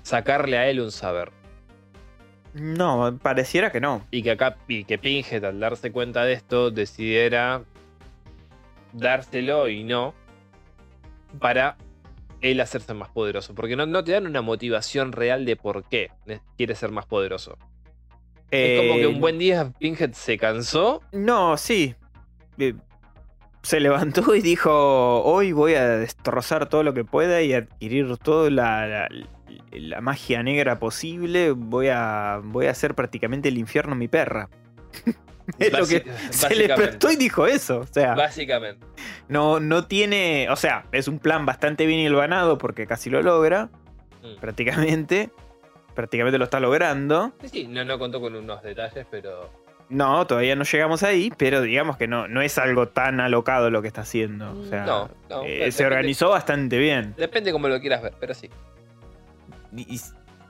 sacarle 0.02 0.58
a 0.58 0.68
él 0.68 0.80
un 0.80 0.92
saber. 0.92 1.30
No, 2.54 3.18
pareciera 3.22 3.70
que 3.70 3.80
no. 3.80 4.04
Y 4.10 4.22
que 4.22 4.32
acá, 4.32 4.56
y 4.68 4.84
que 4.84 4.98
Pinhead 4.98 5.44
al 5.44 5.60
darse 5.60 5.92
cuenta 5.92 6.24
de 6.24 6.32
esto, 6.34 6.70
decidiera 6.70 7.62
dárselo 8.92 9.68
y 9.68 9.84
no 9.84 10.14
para 11.40 11.76
él 12.40 12.60
hacerse 12.60 12.94
más 12.94 13.08
poderoso. 13.10 13.54
Porque 13.54 13.76
no, 13.76 13.86
no 13.86 14.02
te 14.04 14.12
dan 14.12 14.26
una 14.26 14.42
motivación 14.42 15.12
real 15.12 15.44
de 15.44 15.56
por 15.56 15.84
qué 15.88 16.10
quiere 16.56 16.74
ser 16.74 16.90
más 16.90 17.06
poderoso. 17.06 17.56
es 18.50 18.80
como 18.80 18.94
que 18.96 19.06
un 19.06 19.16
Eh, 19.16 19.20
buen 19.20 19.38
día 19.38 19.72
Pinhead 19.78 20.12
se 20.12 20.38
cansó. 20.38 21.02
No, 21.12 21.56
sí. 21.56 21.94
Eh, 22.58 22.74
Se 23.62 23.80
levantó 23.80 24.34
y 24.34 24.40
dijo, 24.40 25.22
hoy 25.24 25.52
voy 25.52 25.74
a 25.74 25.86
destrozar 25.98 26.68
todo 26.68 26.82
lo 26.84 26.94
que 26.94 27.04
pueda 27.04 27.42
y 27.42 27.52
adquirir 27.52 28.16
toda 28.18 28.50
la, 28.50 28.86
la- 28.86 29.08
la 29.72 30.00
magia 30.00 30.42
negra 30.42 30.78
posible. 30.78 31.50
Voy 31.52 31.88
a, 31.88 32.40
voy 32.42 32.66
a 32.66 32.70
hacer 32.70 32.94
prácticamente 32.94 33.48
el 33.48 33.58
infierno 33.58 33.94
mi 33.94 34.08
perra. 34.08 34.48
es 35.58 35.72
lo 35.72 35.86
que 35.86 36.04
se 36.30 36.54
le 36.54 36.68
prestó 36.74 37.10
y 37.10 37.16
dijo 37.16 37.46
eso. 37.46 37.80
O 37.80 37.86
sea, 37.86 38.14
Básicamente. 38.14 38.86
No, 39.28 39.60
no 39.60 39.86
tiene... 39.86 40.48
O 40.50 40.56
sea, 40.56 40.84
es 40.92 41.08
un 41.08 41.18
plan 41.18 41.46
bastante 41.46 41.86
bien 41.86 42.00
hilvanado 42.00 42.58
porque 42.58 42.86
casi 42.86 43.10
lo 43.10 43.22
logra, 43.22 43.68
Mm. 44.22 44.40
prácticamente. 44.40 45.30
Prácticamente 45.94 46.38
lo 46.38 46.44
está 46.44 46.60
logrando. 46.60 47.32
Sí, 47.42 47.48
sí, 47.48 47.66
no, 47.68 47.84
no 47.84 47.98
contó 47.98 48.20
con 48.20 48.34
unos 48.34 48.62
detalles, 48.62 49.06
pero. 49.10 49.50
No, 49.88 50.26
todavía 50.26 50.54
no 50.54 50.64
llegamos 50.64 51.02
ahí, 51.02 51.32
pero 51.38 51.62
digamos 51.62 51.96
que 51.96 52.06
no, 52.08 52.28
no 52.28 52.42
es 52.42 52.58
algo 52.58 52.88
tan 52.88 53.20
alocado 53.20 53.70
lo 53.70 53.80
que 53.80 53.88
está 53.88 54.02
haciendo. 54.02 54.52
O 54.60 54.64
sea, 54.66 54.84
no, 54.84 55.10
no. 55.30 55.42
eh, 55.44 55.48
depende- 55.66 55.72
se 55.72 55.86
organizó 55.86 56.30
bastante 56.30 56.78
bien. 56.78 57.14
Depende 57.16 57.52
como 57.52 57.68
lo 57.68 57.80
quieras 57.80 58.02
ver, 58.02 58.12
pero 58.20 58.34
sí. 58.34 58.50
Y, 59.74 59.94
y 59.94 60.00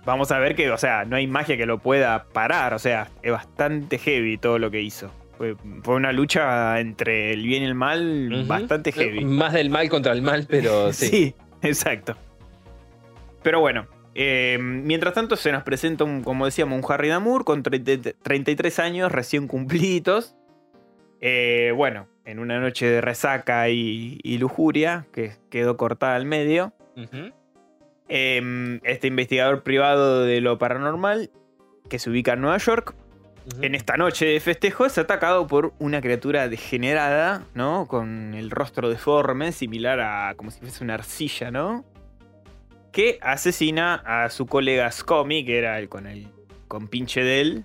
vamos 0.04 0.32
a 0.32 0.38
ver 0.38 0.54
que, 0.54 0.70
o 0.70 0.76
sea, 0.78 1.04
no 1.04 1.16
hay 1.16 1.26
magia 1.26 1.56
que 1.56 1.66
lo 1.66 1.78
pueda 1.78 2.24
parar. 2.24 2.74
O 2.74 2.78
sea, 2.78 3.08
es 3.22 3.32
bastante 3.32 3.98
heavy 3.98 4.38
todo 4.38 4.58
lo 4.58 4.70
que 4.70 4.80
hizo. 4.80 5.10
Fue, 5.38 5.56
fue 5.82 5.94
una 5.94 6.12
lucha 6.12 6.80
entre 6.80 7.32
el 7.32 7.46
bien 7.46 7.62
y 7.62 7.66
el 7.66 7.76
mal 7.76 8.44
bastante 8.46 8.90
heavy. 8.90 9.24
Más 9.24 9.52
del 9.52 9.70
mal 9.70 9.88
contra 9.88 10.12
el 10.12 10.20
mal, 10.20 10.46
pero 10.50 10.92
sí. 10.92 11.06
Sí, 11.06 11.34
exacto. 11.62 12.16
Pero 13.44 13.60
bueno, 13.60 13.86
eh, 14.16 14.58
mientras 14.60 15.14
tanto 15.14 15.36
se 15.36 15.52
nos 15.52 15.62
presenta, 15.62 16.02
un, 16.02 16.24
como 16.24 16.44
decíamos, 16.44 16.76
un 16.76 16.92
Harry 16.92 17.08
Damour 17.08 17.44
con 17.44 17.62
30 17.62 18.14
33 18.20 18.78
años 18.80 19.12
recién 19.12 19.46
cumplidos. 19.46 20.34
Eh, 21.20 21.72
bueno, 21.76 22.08
en 22.24 22.40
una 22.40 22.58
noche 22.58 22.86
de 22.86 23.00
resaca 23.00 23.68
y, 23.68 24.18
y 24.24 24.38
lujuria, 24.38 25.06
que 25.12 25.36
quedó 25.50 25.76
cortada 25.76 26.16
al 26.16 26.26
medio. 26.26 26.72
Eh, 28.08 28.80
este 28.82 29.06
investigador 29.06 29.62
privado 29.62 30.24
de 30.24 30.40
lo 30.40 30.58
paranormal, 30.58 31.30
que 31.88 32.00
se 32.00 32.10
ubica 32.10 32.32
en 32.32 32.40
Nueva 32.40 32.58
York. 32.58 32.96
En 33.62 33.74
esta 33.74 33.96
noche 33.96 34.26
de 34.26 34.40
festejo 34.40 34.86
es 34.86 34.98
atacado 34.98 35.46
por 35.46 35.72
una 35.78 36.00
criatura 36.00 36.48
degenerada, 36.48 37.44
¿no? 37.54 37.86
Con 37.86 38.34
el 38.34 38.50
rostro 38.50 38.88
deforme, 38.88 39.52
similar 39.52 40.00
a 40.00 40.34
como 40.36 40.50
si 40.50 40.60
fuese 40.60 40.84
una 40.84 40.94
arcilla, 40.94 41.50
¿no? 41.50 41.84
Que 42.92 43.18
asesina 43.22 43.94
a 43.94 44.28
su 44.30 44.46
colega 44.46 44.90
Scomy, 44.90 45.44
que 45.44 45.58
era 45.58 45.78
el 45.78 45.88
con 45.88 46.06
el 46.06 46.28
con 46.68 46.88
pinche 46.88 47.22
de 47.22 47.40
él. 47.40 47.64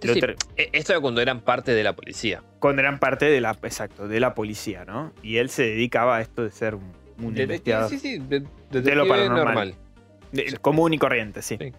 Sí, 0.00 0.14
sí. 0.14 0.20
Eh, 0.56 0.70
Esto 0.72 0.92
era 0.92 1.00
cuando 1.00 1.20
eran 1.20 1.40
parte 1.40 1.72
de 1.72 1.82
la 1.82 1.94
policía. 1.96 2.42
Cuando 2.60 2.80
eran 2.82 2.98
parte 3.00 3.26
de 3.26 3.40
la, 3.40 3.50
exacto, 3.62 4.06
de 4.08 4.20
la 4.20 4.34
policía, 4.34 4.84
¿no? 4.84 5.12
Y 5.22 5.38
él 5.38 5.50
se 5.50 5.62
dedicaba 5.64 6.18
a 6.18 6.20
esto 6.20 6.44
de 6.44 6.50
ser 6.50 6.74
un, 6.76 6.84
un 7.18 7.34
Detective, 7.34 7.42
investigador. 7.42 7.90
sí, 7.90 7.98
sí, 7.98 8.18
de, 8.18 8.40
De 8.80 8.94
lo 8.94 9.08
paranormal. 9.08 9.44
normal. 9.44 9.74
De- 10.32 10.50
Sí. 10.50 10.56
Común 10.60 10.92
y 10.94 10.98
corriente, 10.98 11.42
sí. 11.42 11.56
Sí. 11.60 11.72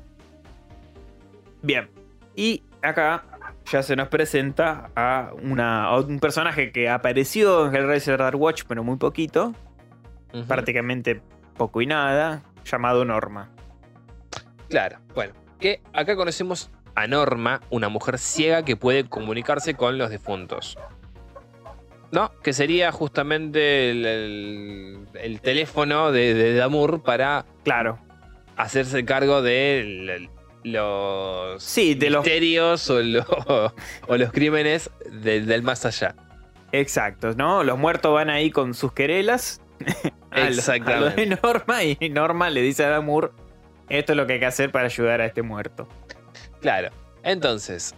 Bien. 1.61 1.89
Y 2.35 2.63
acá 2.81 3.23
ya 3.65 3.83
se 3.83 3.95
nos 3.95 4.07
presenta 4.07 4.89
a, 4.95 5.31
una, 5.41 5.85
a 5.85 5.99
un 5.99 6.19
personaje 6.19 6.71
que 6.71 6.89
apareció 6.89 7.67
en 7.67 7.75
Hellraiser 7.75 8.17
Dark 8.17 8.39
Watch, 8.39 8.63
pero 8.67 8.83
muy 8.83 8.97
poquito, 8.97 9.53
prácticamente 10.47 11.21
poco 11.57 11.81
y 11.81 11.85
nada, 11.85 12.41
llamado 12.65 13.05
Norma. 13.05 13.49
Claro, 14.69 14.99
bueno. 15.13 15.33
Que 15.59 15.81
acá 15.93 16.15
conocemos 16.15 16.71
a 16.95 17.05
Norma, 17.07 17.61
una 17.69 17.89
mujer 17.89 18.17
ciega 18.17 18.63
que 18.63 18.75
puede 18.75 19.07
comunicarse 19.09 19.73
con 19.75 19.97
los 19.97 20.09
difuntos. 20.09 20.77
¿No? 22.11 22.31
Que 22.41 22.53
sería 22.53 22.91
justamente 22.91 23.91
el, 23.91 24.05
el- 24.05 25.07
el 25.13 25.41
teléfono 25.41 26.11
de, 26.11 26.33
de 26.33 26.55
Damour 26.55 27.03
para 27.03 27.45
Claro. 27.63 27.99
hacerse 28.57 29.05
cargo 29.05 29.41
de 29.43 30.27
los 30.63 31.63
Sí, 31.63 31.95
de 31.95 32.09
los- 32.09 32.23
misterios 32.23 32.89
o, 32.89 33.01
lo- 33.01 33.25
o 34.07 34.17
los 34.17 34.31
crímenes 34.31 34.89
de- 35.11 35.41
del 35.41 35.63
más 35.63 35.85
allá. 35.85 36.15
Exacto, 36.71 37.33
¿no? 37.35 37.63
Los 37.63 37.77
muertos 37.79 38.13
van 38.13 38.29
ahí 38.29 38.51
con 38.51 38.73
sus 38.73 38.91
querelas. 38.93 39.61
a 40.31 40.39
lo- 40.39 40.45
A 40.45 40.49
lo 40.49 40.55
Exactamente. 40.55 41.25
de 41.25 41.37
Norma 41.41 41.83
y 41.83 41.97
Norma 42.09 42.49
le 42.49 42.61
dice 42.61 42.85
a 42.85 42.89
Damur, 42.89 43.33
esto 43.89 44.13
es 44.13 44.17
lo 44.17 44.27
que 44.27 44.33
hay 44.33 44.39
que 44.39 44.45
hacer 44.45 44.71
para 44.71 44.85
ayudar 44.85 45.21
a 45.21 45.25
este 45.25 45.41
muerto. 45.41 45.87
Claro. 46.61 46.89
Entonces, 47.23 47.95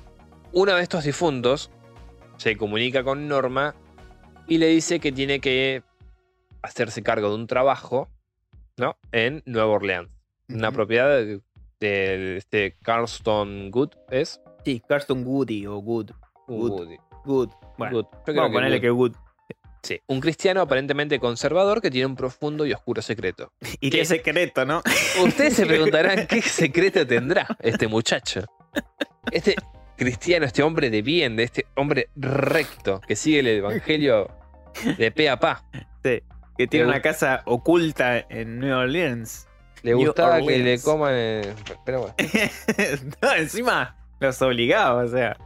uno 0.54 0.74
de 0.76 0.82
estos 0.84 1.04
difuntos 1.04 1.72
se 2.38 2.56
comunica 2.58 3.04
con 3.04 3.28
Norma 3.28 3.76
y 4.48 4.58
le 4.58 4.68
dice 4.68 5.00
que 5.00 5.12
tiene 5.12 5.40
que 5.40 5.84
hacerse 6.62 7.04
cargo 7.04 7.30
de 7.30 7.36
un 7.36 7.48
trabajo, 7.48 8.08
¿no? 8.78 8.96
En 9.12 9.44
Nueva 9.46 9.68
Orleans. 9.72 10.10
Una 10.50 10.72
propiedad 10.72 11.22
de, 11.82 12.18
de 12.18 12.38
este 12.38 12.78
Carston 12.82 13.72
Good, 13.72 13.90
¿es? 14.10 14.40
Sí, 14.64 14.82
Carston 14.88 15.24
Woody 15.26 15.66
o 15.68 15.78
Good. 15.80 16.12
Good. 16.48 16.90
Good. 17.26 17.50
Bueno, 17.78 17.98
Good. 17.98 18.06
Yo 18.28 18.34
vamos 18.34 18.50
a 18.52 18.54
ponerle 18.54 18.78
Good. 18.78 18.82
que 18.82 18.90
Good. 18.90 19.16
Sí, 19.84 20.00
un 20.08 20.20
cristiano 20.20 20.62
aparentemente 20.62 21.20
conservador 21.20 21.82
que 21.82 21.90
tiene 21.90 22.06
un 22.06 22.16
profundo 22.16 22.68
y 22.68 22.74
oscuro 22.74 23.02
secreto. 23.02 23.52
Y 23.82 23.90
¿Qué? 23.90 24.00
qué 24.00 24.06
secreto, 24.06 24.64
¿no? 24.66 24.84
Ustedes 25.24 25.56
se 25.56 25.66
preguntarán 25.68 26.28
qué 26.28 26.42
secreto 26.42 27.06
tendrá 27.06 27.48
este 27.60 27.88
muchacho. 27.88 28.46
Este 29.32 29.56
cristiano, 29.98 30.46
este 30.46 30.62
hombre 30.64 30.90
de 30.90 31.02
bien, 31.02 31.36
de 31.36 31.44
este 31.44 31.66
hombre 31.76 32.10
recto 32.16 33.02
que 33.02 33.16
sigue 33.16 33.40
el 33.40 33.48
evangelio 33.48 34.30
de 34.98 35.12
pe 35.12 35.30
a 35.30 35.40
pa. 35.40 35.64
Sí, 36.04 36.22
que 36.58 36.68
tiene 36.68 36.86
una 36.86 37.02
casa 37.02 37.42
oculta 37.46 38.20
en 38.30 38.60
New 38.60 38.76
Orleans. 38.76 39.48
Le 39.84 39.94
gustaba 39.94 40.40
que 40.42 40.58
le 40.60 40.80
coman. 40.82 41.14
Pero 41.86 42.02
bueno. 42.02 42.16
no, 43.22 43.34
encima 43.34 43.96
los 44.20 44.42
obligaba, 44.42 45.04
o 45.04 45.08
sea. 45.08 45.38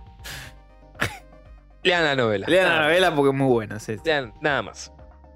Lean 1.84 2.04
la 2.04 2.16
novela. 2.16 2.48
Lean 2.50 2.68
la 2.68 2.82
novela 2.84 3.16
porque 3.16 3.30
es 3.30 3.36
muy 3.36 3.48
buena, 3.48 3.80
sí. 3.80 3.96
lean 4.04 4.34
nada 4.42 4.62
más. 4.64 4.92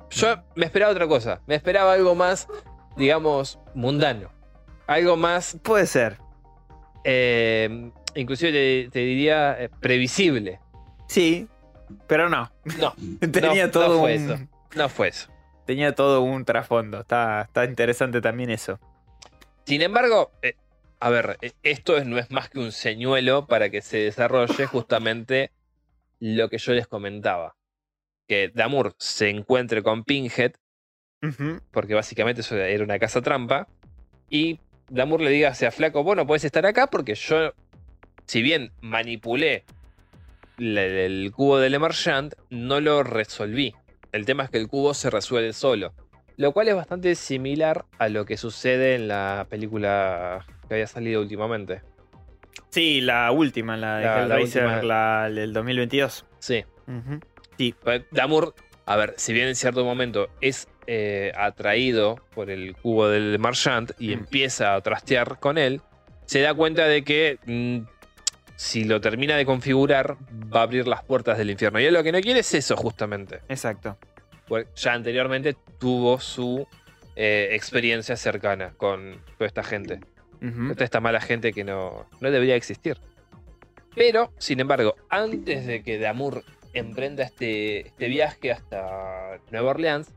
Yo 0.10 0.36
me 0.56 0.66
esperaba 0.66 0.92
otra 0.92 1.08
cosa. 1.08 1.42
Me 1.46 1.56
esperaba 1.56 1.94
algo 1.94 2.16
más, 2.16 2.48
digamos, 2.98 3.60
mundano. 3.76 4.32
Algo 4.88 5.16
más, 5.16 5.58
Puede 5.62 5.86
ser. 5.86 6.18
eh, 7.04 7.92
inclusive 8.16 8.52
te, 8.52 8.90
te 8.92 9.00
diría, 9.00 9.62
eh, 9.62 9.70
previsible. 9.80 10.60
Sí, 11.08 11.48
pero 12.08 12.28
no. 12.30 12.52
No, 12.80 12.94
tenía 13.32 13.66
no 13.68 13.72
todo 13.72 14.00
fue 14.00 14.18
un, 14.18 14.32
eso. 14.32 14.48
no 14.76 14.90
fue 14.90 15.10
eso. 15.10 15.30
tenía 15.66 15.94
todo 15.94 16.22
un 16.22 16.44
trasfondo. 16.46 17.02
Está, 17.02 17.42
está 17.44 17.66
interesante 17.66 18.20
también 18.22 18.50
eso. 18.50 18.80
Sin 19.70 19.84
embargo, 19.84 20.32
eh, 20.42 20.56
a 21.00 21.12
ver, 21.12 21.38
eh, 21.42 21.52
esto 21.62 21.96
es- 21.96 22.08
no 22.08 22.18
es 22.18 22.32
más 22.32 22.50
que 22.50 22.58
un 22.58 22.72
señuelo 22.72 23.46
para 23.46 23.70
que 23.70 23.84
se 23.84 23.98
desarrolle 24.00 24.66
justamente 24.66 25.52
lo 26.20 26.50
que 26.50 26.58
yo 26.58 26.74
les 26.74 26.88
comentaba. 26.88 27.56
Que 28.28 28.52
Damur 28.52 28.96
se 28.98 29.30
encuentre 29.30 29.84
con 29.84 30.04
Pinhead, 30.04 30.54
porque 31.70 31.94
básicamente 31.94 32.42
eso 32.42 32.58
era 32.58 32.84
una 32.84 32.98
casa 32.98 33.22
trampa, 33.22 33.68
y 34.28 34.60
Damur 34.90 35.22
le 35.22 35.30
diga 35.30 35.50
hacia 35.50 35.70
Flaco, 35.70 36.04
bueno, 36.04 36.26
puedes 36.26 36.46
estar 36.46 36.66
acá 36.66 36.88
porque 36.88 37.14
yo, 37.14 37.54
si 38.26 38.42
bien 38.42 38.72
manipulé 38.82 39.66
la- 40.58 40.82
el 40.82 41.32
cubo 41.32 41.60
del 41.60 41.76
Emergent, 41.76 42.34
no 42.50 42.80
lo 42.82 43.04
resolví. 43.04 43.76
El 44.12 44.26
tema 44.26 44.46
es 44.46 44.50
que 44.50 44.58
el 44.58 44.68
cubo 44.68 44.96
se 44.96 45.12
resuelve 45.12 45.54
solo. 45.54 45.94
Lo 46.40 46.54
cual 46.54 46.70
es 46.70 46.76
bastante 46.76 47.16
similar 47.16 47.84
a 47.98 48.08
lo 48.08 48.24
que 48.26 48.38
sucede 48.38 48.96
en 48.96 49.10
la 49.10 49.46
película 49.50 50.46
que 50.70 50.76
había 50.76 50.88
salido 50.88 51.20
últimamente. 51.22 51.82
Sí, 52.70 53.02
la 53.02 53.30
última, 53.32 53.76
la 53.76 53.98
de 53.98 54.06
La- 54.06 54.26
la 54.28 54.40
última. 54.40 54.82
la 54.82 55.30
del 55.30 55.52
2022. 55.52 56.26
Sí. 56.40 56.64
Pues, 57.84 58.04
Damur, 58.12 58.56
a 58.86 58.96
ver, 58.96 59.16
si 59.18 59.34
bien 59.34 59.50
en 59.50 59.56
cierto 59.56 59.84
momento 59.84 60.30
es 60.40 60.70
eh, 60.88 61.34
atraído 61.36 62.16
por 62.34 62.50
el 62.50 62.74
cubo 62.76 63.10
del 63.10 63.38
Marchand 63.38 63.92
y 64.00 64.08
Mm. 64.10 64.20
empieza 64.20 64.76
a 64.76 64.82
trastear 64.82 65.40
con 65.40 65.58
él, 65.58 65.82
se 66.26 66.40
da 66.42 66.54
cuenta 66.54 66.86
de 66.88 67.04
que 67.04 67.38
mm, 67.46 67.80
si 68.56 68.86
lo 68.86 69.00
termina 69.02 69.36
de 69.38 69.46
configurar, 69.46 70.16
va 70.54 70.62
a 70.62 70.64
abrir 70.64 70.88
las 70.88 71.04
puertas 71.04 71.38
del 71.38 71.50
infierno. 71.52 71.80
Y 71.80 71.86
él 71.86 71.94
lo 71.94 72.02
que 72.04 72.12
no 72.12 72.20
quiere 72.22 72.40
es 72.40 72.54
eso, 72.54 72.76
justamente. 72.76 73.42
Exacto. 73.50 73.98
Ya 74.76 74.94
anteriormente 74.94 75.56
tuvo 75.80 76.20
su 76.20 76.68
eh, 77.16 77.50
experiencia 77.52 78.16
cercana 78.16 78.74
con 78.78 79.22
toda 79.38 79.48
esta 79.48 79.64
gente. 79.64 80.00
Toda 80.42 80.86
esta 80.86 81.02
mala 81.02 81.20
gente 81.20 81.52
que 81.52 81.64
no, 81.66 82.06
no 82.22 82.32
debería 82.32 82.56
existir. 82.56 82.98
Pero, 83.96 84.32
sin 84.38 84.60
embargo, 84.62 84.96
antes 85.10 85.66
de 85.66 85.84
que 85.84 86.00
Damour 86.00 86.44
emprenda 86.74 87.24
este, 87.24 87.88
este 87.88 88.08
viaje 88.08 88.52
hasta 88.52 89.40
Nueva 89.52 89.72
Orleans, 89.72 90.14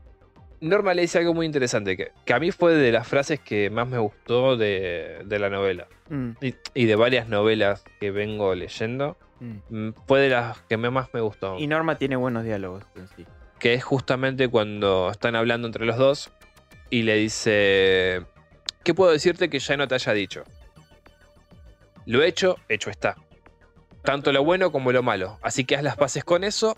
Norma 0.61 0.93
le 0.93 1.01
dice 1.01 1.17
algo 1.17 1.33
muy 1.33 1.45
interesante, 1.45 1.97
que, 1.97 2.11
que 2.23 2.33
a 2.33 2.39
mí 2.39 2.51
fue 2.51 2.73
de 2.73 2.91
las 2.93 3.05
frases 3.05 3.41
que 3.41 3.69
más 3.69 3.85
me 3.89 3.97
gustó 3.97 4.55
de, 4.55 5.23
de 5.25 5.39
la 5.39 5.49
novela. 5.49 5.87
Mm, 6.09 6.29
Y, 6.39 6.55
y 6.73 6.85
de 6.85 6.95
varias 6.95 7.27
novelas 7.27 7.83
que 7.99 8.11
vengo 8.11 8.55
leyendo, 8.55 9.17
mm. 9.41 9.87
mm, 9.87 9.93
fue 10.07 10.21
de 10.21 10.29
las 10.29 10.61
que 10.61 10.77
más 10.77 11.13
me 11.13 11.19
gustó. 11.19 11.59
Y 11.59 11.67
Norma 11.67 11.97
tiene 11.97 12.15
buenos 12.15 12.45
diálogos 12.45 12.85
en 12.95 13.09
sí. 13.09 13.25
Que 13.63 13.73
es 13.73 13.81
justamente 13.85 14.49
cuando 14.49 15.09
están 15.09 15.37
hablando 15.37 15.67
entre 15.67 15.85
los 15.85 15.95
dos 15.95 16.31
y 16.89 17.03
le 17.03 17.15
dice, 17.15 18.21
¿qué 18.83 18.93
puedo 18.93 19.13
decirte 19.13 19.49
que 19.49 19.59
ya 19.59 19.77
no 19.77 19.87
te 19.87 19.95
haya 19.95 20.11
dicho? 20.11 20.43
Lo 22.05 22.21
hecho, 22.23 22.57
hecho 22.67 22.89
está. 22.89 23.15
Tanto 24.03 24.33
lo 24.33 24.43
bueno 24.43 24.73
como 24.73 24.91
lo 24.91 25.01
malo. 25.01 25.39
Así 25.41 25.63
que 25.63 25.77
haz 25.77 25.83
las 25.83 25.95
paces 25.95 26.25
con 26.25 26.43
eso 26.43 26.75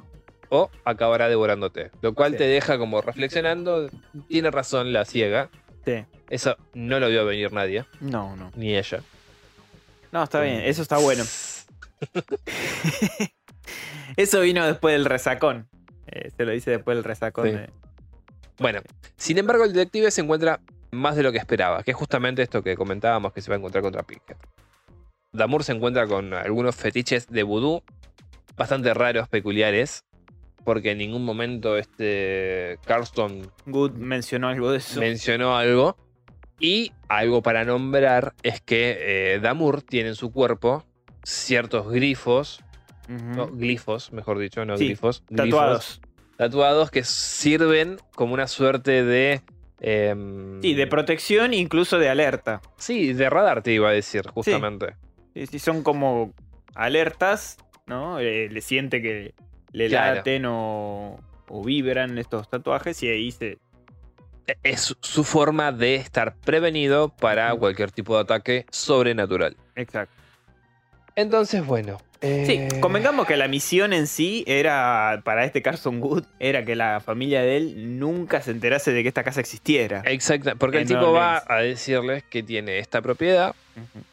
o 0.50 0.70
acabará 0.84 1.28
devorándote. 1.28 1.90
Lo 2.04 2.14
cual 2.14 2.34
Sí. 2.34 2.38
te 2.38 2.44
deja 2.48 2.78
como 2.78 3.02
reflexionando. 3.02 3.90
Tiene 4.28 4.52
razón 4.52 4.94
la 4.94 5.06
ciega. 5.06 5.50
Sí. 5.86 6.06
Eso 6.30 6.56
no 6.76 7.00
lo 7.00 7.10
vio 7.10 7.26
venir 7.26 7.52
nadie, 7.52 7.84
No, 8.00 8.36
no. 8.36 8.52
ni 8.56 8.78
ella. 8.78 9.00
No, 10.12 10.22
está 10.24 10.40
bien. 10.40 10.60
Eso 10.62 10.84
está 10.84 11.00
bueno. 11.00 11.24
Eso 14.18 14.42
vino 14.42 14.64
después 14.68 14.94
del 14.94 15.06
resacón. 15.06 15.68
Eh, 16.16 16.32
se 16.36 16.46
lo 16.46 16.52
dice 16.54 16.72
después 16.72 16.96
del 16.98 17.04
resacón. 17.04 17.46
Sí. 17.50 17.52
de- 17.52 17.70
Bueno, 18.60 18.80
sin 19.18 19.38
embargo, 19.38 19.66
el 19.66 19.74
detective 19.74 20.10
se 20.12 20.22
encuentra 20.22 20.62
más 20.92 21.16
de 21.18 21.24
lo 21.24 21.32
que 21.34 21.38
esperaba, 21.38 21.84
que 21.84 21.92
es 21.92 21.98
justamente 21.98 22.42
esto 22.42 22.64
que 22.64 22.76
comentábamos 22.78 23.34
que 23.34 23.42
se 23.42 23.50
va 23.52 23.56
a 23.56 23.60
encontrar 23.60 23.84
contra 23.84 24.04
Pinkett. 24.04 24.38
Damour 25.34 25.64
se 25.66 25.74
encuentra 25.74 26.08
con 26.08 26.34
algunos 26.34 26.76
fetiches 26.76 27.28
de 27.28 27.44
vudú 27.44 27.84
bastante 28.56 28.94
raros, 28.94 29.28
peculiares, 29.28 30.06
porque 30.64 30.92
en 30.92 31.00
ningún 31.00 31.26
momento 31.26 31.78
este 31.78 32.80
Carston 32.86 33.52
Good 33.66 33.92
mencionó 33.98 34.48
algo 34.48 34.72
de 34.72 34.78
eso. 34.78 35.02
mencionó 35.02 35.58
algo. 35.58 35.98
Y 36.58 36.94
algo 37.10 37.42
para 37.42 37.66
nombrar 37.66 38.34
es 38.42 38.62
que 38.62 38.96
eh, 39.36 39.40
Damour 39.42 39.82
tiene 39.82 40.10
en 40.10 40.16
su 40.16 40.32
cuerpo 40.32 40.86
ciertos 41.24 41.92
grifos, 41.92 42.62
Ujú. 43.10 43.18
no, 43.36 43.48
glifos, 43.48 44.14
mejor 44.14 44.40
dicho, 44.40 44.64
no 44.64 44.78
Sí, 44.78 44.86
grifos, 44.86 45.22
glifos, 45.30 46.00
Tatuados. 46.38 46.92
que 46.92 47.04
sirven 47.04 47.98
como 48.16 48.34
una 48.34 48.48
suerte 48.48 49.04
de. 49.04 49.42
em, 49.80 50.62
Sí, 50.62 50.74
de 50.74 50.88
protección, 50.88 51.54
incluso 51.54 51.98
de 52.00 52.10
alerta. 52.10 52.62
Sí, 52.78 53.14
de 53.14 53.30
radar 53.30 53.62
te 53.62 53.72
iba 53.74 53.90
a 53.90 53.94
decir, 53.94 54.28
justamente. 54.30 54.96
Sí, 55.34 55.48
sí, 55.48 55.60
son 55.60 55.84
como 55.84 56.34
alertas, 56.76 57.58
¿no? 57.86 58.20
Eh, 58.20 58.50
le 58.50 58.62
siente 58.62 59.02
que 59.02 59.34
le 59.72 59.88
Claro. 59.90 60.16
laten 60.16 60.46
o, 60.46 61.20
o 61.50 61.64
vibran 61.64 62.18
estos 62.18 62.50
tatuajes 62.50 63.02
y 63.04 63.10
ahí 63.10 63.32
se. 63.32 63.58
E- 64.48 64.58
Es 64.64 64.96
su 65.02 65.24
forma 65.24 65.72
de 65.72 65.96
estar 65.96 66.36
prevenido 66.36 67.10
para 67.10 67.54
cualquier 67.56 67.92
tipo 67.92 68.16
de 68.16 68.22
ataque 68.22 68.66
sobrenatural. 68.72 69.56
Exacto. 69.76 70.14
Entonces, 71.16 71.66
bueno. 71.66 71.98
Sí, 72.46 72.54
eh, 72.54 72.68
convengamos 72.80 73.28
que 73.28 73.38
la 73.38 73.48
misión 73.48 73.94
en 73.94 74.08
sí 74.08 74.44
era, 74.48 75.22
para 75.24 75.46
este 75.46 75.62
Carson 75.62 76.02
Wood, 76.02 76.24
era 76.40 76.66
que 76.66 76.76
la 76.76 77.00
familia 77.00 77.42
de 77.42 77.58
él 77.58 78.00
nunca 78.00 78.42
se 78.42 78.52
enterase 78.52 78.92
de 78.92 79.02
que 79.04 79.10
esta 79.10 79.24
casa 79.24 79.40
existiera. 79.40 80.02
Exacto, 80.06 80.54
porque 80.58 80.80
el 80.80 80.88
tipo 80.88 81.12
va 81.12 81.44
a 81.48 81.58
decirles 81.62 82.24
que 82.30 82.44
tiene 82.44 82.80
esta 82.80 83.02
propiedad. 83.02 83.56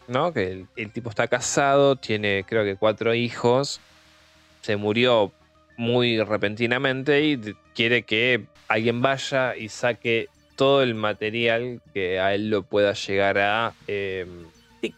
¿no? 0.08 0.32
Que 0.32 0.50
el, 0.50 0.66
el 0.76 0.90
tipo 0.90 1.08
está 1.10 1.28
casado, 1.28 1.96
tiene 1.96 2.44
creo 2.46 2.64
que 2.64 2.76
cuatro 2.76 3.14
hijos, 3.14 3.80
se 4.60 4.76
murió 4.76 5.32
muy 5.76 6.20
repentinamente 6.20 7.22
y 7.22 7.38
quiere 7.74 8.02
que 8.02 8.42
alguien 8.68 9.02
vaya 9.02 9.56
y 9.56 9.68
saque 9.68 10.28
todo 10.56 10.82
el 10.82 10.94
material 10.94 11.80
que 11.94 12.18
a 12.20 12.34
él 12.34 12.50
lo 12.50 12.62
pueda 12.62 12.92
llegar 12.92 13.38
a... 13.38 13.72
eh, 13.88 14.26
Sí, 14.80 14.94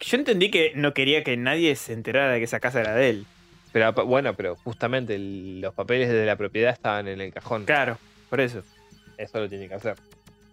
yo 0.00 0.16
entendí 0.16 0.50
que 0.50 0.72
no 0.74 0.94
quería 0.94 1.22
que 1.24 1.36
nadie 1.36 1.74
se 1.76 1.92
enterara 1.92 2.32
de 2.32 2.38
que 2.38 2.44
esa 2.44 2.60
casa 2.60 2.80
era 2.80 2.94
de 2.94 3.10
él. 3.10 3.26
pero 3.72 3.92
bueno, 3.92 4.34
pero 4.34 4.56
justamente 4.56 5.14
el- 5.14 5.60
los 5.60 5.74
papeles 5.74 6.08
de 6.08 6.24
la 6.24 6.36
propiedad 6.36 6.72
estaban 6.72 7.06
en 7.08 7.20
el 7.20 7.32
cajón. 7.32 7.64
Claro, 7.64 7.98
por 8.30 8.40
eso. 8.40 8.62
Eso 9.16 9.40
lo 9.40 9.48
tiene 9.48 9.68
que 9.68 9.74
hacer. 9.74 9.94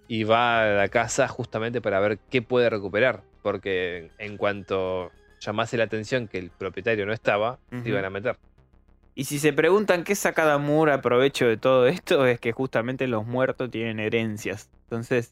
Y 0.07 0.23
va 0.25 0.63
a 0.63 0.75
la 0.75 0.87
casa 0.89 1.27
justamente 1.27 1.81
para 1.81 1.99
ver 1.99 2.19
qué 2.29 2.41
puede 2.41 2.69
recuperar. 2.69 3.21
Porque 3.41 4.09
en 4.17 4.37
cuanto 4.37 5.11
llamase 5.39 5.77
la 5.77 5.85
atención 5.85 6.27
que 6.27 6.37
el 6.39 6.49
propietario 6.49 7.05
no 7.05 7.13
estaba, 7.13 7.57
se 7.83 7.89
iban 7.89 8.03
a 8.05 8.09
meter. 8.09 8.37
Y 9.15 9.23
si 9.25 9.39
se 9.39 9.53
preguntan 9.53 10.03
qué 10.03 10.13
saca 10.15 10.43
Damour 10.45 10.89
a 10.89 11.01
provecho 11.01 11.47
de 11.47 11.55
todo 11.57 11.87
esto, 11.87 12.25
es 12.27 12.39
que 12.39 12.51
justamente 12.51 13.07
los 13.07 13.25
muertos 13.25 13.71
tienen 13.71 13.99
herencias. 13.99 14.69
Entonces, 14.89 15.31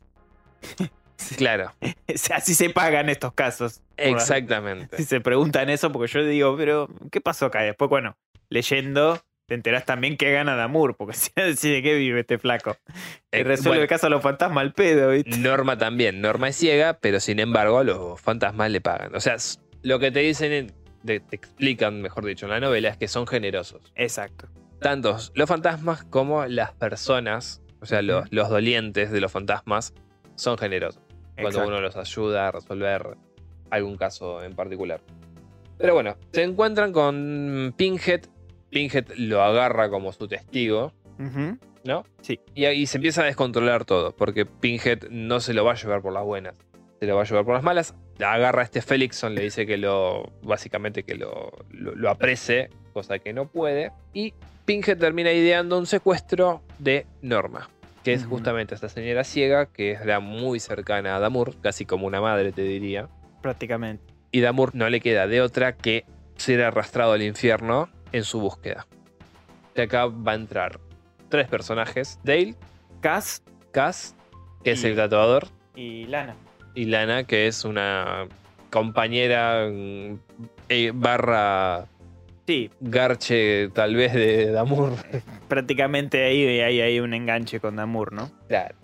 Claro, 1.38 1.72
así 2.36 2.54
se 2.56 2.70
pagan 2.70 3.10
estos 3.10 3.34
casos. 3.34 3.82
exactamente. 3.98 4.98
Si 4.98 5.04
se 5.04 5.22
preguntan 5.22 5.70
eso, 5.70 5.92
porque 5.92 6.12
yo 6.12 6.24
digo, 6.26 6.56
pero 6.58 6.90
¿qué 7.12 7.22
pasó 7.22 7.46
acá? 7.48 7.62
Después, 7.62 7.90
bueno, 7.90 8.18
leyendo, 8.50 9.22
te 9.48 9.56
enterás 9.56 9.86
también 9.86 10.18
que 10.18 10.32
gana 10.32 10.56
Damour, 10.56 10.96
porque 10.96 11.14
si 11.18 11.32
no 11.36 11.44
decís 11.44 11.62
de 11.64 11.82
qué 11.84 11.96
vive 11.96 12.22
este 12.22 12.38
flaco. 12.38 12.78
Y 13.32 13.38
Eh, 13.40 13.44
resuelve 13.44 13.70
bueno, 13.70 13.82
el 13.84 13.88
caso 13.90 14.08
a 14.08 14.10
los 14.10 14.22
fantasmas 14.22 14.62
al 14.62 14.74
pedo, 14.74 15.10
¿viste? 15.12 15.38
Norma 15.38 15.78
también. 15.78 16.22
Norma 16.22 16.50
es 16.50 16.56
ciega, 16.56 17.00
pero 17.00 17.20
sin 17.20 17.40
embargo 17.40 17.80
a 17.80 17.84
los 17.84 18.20
fantasmas 18.22 18.70
le 18.72 18.82
pagan. 18.82 19.16
O 19.16 19.20
sea, 19.20 19.36
lo 19.82 20.00
que 20.00 20.12
te 20.12 20.20
dicen, 20.20 20.52
en- 20.52 20.74
te, 21.06 21.20
te 21.20 21.36
explican, 21.36 22.02
mejor 22.02 22.24
dicho, 22.26 22.46
en 22.46 22.52
la 22.52 22.60
novela 22.62 22.90
es 22.90 22.98
que 22.98 23.08
son 23.10 23.28
generosos. 23.28 23.92
Exacto. 23.96 24.48
Tanto 24.80 25.18
los 25.36 25.50
fantasmas 25.50 26.04
como 26.06 26.46
las 26.46 26.72
personas, 26.74 27.62
o 27.82 27.86
sea, 27.86 28.02
los, 28.02 28.32
los 28.32 28.50
dolientes 28.50 29.12
de 29.12 29.20
los 29.22 29.32
fantasmas, 29.32 29.94
son 30.36 30.58
generosos. 30.58 31.02
Cuando 31.36 31.50
exacto. 31.50 31.68
uno 31.70 31.82
los 31.82 31.96
ayuda 31.96 32.48
a 32.48 32.52
resolver 32.52 33.18
algún 33.70 33.98
caso 33.98 34.44
en 34.44 34.56
particular. 34.56 35.02
Pero 35.78 35.96
bueno, 35.96 36.16
se 36.32 36.44
encuentran 36.44 36.92
con 36.92 37.74
Pinhead. 37.76 38.22
Pinhead 38.70 39.06
lo 39.18 39.42
agarra 39.42 39.90
como 39.90 40.12
su 40.12 40.28
testigo. 40.28 40.94
¿no? 41.84 42.06
Sí. 42.22 42.40
Y 42.56 42.66
ahí 42.66 42.86
se 42.86 42.98
empieza 42.98 43.22
a 43.22 43.26
descontrolar 43.26 43.86
todo, 43.86 44.16
porque 44.16 44.46
Pinhead 44.46 45.10
no 45.10 45.40
se 45.40 45.54
lo 45.54 45.66
va 45.66 45.74
a 45.74 45.76
llevar 45.76 46.02
por 46.02 46.14
las 46.14 46.24
buenas, 46.24 46.56
se 47.00 47.06
lo 47.06 47.16
va 47.16 47.24
a 47.24 47.26
llevar 47.26 47.46
por 47.46 47.54
las 47.56 47.64
malas. 47.64 47.96
Agarra 48.20 48.62
a 48.62 48.64
este 48.64 48.82
Felixson, 48.82 49.36
le 49.36 49.42
dice 49.42 49.66
que 49.66 49.78
lo, 49.78 50.32
básicamente 50.44 51.04
que 51.04 51.16
lo, 51.16 51.52
lo, 51.72 51.96
lo 51.96 52.10
aprese, 52.10 52.70
cosa 52.94 53.20
que 53.20 53.34
no 53.34 53.48
puede. 53.48 53.92
Y 54.14 54.34
Pinhead 54.66 54.98
termina 54.98 55.32
ideando 55.32 55.78
un 55.78 55.86
secuestro 55.86 56.62
de 56.80 57.06
Norma, 57.22 57.70
que 58.04 58.14
es 58.14 58.26
justamente 58.26 58.76
esta 58.76 58.90
señora 58.90 59.24
ciega, 59.24 59.68
que 59.68 59.92
era 59.92 60.20
muy 60.20 60.60
cercana 60.60 61.16
a 61.16 61.20
Damour, 61.20 61.56
casi 61.62 61.86
como 61.86 62.06
una 62.06 62.22
madre 62.22 62.52
te 62.52 62.64
diría. 62.64 63.08
Prácticamente. 63.42 64.04
Y 64.32 64.42
Damour 64.42 64.76
no 64.76 64.90
le 64.90 65.00
queda 65.00 65.28
de 65.28 65.42
otra 65.42 65.78
que 65.78 66.06
ser 66.36 66.62
arrastrado 66.64 67.14
al 67.14 67.22
infierno 67.22 67.90
en 68.12 68.24
su 68.24 68.40
búsqueda. 68.40 68.88
De 69.76 69.84
acá 69.84 70.08
va 70.08 70.34
a 70.34 70.36
entrar 70.36 70.80
tres 71.30 71.48
personajes, 71.48 72.20
Dale, 72.24 72.56
Cass 73.02 73.44
Cass, 73.72 74.16
que 74.64 74.72
es 74.72 74.84
el 74.84 74.96
tatuador, 74.96 75.48
y 75.76 76.06
Lana. 76.06 76.36
y 76.76 76.86
Lana, 76.86 77.24
que 77.24 77.48
es 77.48 77.66
una 77.66 78.28
compañera 78.70 79.68
mm, 79.72 80.20
eh, 80.70 80.92
barra 80.94 81.86
Sí, 82.46 82.70
garche 82.82 83.70
tal 83.70 83.96
vez 83.96 84.14
de 84.14 84.52
Damour. 84.52 84.94
prácticamente 85.48 86.24
ahí 86.26 86.60
hay, 86.60 86.82
hay 86.82 87.00
un 87.00 87.14
enganche 87.14 87.60
con 87.60 87.76
Damour, 87.78 88.12
¿no? 88.12 88.32
Claro. 88.48 88.76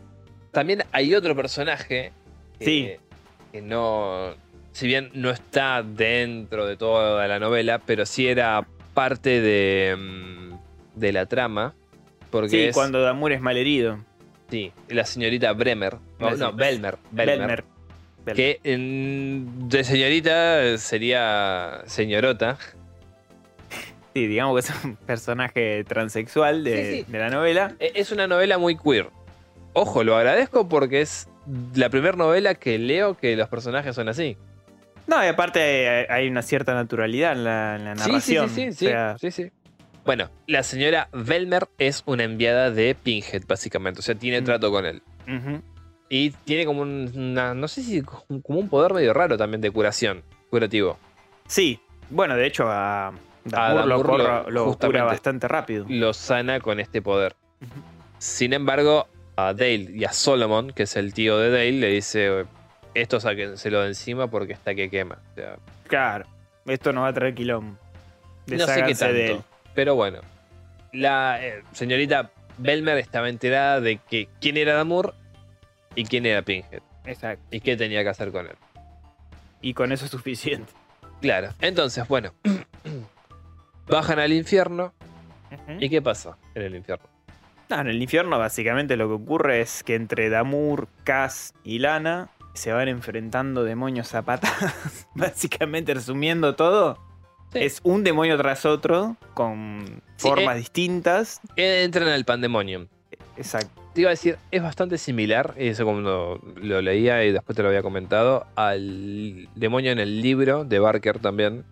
También 0.51 0.83
hay 0.91 1.13
otro 1.13 1.35
personaje 1.35 2.11
que, 2.57 2.65
Sí. 2.65 2.91
que 3.51 3.61
no, 3.61 4.33
si 4.71 4.87
bien 4.87 5.09
no 5.13 5.29
está 5.29 5.83
dentro 5.83 6.65
de 6.65 6.77
toda 6.77 7.27
la 7.27 7.39
novela, 7.39 7.79
pero 7.79 8.05
sí 8.05 8.27
era 8.27 8.65
parte 8.93 9.41
de, 9.41 9.95
mm, 9.97 10.99
de 10.99 11.11
la 11.13 11.25
trama. 11.25 11.73
Porque 12.31 12.49
Sí, 12.49 12.59
es 12.61 12.75
cuando 12.75 13.01
Damour 13.01 13.31
es 13.33 13.41
malherido. 13.41 13.99
sí, 14.49 14.71
la 14.87 15.03
señorita 15.05 15.51
Bremer, 15.53 15.97
no, 16.19 16.27
Belmer, 16.53 16.53
Belmer, 16.55 16.97
Belmer. 17.11 17.37
Belmer. 17.37 18.35
que 18.35 18.59
en- 18.63 19.67
de 19.69 19.83
señorita 19.83 20.77
sería 20.77 21.81
señorota. 21.87 22.57
Digamos 24.27 24.55
que 24.65 24.71
es 24.71 24.83
un 24.85 24.95
personaje 25.05 25.83
transexual 25.85 26.63
de, 26.63 26.85
Sí, 26.99 27.03
sí. 27.05 27.11
de 27.11 27.19
la 27.19 27.29
novela. 27.29 27.73
E- 27.79 27.91
Es 27.95 28.11
una 28.11 28.27
novela 28.27 28.57
muy 28.57 28.77
queer. 28.77 29.09
Ojo, 29.73 30.03
lo 30.03 30.15
agradezco 30.15 30.67
porque 30.67 31.01
es 31.01 31.27
la 31.75 31.89
primera 31.89 32.15
novela 32.17 32.55
que 32.55 32.77
leo 32.79 33.15
que 33.17 33.35
los 33.35 33.49
personajes 33.49 33.95
son 33.95 34.09
así. 34.09 34.37
No, 35.07 35.23
y 35.23 35.27
aparte 35.27 35.59
hay- 35.89 36.05
hay 36.09 36.27
una 36.29 36.41
cierta 36.41 36.73
naturalidad 36.73 37.31
en 37.33 37.43
la, 37.43 37.75
en 37.77 37.85
la 37.85 37.95
narración. 37.95 38.49
Sí, 38.49 38.55
sí, 38.55 38.71
sí, 38.71 38.77
sí, 38.77 38.85
o 38.87 38.89
sea, 38.89 39.17
sí, 39.19 39.31
sí. 39.31 39.51
Bueno, 40.05 40.29
la 40.47 40.63
señora 40.63 41.09
Velmer 41.13 41.67
es 41.77 42.03
una 42.05 42.23
enviada 42.23 42.71
de 42.71 42.95
Pinhead, 42.95 43.43
básicamente. 43.47 43.99
O 43.99 44.03
sea, 44.03 44.15
tiene 44.15 44.41
Mm. 44.41 44.43
trato 44.45 44.71
con 44.71 44.85
él. 44.85 45.01
Y 46.09 46.31
tiene 46.31 46.65
como 46.65 46.81
un- 46.81 47.11
una, 47.15 47.53
no 47.53 47.67
sé 47.67 47.83
si 47.83 48.01
como 48.01 48.59
un 48.59 48.69
poder 48.69 48.93
medio 48.93 49.13
raro 49.13 49.37
también 49.37 49.61
de 49.61 49.69
curación, 49.69 50.23
curativo. 50.49 50.97
Sí, 51.47 51.79
bueno, 52.09 52.35
de 52.35 52.47
hecho 52.47 52.63
a 52.67 53.13
Damour 53.45 53.87
Damour 53.87 54.17
lo, 54.19 54.49
lo- 54.49 54.77
cura 54.77 55.03
bastante 55.03 55.47
rápido. 55.47 55.85
Lo 55.89 56.13
sana 56.13 56.59
con 56.59 56.79
este 56.79 57.01
poder. 57.01 57.35
Sin 58.17 58.53
embargo, 58.53 59.07
a 59.35 59.53
Dale 59.53 59.91
y 59.93 60.03
a 60.05 60.11
Solomon, 60.11 60.71
que 60.71 60.83
es 60.83 60.95
el 60.95 61.13
tío 61.13 61.37
de 61.37 61.49
Dale, 61.49 61.71
le 61.71 61.87
dice, 61.87 62.45
esto 62.93 63.19
sáquenselo 63.19 63.81
de 63.81 63.87
encima 63.87 64.27
porque 64.29 64.53
está 64.53 64.75
que 64.75 64.89
quema. 64.89 65.19
O 65.31 65.35
sea, 65.35 65.55
Claro, 65.87 66.25
esto 66.65 66.91
nos 66.93 67.03
va 67.05 67.07
a 67.09 67.13
traer 67.13 67.33
quilombo. 67.33 67.77
no 68.47 68.65
sé 68.67 68.83
qué 68.83 68.95
tanto. 68.95 69.13
de 69.13 69.31
él. 69.31 69.41
Pero 69.73 69.95
bueno, 69.95 70.19
la 70.91 71.39
eh, 71.45 71.63
señorita 71.71 72.31
Belmer 72.57 72.97
estaba 72.97 73.29
enterada 73.29 73.79
de 73.79 73.97
que 74.09 74.27
quién 74.41 74.57
era 74.57 74.73
Damour 74.73 75.13
y 75.95 76.03
quién 76.03 76.25
era 76.25 76.41
Pinhead. 76.41 76.81
Exacto. 77.05 77.43
Y 77.51 77.61
qué 77.61 77.77
tenía 77.77 78.03
que 78.03 78.09
hacer 78.09 78.31
con 78.31 78.47
él. 78.47 78.55
Y 79.61 79.73
con 79.73 79.91
eso 79.91 80.05
es 80.05 80.11
suficiente. 80.11 80.71
Claro, 81.21 81.49
entonces, 81.61 82.07
bueno. 82.07 82.33
Bajan 83.89 84.19
al 84.19 84.33
infierno. 84.33 84.93
¿Y 85.79 85.89
qué 85.89 86.01
pasa 86.01 86.37
en 86.55 86.63
el 86.63 86.75
infierno? 86.75 87.05
No, 87.69 87.81
en 87.81 87.87
el 87.87 88.01
infierno 88.01 88.37
básicamente 88.39 88.97
lo 88.97 89.07
que 89.07 89.13
ocurre 89.13 89.61
es 89.61 89.83
que 89.83 89.95
entre 89.95 90.29
Damur, 90.29 90.87
Cass 91.03 91.53
y 91.63 91.79
Lana 91.79 92.29
se 92.53 92.71
van 92.71 92.87
enfrentando 92.87 93.63
demonios 93.63 94.13
a 94.15 94.21
patadas. 94.23 95.07
básicamente 95.15 95.93
resumiendo 95.93 96.55
todo, 96.55 96.97
Sí. 97.51 97.59
es 97.63 97.79
un 97.83 98.03
demonio 98.03 98.37
tras 98.37 98.63
otro 98.67 99.15
con 99.33 100.03
Sí, 100.17 100.27
formas 100.27 100.55
eh. 100.55 100.59
distintas. 100.59 101.41
Entran 101.55 102.07
al 102.09 102.23
pandemonium. 102.23 102.85
Exacto. 103.37 103.81
Te 103.95 104.01
iba 104.01 104.09
a 104.09 104.11
decir, 104.11 104.37
es 104.51 104.61
bastante 104.61 104.99
similar, 104.99 105.55
eso 105.57 105.83
cuando 105.83 106.39
lo 106.61 106.79
leía 106.81 107.23
y 107.23 107.31
después 107.31 107.55
te 107.55 107.63
lo 107.63 107.69
había 107.69 107.81
comentado, 107.81 108.45
al 108.55 109.49
demonio 109.55 109.91
en 109.91 109.97
el 109.97 110.21
libro 110.21 110.63
de 110.63 110.77
Barker 110.77 111.17
también, 111.17 111.65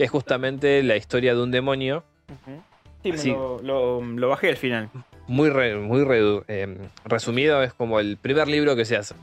que 0.00 0.04
es 0.04 0.10
justamente 0.10 0.82
la 0.82 0.96
historia 0.96 1.34
de 1.34 1.42
un 1.42 1.50
demonio 1.50 2.04
Sí, 3.02 3.10
Así. 3.12 3.30
lo, 3.32 3.60
lo- 3.62 4.00
lo 4.02 4.28
bajé 4.30 4.48
al 4.48 4.56
final. 4.56 4.88
muy, 5.28 5.50
re- 5.50 5.76
muy 5.76 6.06
eh, 6.48 6.78
resumido, 7.04 7.62
es 7.62 7.74
como 7.74 8.00
el 8.00 8.16
primer 8.16 8.48
libro 8.48 8.74
que 8.76 8.86
se 8.86 8.96
hace. 8.96 9.14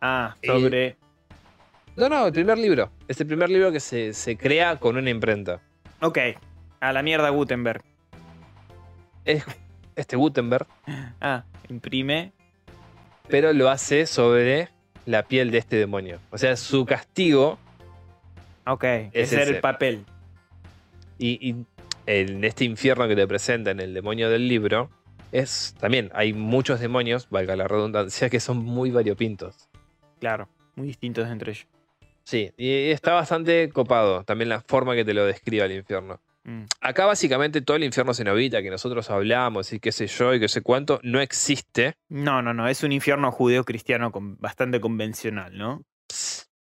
Ah, 0.00 0.34
sobre. 0.42 0.96
No, 1.94 2.08
no, 2.08 2.26
el 2.26 2.32
primer 2.32 2.56
libro. 2.56 2.90
Es 3.06 3.20
el 3.20 3.26
primer 3.26 3.50
libro 3.50 3.70
que 3.70 3.80
se, 3.80 4.14
se 4.14 4.38
crea 4.38 4.76
con 4.76 4.96
una 4.96 5.10
imprenta. 5.10 5.60
Ok. 6.00 6.18
A 6.80 6.92
la 6.94 7.02
mierda 7.02 7.28
Gutenberg. 7.28 7.82
Es 9.26 9.44
este 9.94 10.16
Gutenberg, 10.16 10.66
Ah, 11.20 11.44
imprime. 11.68 12.32
pero 13.28 13.52
lo 13.52 13.68
hace 13.68 14.06
sobre 14.06 14.70
la 15.04 15.24
piel 15.24 15.50
de 15.50 15.58
este 15.58 15.76
demonio. 15.76 16.18
O 16.30 16.38
sea, 16.38 16.56
su 16.56 16.86
castigo 16.86 17.58
Ok. 18.66 18.84
Es 18.84 19.10
Ese 19.14 19.34
era 19.36 19.44
ese. 19.44 19.54
el 19.56 19.60
papel. 19.60 20.04
Y, 21.18 21.48
y 21.50 21.64
en 22.06 22.44
este 22.44 22.64
infierno 22.64 23.06
que 23.08 23.16
te 23.16 23.26
presentan 23.26 23.80
el 23.80 23.94
demonio 23.94 24.28
del 24.30 24.48
libro, 24.48 24.90
es 25.30 25.74
también 25.80 26.10
hay 26.14 26.32
muchos 26.32 26.80
demonios, 26.80 27.28
valga 27.30 27.56
la 27.56 27.68
redundancia, 27.68 28.28
que 28.28 28.40
son 28.40 28.58
muy 28.58 28.90
variopintos. 28.90 29.68
Claro. 30.20 30.48
Muy 30.76 30.86
distintos 30.88 31.28
entre 31.28 31.52
ellos. 31.52 31.66
Sí, 32.24 32.52
y 32.56 32.90
está 32.90 33.12
bastante 33.14 33.68
copado 33.70 34.22
también 34.24 34.48
la 34.48 34.60
forma 34.60 34.94
que 34.94 35.04
te 35.04 35.12
lo 35.14 35.26
describe 35.26 35.64
el 35.64 35.72
infierno. 35.72 36.20
Mm. 36.44 36.64
Acá 36.80 37.06
básicamente 37.06 37.60
todo 37.62 37.76
el 37.76 37.84
infierno 37.84 38.14
cenobita 38.14 38.62
que 38.62 38.70
nosotros 38.70 39.10
hablamos 39.10 39.72
y 39.72 39.80
qué 39.80 39.90
sé 39.92 40.06
yo 40.06 40.34
y 40.34 40.40
qué 40.40 40.48
sé 40.48 40.60
cuánto, 40.62 41.00
no 41.02 41.20
existe. 41.20 41.94
No, 42.08 42.40
no, 42.42 42.52
no. 42.54 42.68
Es 42.68 42.82
un 42.84 42.92
infierno 42.92 43.30
judeo-cristiano 43.32 44.10
con- 44.12 44.36
bastante 44.38 44.80
convencional, 44.80 45.56
¿no? 45.56 45.82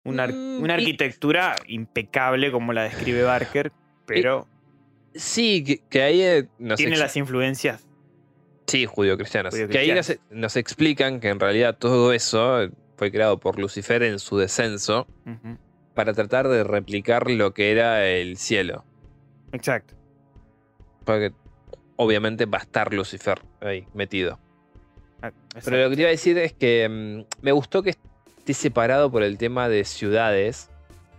Una, 0.03 0.23
ar- 0.23 0.33
Mm, 0.33 0.61
una 0.63 0.73
y- 0.75 0.77
arquitectura 0.81 1.55
impecable 1.67 2.51
como 2.51 2.73
la 2.73 2.83
describe 2.83 3.23
Barker, 3.23 3.71
pero 4.05 4.47
Sí, 5.13 5.63
que, 5.63 5.79
que 5.89 6.01
ahí 6.03 6.21
eh, 6.21 6.47
nos 6.59 6.77
tiene 6.77 6.95
las 6.97 7.15
influencias. 7.17 7.85
Sí, 8.67 8.85
judío-cristianos. 8.85 9.53
Que 9.55 9.61
ahí 9.61 9.67
Judío-cristianos. 9.67 10.09
nos, 10.29 10.39
nos 10.39 10.55
explican 10.55 11.19
que 11.19 11.29
en 11.29 11.39
realidad 11.39 11.77
todo 11.77 12.13
eso 12.13 12.61
eh, 12.61 12.69
fue 12.95 13.11
creado 13.11 13.39
por 13.39 13.57
Lucifer 13.59 14.03
en 14.03 14.19
su 14.19 14.37
descenso 14.37 15.07
para 15.95 16.13
tratar 16.13 16.47
de 16.47 16.63
replicar 16.63 17.29
lo 17.29 17.53
que 17.53 17.71
era 17.71 18.07
el 18.07 18.37
cielo. 18.37 18.85
Exacto. 19.51 19.95
Porque 21.03 21.33
obviamente 21.95 22.45
va 22.45 22.59
a 22.59 22.61
estar 22.61 22.93
Lucifer 22.93 23.39
ahí 23.61 23.87
metido. 23.95 24.39
Ah, 25.21 25.31
Pero 25.65 25.77
lo 25.77 25.89
que 25.89 25.95
te 25.95 26.01
iba 26.03 26.09
a 26.09 26.11
decir 26.11 26.37
es 26.37 26.53
que 26.53 26.87
mm, 26.87 27.43
me 27.43 27.51
gustó 27.51 27.81
que 27.81 27.89
esté 28.51 28.63
separado 28.69 29.11
por 29.11 29.23
el 29.23 29.37
tema 29.37 29.69
de 29.69 29.83
ciudades. 29.83 30.69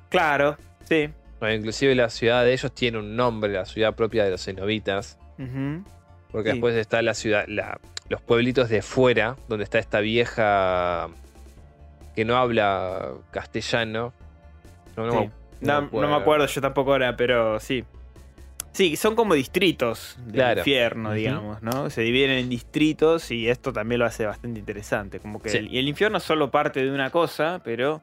Claro, 0.09 0.57
sí. 0.85 1.11
¿no? 1.41 1.53
Inclusive 1.53 1.95
la 1.95 2.11
ciudad 2.11 2.45
de 2.45 2.53
ellos 2.53 2.72
tiene 2.72 2.99
un 2.99 3.16
nombre, 3.16 3.53
la 3.53 3.64
ciudad 3.64 3.95
propia 3.95 4.24
de 4.24 4.31
los 4.33 4.45
cenobitas. 4.45 5.18
Porque 6.33 6.51
Sí. 6.51 6.55
después 6.57 6.74
está 6.76 7.01
la 7.03 7.14
ciudad, 7.14 7.45
la- 7.49 7.81
los 8.09 8.20
pueblitos 8.20 8.68
de 8.68 8.83
fuera, 8.83 9.37
donde 9.49 9.64
está 9.64 9.78
esta 9.78 10.01
vieja 10.01 11.09
que 12.14 12.24
no 12.24 12.37
habla 12.37 13.12
castellano. 13.31 14.12
No, 14.97 15.07
no 15.07 15.12
Sí. 15.12 15.18
me- 15.18 15.41
No, 15.66 15.83
no 15.93 16.09
me 16.09 16.14
acuerdo 16.14 16.47
yo 16.47 16.61
tampoco 16.61 16.93
ahora, 16.93 17.16
pero 17.16 17.61
sí. 17.61 17.85
Sí, 18.72 18.96
son 18.96 19.16
como 19.16 19.34
distritos 19.34 20.16
del 20.26 20.34
Claro. 20.34 20.60
infierno, 20.60 21.12
digamos, 21.12 21.60
¿no? 21.62 21.90
Se 21.90 22.02
dividen 22.02 22.30
en 22.30 22.48
distritos 22.48 23.30
y 23.32 23.48
esto 23.48 23.72
también 23.72 23.98
lo 23.98 24.06
hace 24.06 24.26
bastante 24.26 24.60
interesante. 24.60 25.18
Como 25.18 25.40
que 25.42 25.48
Sí. 25.50 25.58
el, 25.58 25.72
y 25.74 25.78
el 25.78 25.88
infierno 25.88 26.18
es 26.18 26.24
solo 26.24 26.50
parte 26.50 26.84
de 26.84 26.90
una 26.92 27.10
cosa, 27.10 27.60
pero 27.64 28.00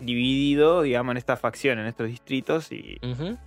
dividido, 0.00 0.82
digamos, 0.82 1.12
en 1.12 1.16
esta 1.18 1.36
facción, 1.36 1.78
en 1.78 1.86
estos 1.86 2.08
distritos 2.08 2.72
y, 2.72 2.98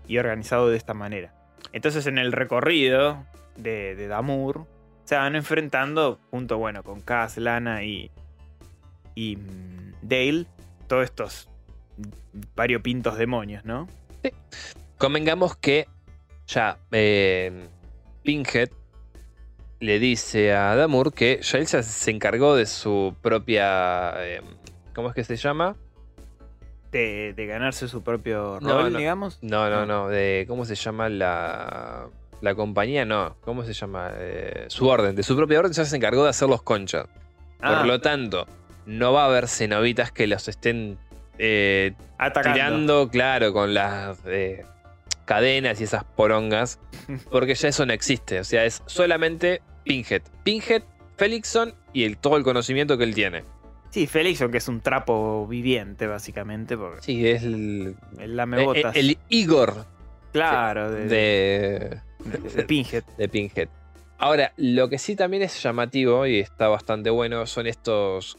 y 0.08 0.18
organizado 0.18 0.70
de 0.70 0.78
esta 0.78 0.94
manera. 0.94 1.34
Entonces, 1.74 2.08
en 2.08 2.18
el 2.18 2.32
recorrido 2.32 3.26
de, 3.58 3.96
de 3.96 4.08
Damur, 4.08 4.66
se 5.06 5.16
van 5.16 5.36
enfrentando 5.36 6.20
junto, 6.30 6.58
bueno, 6.58 6.84
con 6.84 7.02
Cass, 7.02 7.38
Lana 7.38 7.84
y, 7.84 8.10
y 9.16 9.36
mm, 9.36 9.94
Dale, 10.02 10.46
todos 10.88 11.04
estos 11.04 11.50
variopintos 12.56 13.18
demonios, 13.18 13.64
¿no? 13.66 13.88
Convengamos 14.98 15.56
que 15.56 15.88
ya 16.48 16.78
eh, 16.92 17.68
Pinhead 18.24 18.70
le 19.80 20.00
dice 20.00 20.54
a 20.54 20.76
Damur 20.76 21.14
que 21.14 21.40
ya 21.42 21.58
él 21.58 21.66
ya 21.66 21.82
se 21.84 22.12
encargó 22.12 22.56
de 22.56 22.66
su 22.66 23.16
propia. 23.22 24.14
eh, 24.18 24.42
¿Cómo 24.94 25.10
es 25.10 25.16
que 25.16 25.24
se 25.24 25.36
llama? 25.38 25.76
De, 26.92 27.34
de 27.34 27.46
ganarse 27.46 27.88
su 27.88 28.04
propio 28.04 28.60
rol, 28.60 28.92
no. 28.92 28.98
digamos. 29.00 29.40
No, 29.42 29.70
no, 29.70 29.78
Ah. 29.82 29.86
no. 29.86 30.08
De, 30.10 30.44
¿Cómo 30.48 30.66
se 30.66 30.76
llama 30.76 31.08
la, 31.10 32.08
la 32.42 32.56
compañía? 32.56 33.06
No. 33.06 33.38
¿Cómo 33.42 33.64
se 33.64 33.72
llama? 33.74 34.12
Eh, 34.16 34.66
su 34.68 34.88
orden. 34.88 35.16
De 35.16 35.24
su 35.24 35.36
propia 35.38 35.60
orden 35.60 35.72
ya 35.72 35.86
se 35.86 35.96
encargó 35.96 36.24
de 36.26 36.30
hacer 36.32 36.50
los 36.50 36.62
conchas. 36.62 37.08
Ah, 37.62 37.78
Por 37.80 37.88
lo 37.88 38.02
tanto, 38.02 38.46
no 38.86 39.14
va 39.14 39.24
a 39.24 39.28
haber 39.28 39.48
cenobitas 39.48 40.12
que 40.12 40.28
los 40.28 40.48
estén 40.50 40.98
eh, 41.40 41.94
atacando. 42.18 42.54
tirando, 42.54 43.10
claro, 43.10 43.54
con 43.54 43.74
las 43.74 44.20
eh, 44.26 44.66
cadenas 45.34 45.80
y 45.82 45.86
esas 45.86 46.04
porongas, 46.04 46.80
porque 47.32 47.56
ya 47.56 47.70
eso 47.70 47.86
no 47.86 47.94
existe. 47.94 48.40
O 48.40 48.44
sea, 48.44 48.66
es 48.66 48.82
solamente 48.86 49.62
Pinhead. 49.84 50.22
Pinhead, 50.44 50.84
Felixson 51.18 51.74
y 51.94 52.04
el, 52.04 52.18
todo 52.18 52.38
el 52.38 52.44
conocimiento 52.44 52.98
que 52.98 53.04
él 53.06 53.14
tiene. 53.16 53.44
Sí, 53.92 54.08
Felix, 54.08 54.42
aunque 54.42 54.58
es 54.60 54.68
un 54.68 54.80
trapo 54.82 55.46
viviente, 55.48 56.08
básicamente, 56.08 56.78
porque 56.78 57.02
Sí, 57.02 57.28
es 57.28 57.44
el, 57.44 57.96
el 58.20 58.36
lame 58.38 58.64
botas. 58.66 58.96
eh, 58.96 59.00
el 59.02 59.18
Igor 59.30 59.86
claro, 60.32 60.90
de, 60.92 61.06
de, 61.08 62.00
de- 62.24 62.50
de 62.56 62.64
Pinhead. 62.64 63.04
de 63.18 63.28
Pinhead. 63.28 63.68
Ahora, 64.18 64.54
lo 64.58 64.88
que 64.88 64.98
sí 64.98 65.16
también 65.16 65.44
es 65.44 65.62
llamativo 65.62 66.26
y 66.28 66.40
está 66.40 66.68
bastante 66.68 67.10
bueno 67.10 67.46
son 67.48 67.68
estos 67.68 68.38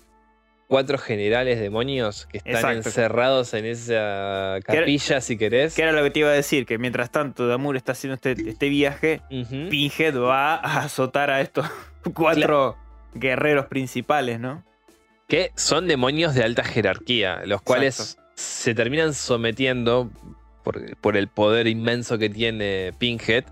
cuatro 0.73 0.97
generales 0.97 1.61
demonios 1.61 2.25
que 2.33 2.39
están 2.39 2.55
Exacto. 2.55 2.89
encerrados 2.89 3.53
en 3.53 3.67
esa 3.67 4.57
capilla, 4.65 5.21
si 5.21 5.37
querés. 5.37 5.75
Que 5.75 5.83
era 5.83 5.93
lo 5.93 6.03
que 6.03 6.11
te 6.11 6.21
iba 6.21 6.31
a 6.31 6.33
decir, 6.33 6.65
que 6.65 6.79
mientras 6.79 7.11
tanto 7.11 7.47
Damur 7.47 7.77
está 7.77 7.93
haciendo 7.93 8.15
este, 8.15 8.33
este 8.49 8.71
viaje, 8.71 9.21
Ujú. 9.31 9.69
Pinhead 9.69 10.19
va 10.19 10.55
a 10.55 10.79
azotar 10.85 11.29
a 11.29 11.43
estos 11.43 11.67
cuatro 12.15 12.79
guerreros 13.13 13.67
principales, 13.67 14.41
¿no? 14.41 14.65
que 15.29 15.53
son 15.57 15.89
demonios 15.89 16.35
de 16.35 16.43
alta 16.43 16.65
jerarquía, 16.65 17.43
los 17.45 17.61
cuales 17.61 18.17
se 18.35 18.75
terminan 18.75 19.13
sometiendo 19.13 20.11
por, 20.65 20.97
por 20.97 21.19
el 21.19 21.29
poder 21.29 21.67
inmenso 21.67 22.17
que 22.17 22.31
tiene 22.31 22.95
Pinhead 22.99 23.45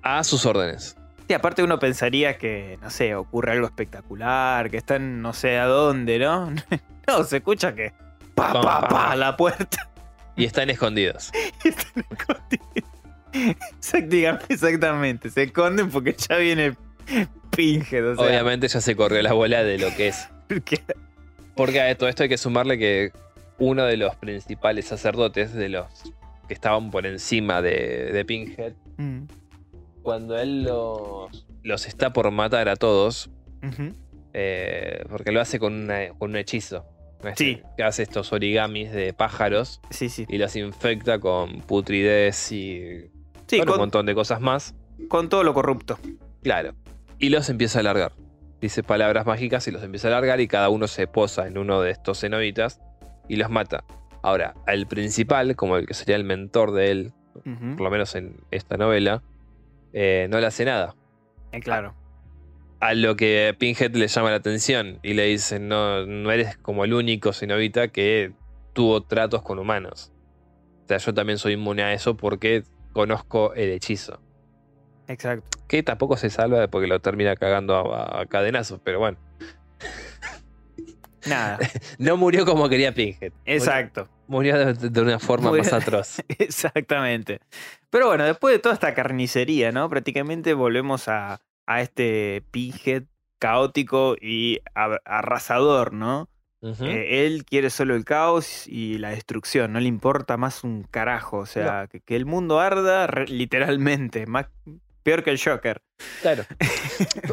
a 0.00 0.24
sus 0.24 0.46
órdenes. 0.46 0.96
Sí, 1.28 1.34
aparte 1.34 1.62
uno 1.62 1.78
pensaría 1.78 2.38
que, 2.38 2.78
no 2.80 2.88
sé, 2.90 3.14
ocurre 3.14 3.52
algo 3.52 3.66
espectacular, 3.66 4.70
que 4.70 4.78
están 4.78 5.20
no 5.22 5.32
sé 5.34 5.58
a 5.58 5.66
dónde, 5.66 6.18
¿no? 6.18 6.50
No, 7.06 7.24
se 7.24 7.38
escucha 7.38 7.74
que 7.74 7.92
pa, 8.34 8.52
pa, 8.52 8.80
pam. 8.80 8.88
pa, 8.90 9.16
la 9.16 9.34
puerta. 9.36 9.88
Y 10.36 10.44
están 10.44 10.68
escondidos. 10.70 11.30
y 11.64 11.68
están 11.68 12.04
escondidos. 12.10 12.88
Exactamente, 13.78 14.44
exactamente. 14.54 15.30
Se 15.30 15.42
esconden 15.44 15.90
porque 15.90 16.14
ya 16.18 16.36
viene. 16.36 16.70
O 16.70 18.14
sea, 18.14 18.14
Obviamente 18.26 18.68
ya 18.68 18.80
se 18.80 18.94
corrió 18.94 19.20
la 19.22 19.32
bola 19.32 19.64
de 19.64 19.78
lo 19.78 19.88
que 19.96 20.08
es 20.08 20.28
Porque- 20.48 20.80
Porque 21.56 21.80
a 21.80 21.96
todo 21.98 22.08
esto 22.08 22.22
hay 22.22 22.28
que 22.28 22.38
sumarle 22.38 22.78
que 22.78 23.10
uno 23.58 23.84
de 23.84 23.96
los 23.96 24.14
principales 24.16 24.86
sacerdotes, 24.86 25.52
de 25.54 25.68
los 25.70 25.86
que 26.46 26.54
estaban 26.54 26.90
por 26.92 27.04
encima 27.06 27.60
de, 27.62 28.10
de 28.12 28.24
Pinhead, 28.24 28.74
Mm, 28.98 29.24
cuando 30.08 30.38
él 30.38 30.62
los, 30.62 31.46
los 31.62 31.86
está 31.86 32.14
por 32.14 32.30
matar 32.30 32.70
a 32.70 32.76
todos, 32.76 33.28
eh, 34.32 35.04
porque 35.10 35.32
lo 35.32 35.40
hace 35.42 35.58
con, 35.58 35.74
una- 35.74 36.08
con 36.16 36.30
un 36.30 36.36
hechizo. 36.36 36.86
¿no? 37.22 37.28
Este, 37.28 37.44
Sí. 37.44 37.62
Que 37.76 37.82
hace 37.84 38.04
estos 38.04 38.32
origamis 38.32 38.90
de 38.90 39.12
pájaros 39.12 39.82
Sí, 39.90 40.08
sí. 40.08 40.24
y 40.30 40.38
los 40.38 40.56
infecta 40.56 41.18
con 41.18 41.60
putridez 41.60 42.50
y 42.52 43.10
Sí, 43.48 43.58
bueno, 43.58 43.64
un 43.72 43.76
con, 43.76 43.80
montón 43.80 44.06
de 44.06 44.14
cosas 44.14 44.40
más. 44.40 44.74
con 45.08 45.28
todo 45.28 45.44
lo 45.44 45.52
corrupto. 45.52 45.98
Claro. 46.42 46.72
Y 47.18 47.28
los 47.28 47.50
empieza 47.50 47.78
a 47.78 47.80
alargar. 47.80 48.12
Dice 48.62 48.82
palabras 48.82 49.26
mágicas 49.26 49.68
y 49.68 49.72
los 49.72 49.82
empieza 49.82 50.08
a 50.08 50.12
alargar 50.12 50.40
y 50.40 50.48
cada 50.48 50.70
uno 50.70 50.88
se 50.88 51.06
posa 51.06 51.46
en 51.46 51.58
uno 51.58 51.82
de 51.82 51.90
estos 51.90 52.20
cenobitas 52.20 52.80
y 53.28 53.36
los 53.36 53.50
mata. 53.50 53.84
Ahora, 54.22 54.54
al 54.66 54.86
principal, 54.86 55.54
como 55.54 55.76
el 55.76 55.86
que 55.86 55.92
sería 55.92 56.16
el 56.16 56.24
mentor 56.24 56.72
de 56.72 56.90
él, 56.92 57.12
por 57.44 57.80
lo 57.82 57.90
menos 57.90 58.14
en 58.14 58.36
esta 58.50 58.76
novela, 58.78 59.22
eh, 59.92 60.26
no 60.30 60.40
le 60.40 60.46
hace 60.46 60.64
nada. 60.64 60.94
Eh, 61.52 61.60
claro. 61.60 61.94
A 62.80 62.94
lo 62.94 63.16
que 63.16 63.54
Pinhead 63.58 63.94
le 63.94 64.06
llama 64.06 64.30
la 64.30 64.36
atención 64.36 65.00
y 65.02 65.14
le 65.14 65.24
dice, 65.24 65.58
no, 65.58 66.06
no 66.06 66.30
eres 66.30 66.56
como 66.58 66.84
el 66.84 66.94
único 66.94 67.32
cenobita 67.32 67.88
que 67.88 68.32
tuvo 68.72 69.02
tratos 69.02 69.42
con 69.42 69.58
humanos. 69.58 70.12
O 70.84 70.88
sea, 70.88 70.98
yo 70.98 71.12
también 71.12 71.38
soy 71.38 71.54
inmune 71.54 71.82
a 71.82 71.92
eso 71.92 72.16
porque 72.16 72.62
conozco 72.92 73.52
el 73.54 73.70
hechizo. 73.70 74.20
Exacto. 75.08 75.58
Que 75.66 75.82
tampoco 75.82 76.16
se 76.16 76.30
salva 76.30 76.68
porque 76.68 76.86
lo 76.86 77.00
termina 77.00 77.34
cagando 77.34 77.74
a, 77.94 78.20
a 78.20 78.26
cadenazos, 78.26 78.80
pero 78.84 79.00
bueno. 79.00 79.18
Nada. 81.26 81.58
No 81.98 82.16
murió 82.16 82.46
como 82.46 82.68
quería 82.68 82.94
Pinhead. 82.94 83.32
Exacto. 83.44 84.02
Murió 84.02 84.17
de, 84.28 84.74
de 84.90 85.00
una 85.00 85.18
forma 85.18 85.48
Murió- 85.50 85.64
más 85.64 85.72
atroz. 85.72 86.22
Exactamente. 86.38 87.40
Pero 87.90 88.06
bueno, 88.08 88.24
después 88.24 88.54
de 88.54 88.58
toda 88.58 88.74
esta 88.74 88.94
carnicería, 88.94 89.72
¿no? 89.72 89.88
Prácticamente 89.88 90.54
volvemos 90.54 91.08
a, 91.08 91.40
a 91.66 91.80
este 91.80 92.42
Pinhead 92.50 93.04
caótico 93.38 94.16
y 94.20 94.60
a- 94.74 94.98
arrasador, 95.04 95.92
¿no? 95.92 96.28
Eh, 96.60 97.24
él 97.24 97.44
quiere 97.44 97.70
solo 97.70 97.94
el 97.94 98.04
caos 98.04 98.66
y 98.66 98.98
la 98.98 99.10
destrucción, 99.10 99.72
no 99.72 99.78
le 99.78 99.86
importa 99.86 100.36
más 100.36 100.64
un 100.64 100.82
carajo. 100.82 101.38
O 101.38 101.46
sea, 101.46 101.86
que, 101.86 102.00
que 102.00 102.16
el 102.16 102.26
mundo 102.26 102.58
arda 102.58 103.06
re- 103.06 103.28
literalmente, 103.28 104.26
más 104.26 104.46
peor 105.04 105.22
que 105.22 105.30
el 105.30 105.40
Joker. 105.40 105.80
Claro. 106.20 106.44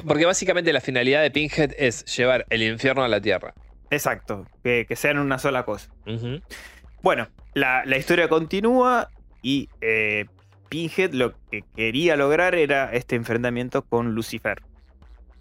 Porque 0.05 0.25
básicamente 0.25 0.71
la 0.71 0.79
finalidad 0.79 1.23
de 1.23 1.31
Pinhead 1.31 1.71
es 1.77 2.05
llevar 2.15 2.45
el 2.51 2.61
infierno 2.61 3.03
a 3.03 3.07
la 3.07 3.19
tierra. 3.19 3.55
Exacto, 3.89 4.45
que, 4.63 4.85
que 4.87 4.95
sean 4.95 5.17
una 5.17 5.39
sola 5.39 5.63
cosa. 5.65 5.89
Ujú. 6.05 6.39
Bueno, 7.05 7.27
la, 7.53 7.85
la 7.85 7.97
historia 7.97 8.27
continúa 8.27 9.11
y 9.43 9.69
eh, 9.79 10.25
Pinhead 10.69 11.13
lo 11.13 11.35
que 11.51 11.63
quería 11.75 12.15
lograr 12.15 12.55
era 12.55 12.91
este 12.93 13.15
enfrentamiento 13.15 13.83
con 13.83 14.15
Lucifer, 14.15 14.63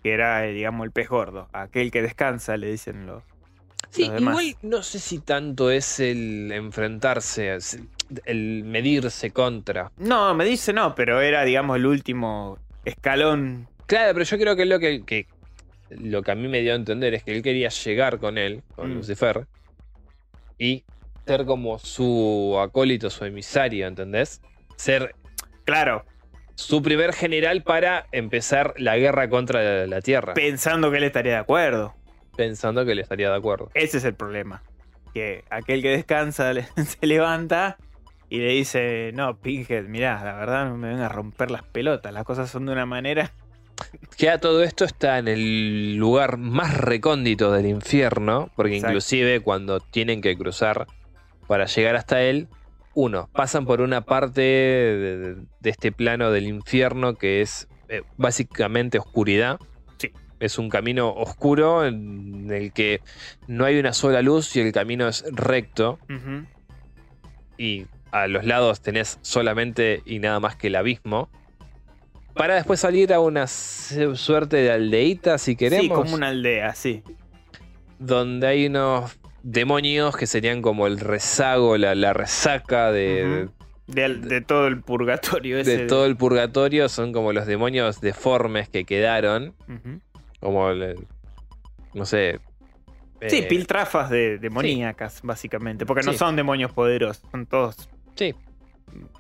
que 0.03 0.13
era, 0.13 0.47
eh, 0.47 0.53
digamos, 0.53 0.85
el 0.85 0.91
pez 0.93 1.09
gordo, 1.09 1.49
aquel 1.55 1.91
que 1.91 2.03
descansa, 2.03 2.59
le 2.59 2.71
dicen 2.71 3.07
los... 3.07 3.23
Sí, 3.89 4.03
Los 4.09 4.15
demás. 4.17 4.43
igual 4.43 4.57
no 4.61 4.83
sé 4.83 4.99
si 4.99 5.21
tanto 5.21 5.71
es 5.71 6.01
el 6.01 6.53
enfrentarse, 6.53 7.57
el 8.27 8.65
medirse 8.65 9.31
contra. 9.31 9.91
No, 9.97 10.35
me 10.35 10.45
dice 10.45 10.75
no, 10.75 10.95
pero 10.95 11.23
era, 11.23 11.45
digamos, 11.45 11.79
el 11.79 11.87
último 11.87 12.59
escalón. 12.85 13.69
Claro, 13.87 14.13
pero 14.13 14.27
yo 14.27 14.37
creo 14.37 14.55
que 14.55 14.67
lo 14.67 14.79
que, 14.79 15.03
que- 15.07 15.27
lo 15.89 16.23
que 16.23 16.31
a 16.31 16.35
mí 16.35 16.47
me 16.47 16.61
dio 16.61 16.75
a 16.75 16.77
entender 16.77 17.15
es 17.15 17.23
que 17.25 17.33
él 17.35 17.43
quería 17.43 17.71
llegar 17.71 18.19
con 18.19 18.37
él, 18.37 18.63
con 18.77 18.91
Mm. 18.91 18.97
Lucifer, 18.97 19.47
y 20.59 20.85
ser 21.27 21.45
como 21.45 21.79
su 21.79 22.57
acólito, 22.61 23.11
su 23.11 23.25
emisario, 23.25 23.87
¿entendés? 23.87 24.41
Ser 24.77 25.15
Claro, 25.65 26.05
su 26.55 26.83
primer 26.83 27.13
general 27.15 27.63
para 27.63 28.07
empezar 28.13 28.75
la 28.77 28.97
guerra 28.97 29.29
contra 29.29 29.87
la, 29.87 30.01
Tierra, 30.03 30.35
pensando 30.35 30.91
que 30.91 30.99
él 30.99 31.05
estaría 31.05 31.33
de 31.33 31.39
acuerdo. 31.39 31.95
pensando 32.37 32.85
que 32.85 32.93
él 32.93 32.99
estaría 32.99 33.31
de 33.31 33.37
acuerdo. 33.37 33.71
Ese 33.75 33.99
es 33.99 34.05
el 34.05 34.15
problema. 34.15 34.63
Que 35.15 35.45
aquel 35.49 35.81
que 35.81 35.91
descansa 35.91 36.53
se 36.77 37.07
levanta 37.07 37.79
y 38.29 38.39
le 38.39 38.49
dice, 38.49 39.13
no, 39.15 39.39
Pinhead, 39.39 39.85
mirá, 39.85 40.23
la 40.23 40.35
verdad 40.35 40.69
no 40.69 40.77
me 40.77 40.89
venga 40.89 41.07
a 41.07 41.09
romper 41.09 41.51
las 41.51 41.63
pelotas, 41.63 42.13
las 42.13 42.25
cosas 42.25 42.51
son 42.51 42.67
de 42.67 42.73
una 42.73 42.87
manera... 42.87 43.33
Que 44.17 44.31
a 44.31 44.39
todo 44.39 44.63
esto 44.63 44.85
está 44.85 45.19
en 45.19 45.27
el 45.27 45.97
lugar 45.97 46.37
más 46.37 46.77
recóndito 46.77 47.51
del 47.51 47.67
infierno, 47.67 48.49
porque 48.55 48.77
Exacto. 48.77 48.93
inclusive 48.93 49.41
cuando 49.41 49.81
tienen 49.81 50.21
que 50.21 50.37
cruzar 50.37 50.87
para 51.47 51.67
llegar 51.67 51.97
hasta 51.97 52.23
él, 52.23 52.49
uno, 52.95 53.29
pasan 53.33 53.67
por 53.67 53.81
una 53.81 54.03
parte 54.03 54.41
de, 54.41 55.37
de 55.61 55.71
este 55.71 55.91
plano 55.93 56.31
del 56.31 56.47
infierno 56.47 57.15
que 57.15 57.43
es 57.43 57.69
eh, 57.89 58.03
básicamente 58.17 58.99
oscuridad. 58.99 59.59
Sí. 59.99 60.11
Es 60.41 60.59
un 60.59 60.69
camino 60.69 61.11
oscuro 61.13 61.85
en 61.87 62.51
el 62.53 62.73
que 62.73 63.01
no 63.47 63.65
hay 63.65 63.79
una 63.79 63.93
sola 63.93 64.23
luz 64.23 64.55
y 64.57 64.61
el 64.61 64.73
camino 64.73 65.09
es 65.09 65.25
recto 65.33 65.99
y 67.59 67.87
a 68.11 68.27
los 68.27 68.45
lados 68.45 68.81
tenés 68.81 69.19
solamente 69.23 70.03
y 70.07 70.19
nada 70.19 70.39
más 70.41 70.57
que 70.57 70.69
el 70.69 70.77
abismo. 70.77 71.29
Para 72.35 72.55
después 72.57 72.81
salir 72.81 73.13
a 73.13 73.21
una 73.21 73.47
su- 73.47 74.17
suerte 74.17 74.57
de 74.57 74.73
aldeíta, 74.73 75.39
si 75.39 75.55
queremos. 75.57 75.85
Sí, 75.85 75.89
como 75.89 76.15
una 76.15 76.29
aldea, 76.29 76.75
sí. 76.75 77.03
Donde 77.99 78.47
hay 78.49 78.67
unos 78.67 79.17
demonios 79.45 80.17
que 80.17 80.27
serían 80.27 80.63
como 80.63 80.87
el 80.89 80.99
rezago, 80.99 81.77
la, 81.77 81.95
la 81.95 82.13
resaca 82.15 82.91
de, 82.91 83.45
Ujú. 83.45 83.53
De, 83.87 84.15
de 84.15 84.41
todo 84.41 84.67
el 84.67 84.81
purgatorio 84.81 85.59
ese. 85.59 85.77
de 85.77 85.87
todo 85.87 86.07
el 86.07 86.17
purgatorio. 86.17 86.89
Son 86.89 87.13
como 87.13 87.33
los 87.35 87.47
demonios 87.47 88.01
deformes 88.01 88.69
que 88.71 88.85
quedaron. 88.85 89.55
Como, 90.41 90.71
el- 90.71 91.07
no 91.93 92.07
sé. 92.07 92.41
Sí, 93.29 93.39
eh, 93.39 93.43
piltrafas 93.45 94.09
de 94.11 94.39
demoníacas, 94.39 95.21
básicamente. 95.23 95.85
Porque 95.87 96.03
no 96.03 96.13
Sí. 96.13 96.19
son 96.19 96.35
demonios 96.37 96.73
poderosos, 96.73 97.23
son 97.31 97.47
todos 97.47 97.89
Sí, 98.17 98.35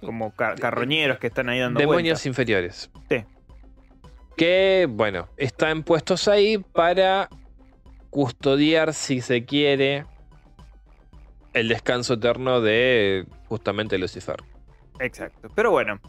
como 0.00 0.34
ca- 0.34 0.54
carroñeros 0.56 1.18
que 1.18 1.26
están 1.28 1.48
ahí 1.50 1.58
dando 1.60 1.78
demonios 1.80 2.02
vueltas. 2.20 2.26
inferiores. 2.26 2.90
Sí. 3.08 3.24
Que, 4.36 4.86
bueno, 4.90 5.28
están 5.36 5.82
puestos 5.84 6.26
ahí 6.28 6.58
para 6.58 7.28
custodiar, 8.10 8.92
si 8.94 9.20
se 9.20 9.44
quiere, 9.44 10.04
el 11.54 11.68
descanso 11.68 12.14
eterno 12.14 12.60
de 12.60 13.24
justamente 13.48 13.96
Lucifer. 13.98 14.36
Exacto. 15.00 15.48
Pero 15.54 15.70
bueno, 15.70 16.00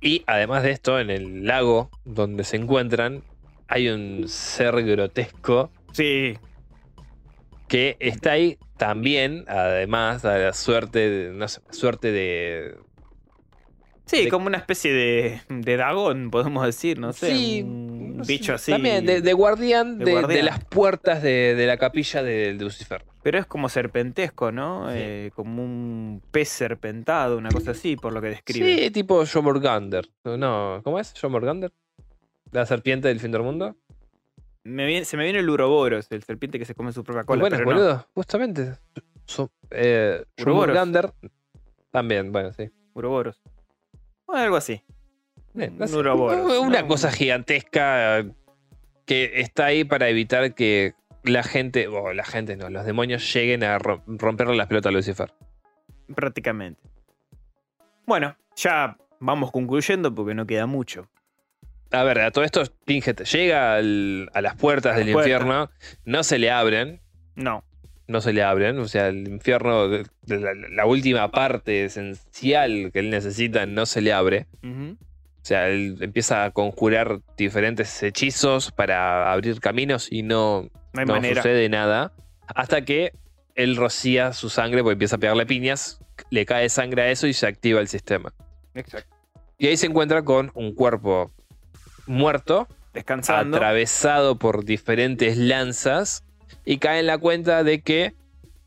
Y 0.00 0.22
además 0.26 0.62
de 0.62 0.70
esto, 0.70 1.00
en 1.00 1.10
el 1.10 1.46
lago 1.46 1.90
donde 2.04 2.44
se 2.44 2.56
encuentran, 2.56 3.22
hay 3.68 3.88
un 3.88 4.28
ser 4.28 4.82
grotesco 4.84 5.70
sí, 5.92 6.36
que 7.68 7.96
está 8.00 8.32
ahí 8.32 8.58
también, 8.76 9.44
además, 9.48 10.24
a 10.24 10.36
la 10.38 10.52
suerte, 10.52 11.08
de- 11.10 11.32
no 11.32 11.48
sé, 11.48 11.60
suerte 11.70 12.12
de... 12.12 12.76
sí, 14.04 14.24
De- 14.24 14.28
como 14.28 14.46
una 14.46 14.58
especie 14.58 14.92
de, 14.92 15.40
de 15.48 15.76
dragón, 15.76 16.30
podemos 16.30 16.64
decir, 16.66 16.98
no 16.98 17.12
sé. 17.12 17.34
Sí, 17.34 17.62
un 17.62 18.22
bicho 18.26 18.54
así. 18.54 18.72
También, 18.72 19.06
de, 19.06 19.22
de 19.22 19.32
guardián 19.32 19.98
de 19.98 20.10
guardián. 20.12 20.44
las 20.44 20.64
puertas 20.64 21.22
de, 21.22 21.64
la 21.66 21.76
capilla 21.78 22.22
de 22.22 22.52
Lucifer. 22.54 23.02
Pero 23.24 23.38
es 23.38 23.46
como 23.46 23.68
serpentesco, 23.70 24.52
¿no? 24.52 24.86
Sí. 24.90 24.96
Eh, 24.98 25.30
como 25.34 25.64
un 25.64 26.22
pez 26.30 26.50
serpentado, 26.50 27.38
una 27.38 27.48
cosa 27.48 27.70
así, 27.72 27.96
por 27.96 28.12
lo 28.12 28.20
que 28.20 28.28
describe. 28.28 28.76
Sí, 28.78 28.90
tipo 28.90 29.24
Jomorgander. 29.26 30.06
No, 30.24 30.80
¿cómo 30.84 31.00
es? 31.00 31.14
Jomorgander. 31.20 31.72
La 32.52 32.66
serpiente 32.66 33.08
del 33.08 33.18
fin 33.20 33.32
del 33.32 33.42
mundo. 33.42 33.74
Me 34.62 34.84
viene- 34.86 35.04
se 35.06 35.16
me 35.16 35.24
viene 35.24 35.38
el 35.40 35.48
uroboros, 35.50 36.06
el 36.12 36.22
serpiente 36.22 36.58
que 36.58 36.66
se 36.66 36.74
come 36.74 36.92
su 36.92 37.02
propia 37.02 37.24
cola. 37.24 37.40
bueno, 37.40 37.56
pero 37.56 37.70
no. 37.70 37.76
boludo, 37.76 38.06
justamente. 38.14 38.74
So- 39.26 39.50
eh, 39.70 40.22
Uroboros. 40.42 40.66
Jomorgander. 40.76 41.12
También, 41.90 42.30
bueno, 42.30 42.52
sí. 42.52 42.70
Uroboros. 42.92 43.40
O 44.26 44.34
algo 44.34 44.56
así. 44.56 44.82
Eh, 45.58 45.70
no 45.70 45.86
Un 45.86 45.94
Uroboros, 45.94 46.58
Una 46.58 46.82
¿no? 46.82 46.88
cosa 46.88 47.10
gigantesca 47.10 48.24
que 49.06 49.40
está 49.40 49.66
ahí 49.66 49.84
para 49.84 50.08
evitar 50.10 50.54
que 50.54 50.94
la 51.24 51.42
gente, 51.42 51.88
o 51.88 52.12
la 52.12 52.24
gente 52.24 52.56
no, 52.56 52.70
los 52.70 52.84
demonios 52.84 53.32
lleguen 53.32 53.64
a 53.64 53.78
ro- 53.78 54.02
romperle 54.06 54.56
las 54.56 54.66
pelotas 54.66 54.90
a 54.90 54.92
Lucifer. 54.92 55.32
Prácticamente. 56.14 56.80
Bueno, 58.06 58.36
ya 58.56 58.96
vamos 59.20 59.50
concluyendo 59.50 60.14
porque 60.14 60.34
no 60.34 60.46
queda 60.46 60.66
mucho. 60.66 61.08
A 61.90 62.02
ver, 62.04 62.20
a 62.20 62.30
todo 62.30 62.44
esto, 62.44 62.62
Pinhead 62.84 63.16
llega 63.24 63.76
al- 63.76 64.28
a 64.34 64.40
las 64.42 64.56
puertas 64.56 64.92
A 64.92 64.96
las 64.96 65.04
del 65.06 65.12
puertas. 65.14 65.30
infierno, 65.32 65.70
no 66.04 66.22
se 66.24 66.38
le 66.38 66.50
abren, 66.50 67.00
No. 67.36 67.64
no 68.08 68.20
se 68.20 68.32
le 68.32 68.42
abren, 68.42 68.78
o 68.78 68.86
sea, 68.88 69.08
el 69.08 69.28
infierno, 69.28 69.86
la, 69.88 70.54
la 70.70 70.86
última 70.86 71.30
parte 71.30 71.84
esencial 71.84 72.90
que 72.92 72.98
él 72.98 73.10
necesita, 73.10 73.64
no 73.66 73.86
se 73.86 74.00
le 74.00 74.12
abre. 74.12 74.46
O 74.62 75.46
sea, 75.46 75.68
él 75.68 75.98
empieza 76.00 76.44
a 76.44 76.50
conjurar 76.50 77.20
diferentes 77.36 78.02
hechizos 78.02 78.72
para 78.72 79.30
abrir 79.32 79.60
caminos 79.60 80.10
y 80.10 80.22
no, 80.22 80.68
No 80.94 81.00
hay 81.00 81.06
no 81.06 81.14
manera. 81.14 81.42
sucede 81.42 81.68
nada. 81.68 82.12
Hasta 82.46 82.84
que 82.84 83.12
él 83.54 83.76
rocía 83.76 84.32
su 84.32 84.48
sangre 84.48 84.82
porque 84.82 84.94
empieza 84.94 85.16
a 85.16 85.18
pegarle 85.18 85.46
piñas, 85.46 86.00
le 86.30 86.46
cae 86.46 86.68
sangre 86.68 87.02
a 87.02 87.10
eso 87.10 87.26
y 87.26 87.32
se 87.34 87.46
activa 87.46 87.80
el 87.80 87.88
sistema. 87.88 88.32
Exacto. 88.74 89.14
Y 89.58 89.66
ahí 89.68 89.76
se 89.76 89.86
encuentra 89.86 90.22
con 90.24 90.50
un 90.54 90.74
cuerpo 90.74 91.30
muerto, 92.06 92.68
Descansando. 92.92 93.56
atravesado 93.56 94.36
por 94.38 94.64
diferentes 94.64 95.36
lanzas, 95.36 96.24
y 96.64 96.78
cae 96.78 97.00
en 97.00 97.06
la 97.06 97.18
cuenta 97.18 97.62
de 97.64 97.80
que 97.82 98.14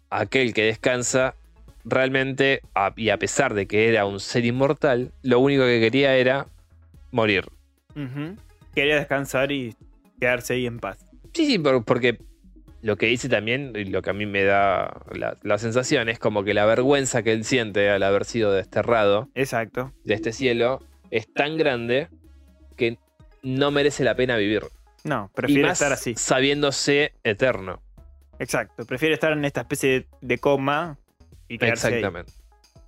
aquel 0.09 0.53
que 0.53 0.63
descansa 0.63 1.35
realmente, 1.83 2.61
a- 2.75 2.93
y 2.95 3.09
a 3.09 3.17
pesar 3.17 3.53
de 3.53 3.67
que 3.67 3.89
era 3.89 4.05
un 4.05 4.19
ser 4.19 4.45
inmortal, 4.45 5.11
lo 5.23 5.39
único 5.39 5.63
que 5.63 5.79
quería 5.79 6.15
era 6.15 6.47
morir. 7.11 7.45
Quería 8.75 8.95
descansar 8.97 9.51
y 9.51 9.75
quedarse 10.19 10.53
ahí 10.53 10.65
en 10.67 10.79
paz. 10.79 10.97
Sí, 11.37 11.45
sí, 11.45 11.59
por- 11.59 11.85
porque 11.85 12.17
lo 12.81 12.95
que 12.97 13.05
dice 13.07 13.29
también, 13.29 13.73
y 13.75 13.85
lo 13.85 14.01
que 14.01 14.09
a 14.09 14.13
mí 14.13 14.25
me 14.25 14.43
da 14.43 15.01
la, 15.13 15.37
la 15.43 15.57
sensación, 15.57 16.09
es 16.09 16.19
como 16.19 16.43
que 16.43 16.53
la 16.53 16.65
vergüenza 16.65 17.21
que 17.23 17.31
él 17.31 17.43
siente 17.43 17.89
al 17.89 18.01
haber 18.03 18.25
sido 18.25 18.51
desterrado 18.53 19.29
Exacto. 19.35 19.93
de 20.03 20.13
este 20.15 20.31
cielo 20.33 20.79
es 21.11 21.31
tan 21.33 21.57
grande 21.57 22.07
que 22.75 22.97
no 23.43 23.71
merece 23.71 24.03
la 24.03 24.15
pena 24.15 24.35
vivir. 24.37 24.63
No, 25.03 25.29
y 25.31 25.35
prefiere 25.35 25.63
más 25.67 25.79
estar 25.79 25.93
así. 25.93 26.15
sabiéndose 26.15 27.13
eterno. 27.23 27.81
Exacto. 28.39 28.85
Prefiere 28.85 29.13
estar 29.13 29.31
en 29.31 29.45
esta 29.45 29.61
especie 29.61 30.07
de, 30.21 30.37
coma 30.37 30.97
y 31.47 31.57
quedarse 31.57 31.87
ahí. 31.87 31.93
Exactamente. 31.95 32.33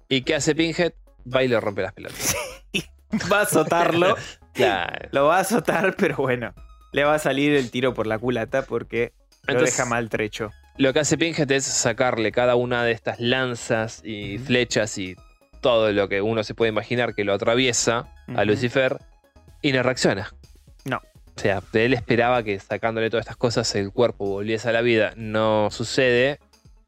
¿Y 0.10 0.22
qué 0.24 0.36
hace 0.36 0.54
Pinhead? 0.56 0.94
Va 1.34 1.44
y 1.44 1.48
le 1.48 1.60
rompe 1.60 1.82
las 1.84 1.94
pelotas. 1.94 2.36
Va 3.32 3.40
a 3.40 3.44
azotarlo. 3.44 4.16
Claro. 4.54 5.08
lo 5.14 5.26
va 5.26 5.38
a 5.38 5.42
azotar, 5.42 5.96
pero 5.96 6.18
bueno. 6.18 6.54
Le 6.92 7.04
va 7.04 7.16
a 7.16 7.20
salir 7.20 7.54
el 7.56 7.72
tiro 7.72 7.94
por 7.94 8.08
la 8.08 8.18
culata 8.18 8.64
porque 8.64 9.12
lo 9.48 9.54
Entonces- 9.54 9.78
deja 9.78 9.90
maltrecho. 9.90 10.52
Lo 10.78 10.94
que 10.94 11.00
hace 11.02 11.18
Pinhead 11.18 11.52
es 11.52 11.66
sacarle 11.66 12.32
cada 12.32 12.56
una 12.56 12.86
de 12.86 12.94
estas 12.94 13.20
lanzas 13.20 14.02
y 14.06 14.38
flechas 14.38 14.98
y 14.98 15.18
todo 15.60 15.92
lo 15.92 16.08
que 16.08 16.22
uno 16.22 16.42
se 16.44 16.54
puede 16.56 16.70
imaginar 16.70 17.14
que 17.14 17.26
lo 17.26 17.34
atraviesa 17.34 18.08
a. 18.34 18.46
Lucifer 18.46 18.98
y 19.62 19.74
no 19.74 19.84
reacciona. 19.84 20.34
No. 20.86 20.98
O 21.36 21.40
sea, 21.42 21.62
él 21.74 21.94
esperaba 21.94 22.44
que 22.44 22.58
sacándole 22.60 23.10
todas 23.10 23.24
estas 23.26 23.36
cosas 23.36 23.76
el 23.76 23.92
cuerpo 23.92 24.26
volviese 24.26 24.70
a 24.70 24.72
la 24.72 24.80
vida. 24.82 25.12
No 25.18 25.70
sucede 25.70 26.40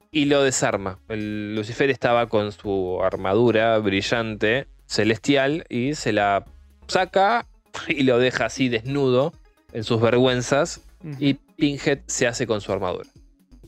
y 0.10 0.26
lo 0.26 0.41
desarma. 0.41 0.99
El 1.10 1.56
Lucifer 1.56 1.89
estaba 1.89 2.28
con 2.28 2.54
su 2.54 3.02
armadura 3.04 3.78
brillante, 3.80 4.68
celestial, 4.86 5.66
y 5.68 5.95
se 5.95 6.14
la 6.14 6.45
saca 6.88 7.45
y 7.89 8.04
lo 8.04 8.20
deja 8.20 8.45
así 8.45 8.70
desnudo 8.70 9.34
en 9.74 9.84
sus 9.84 10.00
vergüenzas. 10.02 10.82
Y 11.20 11.34
Pinhead 11.34 12.00
se 12.06 12.28
hace 12.28 12.46
con 12.46 12.62
su 12.62 12.72
armadura, 12.72 13.10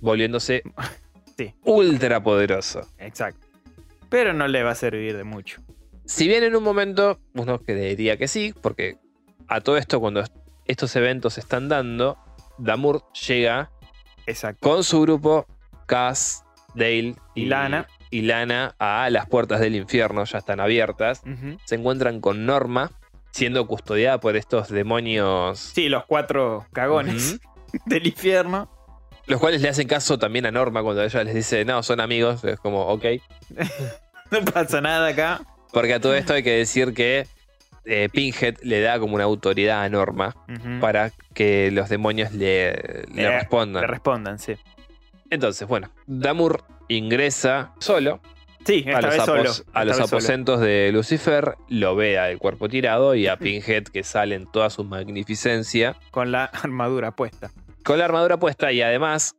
volviéndose 0.01 0.61
Sí. 1.37 1.53
ultra 1.63 2.21
poderoso. 2.23 2.81
Exacto. 2.99 3.47
Pero 4.09 4.33
no 4.33 4.47
le 4.47 4.61
va 4.61 4.71
a 4.71 4.75
servir 4.75 5.17
de 5.17 5.23
mucho. 5.23 5.59
Si 6.05 6.27
bien 6.27 6.43
en 6.43 6.55
un 6.55 6.63
momento 6.63 7.19
uno 7.33 7.59
creería 7.59 8.17
que 8.17 8.27
sí, 8.27 8.53
porque 8.61 8.97
a 9.47 9.61
todo 9.61 9.77
esto, 9.77 9.99
cuando 9.99 10.19
est- 10.19 10.35
estos 10.65 10.95
eventos 10.95 11.33
se 11.33 11.39
están 11.39 11.69
dando, 11.69 12.17
Damur 12.59 13.03
llega 13.27 13.71
Exacto. 14.27 14.59
con 14.69 14.83
su 14.83 15.01
grupo, 15.01 15.47
Cass, 15.87 16.43
Dale 16.75 17.15
Y 17.35 17.45
Lana. 17.45 17.87
y 18.11 18.21
Lana 18.21 18.75
a 18.77 19.09
las 19.09 19.27
puertas 19.27 19.59
del 19.59 19.75
infierno, 19.75 20.23
ya 20.25 20.37
están 20.37 20.59
abiertas. 20.59 21.21
Se 21.65 21.75
encuentran 21.75 22.19
con 22.21 22.45
Norma, 22.45 22.91
siendo 23.33 23.67
custodiada 23.67 24.19
por 24.19 24.35
estos 24.37 24.69
demonios, 24.69 25.59
Sí, 25.59 25.89
los 25.89 26.05
cuatro 26.05 26.65
cagones 26.71 27.39
del 27.85 28.07
infierno. 28.07 28.69
los 29.25 29.39
cuales 29.39 29.61
le 29.61 29.69
hacen 29.69 29.87
caso 29.87 30.17
también 30.19 30.45
a 30.45 30.51
Norma 30.51 30.81
cuando 30.83 31.03
ella 31.03 31.23
les 31.23 31.33
dice, 31.33 31.65
no, 31.65 31.81
son 31.83 31.99
amigos, 31.99 32.43
es 32.45 32.59
como, 32.59 32.85
ok. 32.87 33.05
No 34.31 34.41
pasa 34.45 34.81
nada 34.81 35.09
acá. 35.09 35.41
Porque 35.71 35.93
a 35.93 35.99
todo 35.99 36.15
esto 36.15 36.33
hay 36.33 36.41
que 36.43 36.51
decir 36.57 36.93
que 36.93 37.27
eh, 37.85 38.09
Pinhead 38.11 38.55
le 38.63 38.81
da 38.81 38.97
como 38.99 39.15
una 39.15 39.23
autoridad 39.25 39.83
a 39.83 39.89
Norma 39.89 40.35
para 40.79 41.11
que 41.35 41.69
los 41.71 41.89
demonios 41.89 42.31
le, 42.33 42.71
le 43.13 43.23
Le- 43.23 43.31
respondan. 43.39 43.81
Le 43.81 43.87
respondan, 43.87 44.39
sí. 44.39 44.55
Entonces, 45.29 45.67
bueno, 45.67 45.91
Damur 46.07 46.63
ingresa 46.87 47.73
solo 47.79 48.21
Sí, 48.65 48.83
a 48.87 48.99
esta 48.99 49.01
los, 49.01 49.09
vez 49.11 49.19
apos- 49.21 49.25
solo. 49.25 49.69
a 49.73 49.85
los 49.85 49.97
vez 49.97 50.05
solo. 50.07 50.17
aposentos 50.17 50.59
de 50.61 50.91
Lucifer, 50.93 51.55
lo 51.69 51.95
ve 51.95 52.17
al 52.17 52.37
cuerpo 52.37 52.69
tirado 52.69 53.13
y 53.15 53.27
a 53.27 53.37
Pinhead 53.37 53.83
que 53.85 54.03
sale 54.03 54.35
en 54.35 54.49
toda 54.51 54.69
su 54.69 54.83
magnificencia 54.83 55.95
Con 56.11 56.31
la 56.31 56.45
armadura 56.63 57.11
puesta. 57.15 57.51
con 57.83 57.97
la 57.99 58.05
armadura 58.05 58.37
puesta 58.37 58.71
y 58.71 58.81
además 58.81 59.35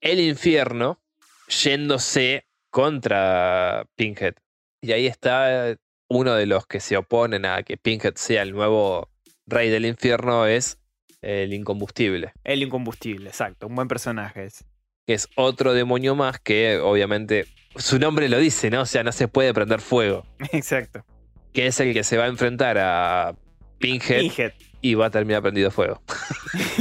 el 0.00 0.20
infierno 0.20 1.00
yéndose 1.48 2.46
contra 2.70 3.86
Pinhead. 3.96 4.34
Y 4.80 4.92
ahí 4.92 5.06
está 5.06 5.76
uno 6.08 6.34
de 6.34 6.46
los 6.46 6.66
que 6.66 6.80
se 6.80 6.96
oponen 6.96 7.44
a 7.44 7.62
que 7.62 7.76
Pinhead 7.76 8.14
sea 8.14 8.42
el 8.42 8.52
nuevo 8.52 9.10
rey 9.46 9.68
del 9.70 9.86
infierno 9.86 10.46
es 10.46 10.78
el 11.22 11.52
incombustible, 11.52 12.32
El 12.44 12.62
incombustible, 12.62 13.28
exacto. 13.28 13.66
Un 13.66 13.74
buen 13.74 13.88
personaje 13.88 14.44
es. 14.44 14.64
que 15.06 15.14
es 15.14 15.28
otro 15.36 15.74
demonio 15.74 16.14
más 16.14 16.38
que 16.40 16.78
obviamente 16.78 17.46
su 17.76 17.98
nombre 17.98 18.28
lo 18.28 18.38
dice, 18.38 18.70
¿no? 18.70 18.82
O 18.82 18.86
sea, 18.86 19.02
no 19.02 19.12
se 19.12 19.28
puede 19.28 19.54
prender 19.54 19.80
fuego, 19.80 20.26
Exacto. 20.52 21.04
que 21.52 21.66
es 21.66 21.78
el 21.80 21.92
que 21.92 22.04
se 22.04 22.16
va 22.16 22.24
a 22.24 22.28
enfrentar 22.28 22.78
a 22.78 23.34
Pinhead 23.78 24.20
Pinhead. 24.20 24.52
y 24.80 24.94
va 24.94 25.06
a 25.06 25.10
terminar 25.10 25.42
prendido 25.42 25.70
fuego. 25.70 26.02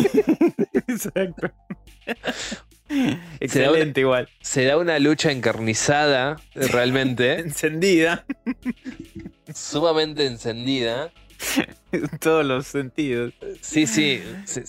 Exacto. 0.87 1.51
Excelente 3.39 4.01
igual. 4.01 4.27
Se 4.41 4.65
da 4.65 4.77
una 4.77 4.97
lucha 4.99 5.31
encarnizada, 5.31 6.37
realmente, 6.55 7.33
Encendida 7.39 8.25
sumamente 9.53 10.25
encendida. 10.25 11.11
en 11.91 12.07
todos 12.19 12.45
los 12.45 12.67
sentidos. 12.67 13.33
Sí, 13.61 13.87
sí. 13.87 14.21
sí. 14.45 14.61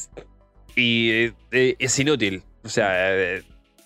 Y 0.77 1.11
eh, 1.11 1.33
eh, 1.51 1.77
es 1.79 1.99
inútil. 1.99 2.43
O 2.62 2.68
sea, 2.68 3.14
eh, 3.16 3.43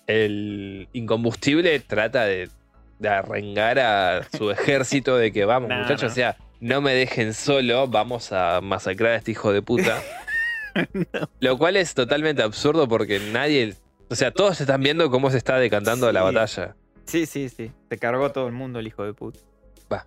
el 0.07 0.87
incombustible 0.93 1.79
trata 1.79 2.25
de, 2.25 2.49
de 2.99 3.09
arrengar 3.09 3.79
a 3.79 4.27
su 4.37 4.51
ejército 4.51 5.17
de 5.17 5.31
que 5.31 5.45
vamos, 5.45 5.69
No, 5.69 5.77
muchachos. 5.77 6.03
no. 6.03 6.07
O 6.09 6.15
sea, 6.15 6.37
no 6.59 6.81
me 6.81 6.93
dejen 6.93 7.33
solo, 7.33 7.87
vamos 7.87 8.31
a 8.31 8.61
masacrar 8.61 9.11
a 9.13 9.15
este 9.17 9.31
hijo 9.31 9.51
de 9.51 9.61
puta. 9.61 10.01
Lo 11.39 11.57
cual 11.57 11.77
es 11.77 11.93
totalmente 11.93 12.41
absurdo 12.43 12.87
porque 12.87 13.19
nadie. 13.19 13.73
O 14.09 14.15
sea, 14.15 14.31
todos 14.31 14.59
están 14.61 14.81
viendo 14.81 15.09
cómo 15.09 15.31
se 15.31 15.37
está 15.37 15.57
decantando 15.57 16.11
la 16.11 16.21
batalla. 16.21 16.75
Sí, 17.05 17.25
sí, 17.25 17.49
sí. 17.49 17.71
Se 17.89 17.97
cargó 17.97 18.31
todo 18.31 18.47
el 18.47 18.53
mundo 18.53 18.79
el 18.79 18.87
hijo 18.87 19.03
de 19.05 19.13
puta. 19.13 19.39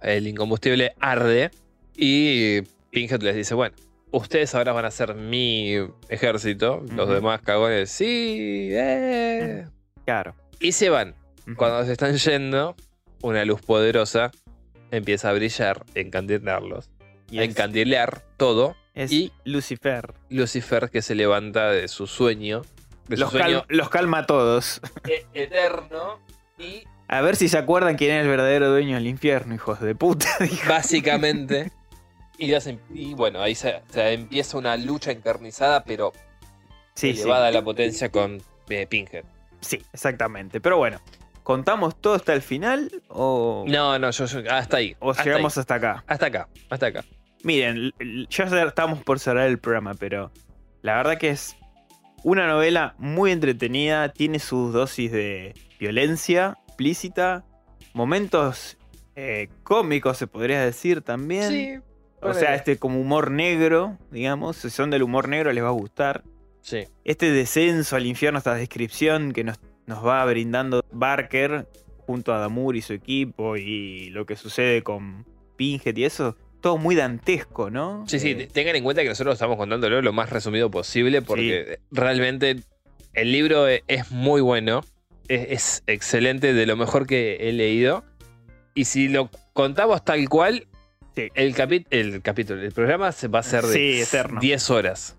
El 0.02 0.26
incombustible 0.26 0.94
arde 1.00 1.50
y 1.96 2.62
Pinhead 2.90 3.22
les 3.22 3.36
dice, 3.36 3.54
bueno, 3.54 3.74
ustedes 4.10 4.54
ahora 4.54 4.72
van 4.72 4.84
a 4.84 4.90
ser 4.90 5.14
mi 5.14 5.74
ejército, 6.08 6.84
los 6.94 7.08
demás 7.08 7.40
cagones, 7.42 7.90
sí, 7.90 8.68
eh. 8.72 9.66
Claro. 10.08 10.34
Y 10.58 10.72
se 10.72 10.88
van. 10.88 11.14
Cuando 11.58 11.84
se 11.84 11.92
están 11.92 12.16
yendo, 12.16 12.74
una 13.20 13.44
luz 13.44 13.60
poderosa 13.60 14.30
empieza 14.90 15.28
a 15.28 15.34
brillar, 15.34 15.84
encandilarlos, 15.94 16.88
Y 17.30 17.40
a 17.40 17.42
es, 17.42 17.50
encandilear 17.50 18.22
todo. 18.38 18.74
es 18.94 19.12
y- 19.12 19.32
Lucifer. 19.44 20.14
Lucifer 20.30 20.88
que 20.88 21.02
se 21.02 21.14
levanta 21.14 21.70
de 21.72 21.88
su 21.88 22.06
sueño, 22.06 22.62
de 23.06 23.16
su 23.18 23.20
Los, 23.24 23.32
sueño 23.32 23.64
cal- 23.66 23.76
los 23.76 23.90
calma 23.90 24.20
a 24.20 24.26
todos. 24.26 24.80
e- 25.06 25.26
eterno 25.34 26.20
y 26.58 26.84
A 27.06 27.20
ver 27.20 27.36
si 27.36 27.50
se 27.50 27.58
acuerdan 27.58 27.96
quién 27.96 28.12
es 28.12 28.22
el 28.22 28.28
verdadero 28.28 28.70
dueño 28.70 28.94
del 28.94 29.08
infierno, 29.08 29.54
hijos 29.54 29.78
de 29.82 29.94
puta. 29.94 30.26
dijo. 30.40 30.70
básicamente. 30.70 31.70
Y, 32.38 32.54
hacen- 32.54 32.80
y 32.94 33.12
bueno, 33.12 33.42
ahí 33.42 33.54
se, 33.54 33.82
se 33.90 34.14
empieza 34.14 34.56
una 34.56 34.74
lucha 34.78 35.10
encarnizada, 35.12 35.84
pero 35.84 36.12
Sí, 36.94 37.12
sí. 37.12 37.20
elevada 37.20 37.48
a 37.48 37.50
la 37.50 37.62
potencia 37.62 38.10
con 38.10 38.40
eh, 38.70 38.86
Pinhead. 38.86 39.24
Sí, 39.60 39.82
exactamente. 39.92 40.60
Pero 40.60 40.76
bueno, 40.78 41.00
¿contamos 41.42 42.00
todo 42.00 42.14
hasta 42.14 42.32
el 42.34 42.42
final 42.42 42.90
o, 43.08 43.64
No, 43.68 43.98
no, 43.98 44.10
yo, 44.10 44.26
yo- 44.26 44.50
hasta 44.50 44.78
ahí. 44.78 44.96
o 45.00 45.10
hasta 45.10 45.24
llegamos 45.24 45.56
ahí. 45.56 45.60
hasta 45.60 45.74
acá? 45.74 46.04
Hasta 46.06 46.26
acá, 46.26 46.48
hasta 46.70 46.86
acá. 46.86 47.04
Miren, 47.44 47.92
ya 48.30 48.44
estamos 48.44 49.02
por 49.04 49.18
cerrar 49.20 49.46
el 49.46 49.58
programa, 49.58 49.94
pero 49.94 50.32
la 50.82 50.96
verdad 50.96 51.18
que 51.18 51.30
es 51.30 51.56
una 52.24 52.46
novela 52.48 52.94
muy 52.98 53.30
entretenida, 53.30 54.08
tiene 54.08 54.38
sus 54.40 54.72
dosis 54.72 55.12
de 55.12 55.54
violencia 55.78 56.58
explícita, 56.66 57.44
momentos 57.94 58.76
eh, 59.16 59.48
cómicos 59.64 60.16
se 60.16 60.26
podría 60.26 60.60
decir 60.62 61.02
también. 61.02 61.48
Sí. 61.50 61.74
o 62.20 62.34
sea, 62.34 62.54
este 62.56 62.78
como 62.78 63.00
humor 63.00 63.30
negro, 63.30 63.96
digamos, 64.10 64.56
si 64.56 64.70
son 64.70 64.90
del 64.90 65.02
humor 65.04 65.28
negro 65.28 65.52
les 65.52 65.62
va 65.62 65.68
a 65.68 65.72
gustar. 65.72 66.22
Sí. 66.68 66.84
Este 67.04 67.30
descenso 67.32 67.96
al 67.96 68.04
infierno, 68.06 68.38
esta 68.38 68.54
descripción 68.54 69.32
que 69.32 69.42
nos, 69.44 69.58
nos 69.86 70.04
va 70.04 70.24
brindando 70.26 70.84
Barker 70.92 71.66
junto 72.06 72.32
a 72.34 72.38
Damur 72.38 72.76
y 72.76 72.82
su 72.82 72.92
equipo 72.92 73.56
y 73.56 74.10
lo 74.10 74.26
que 74.26 74.36
sucede 74.36 74.82
con 74.82 75.24
Pinhead 75.56 75.96
y 75.96 76.04
eso, 76.04 76.36
todo 76.60 76.76
muy 76.76 76.94
dantesco, 76.94 77.70
¿no? 77.70 78.04
Sí, 78.06 78.18
sí, 78.18 78.30
Eh, 78.32 78.48
tengan 78.52 78.76
en 78.76 78.84
cuenta 78.84 79.02
que 79.02 79.08
nosotros 79.08 79.34
estamos 79.34 79.56
contándolo 79.56 80.02
lo 80.02 80.12
más 80.12 80.30
resumido 80.30 80.70
posible 80.70 81.22
porque 81.22 81.78
realmente 81.90 82.56
El 83.14 83.32
libro 83.32 83.66
e- 83.68 83.82
es 83.88 84.10
muy 84.10 84.40
bueno. 84.42 84.84
Es, 85.28 85.46
es 85.50 85.82
excelente, 85.86 86.52
de 86.52 86.66
lo 86.66 86.76
mejor 86.76 87.06
que 87.06 87.36
he 87.48 87.52
leído. 87.52 88.04
Y 88.74 88.84
si 88.84 89.08
lo 89.08 89.30
contamos 89.54 90.04
tal 90.04 90.28
cual, 90.28 90.66
Sí. 91.16 91.28
el, 91.34 91.54
capi- 91.54 91.86
el 91.90 92.22
capítulo, 92.22 92.62
el 92.62 92.70
programa 92.72 93.10
se 93.12 93.26
va 93.28 93.40
a 93.40 93.42
ser 93.42 93.64
de 93.64 93.72
Sí, 93.72 94.00
eterno. 94.02 94.40
10 94.40 94.70
horas. 94.70 95.16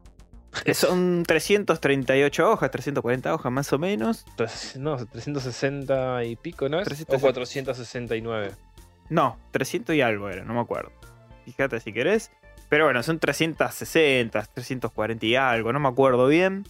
Son 0.73 1.23
338 1.25 2.49
hojas, 2.51 2.71
340 2.71 3.33
hojas 3.33 3.51
más 3.51 3.71
o 3.73 3.79
menos. 3.79 4.25
No, 4.77 4.97
360 5.05 6.23
y 6.25 6.35
pico, 6.35 6.69
¿no 6.69 6.79
es? 6.79 6.85
360. 6.85 7.15
O 7.15 7.19
469. 7.19 8.51
No, 9.09 9.37
300 9.51 9.95
y 9.95 10.01
algo 10.01 10.29
era, 10.29 10.43
no 10.43 10.53
me 10.53 10.59
acuerdo. 10.59 10.91
Fíjate 11.45 11.79
si 11.79 11.93
querés. 11.93 12.31
Pero 12.69 12.85
bueno, 12.85 13.01
son 13.01 13.17
360, 13.19 14.43
340 14.53 15.25
y 15.25 15.35
algo, 15.35 15.73
no 15.73 15.79
me 15.79 15.87
acuerdo 15.89 16.27
bien. 16.27 16.63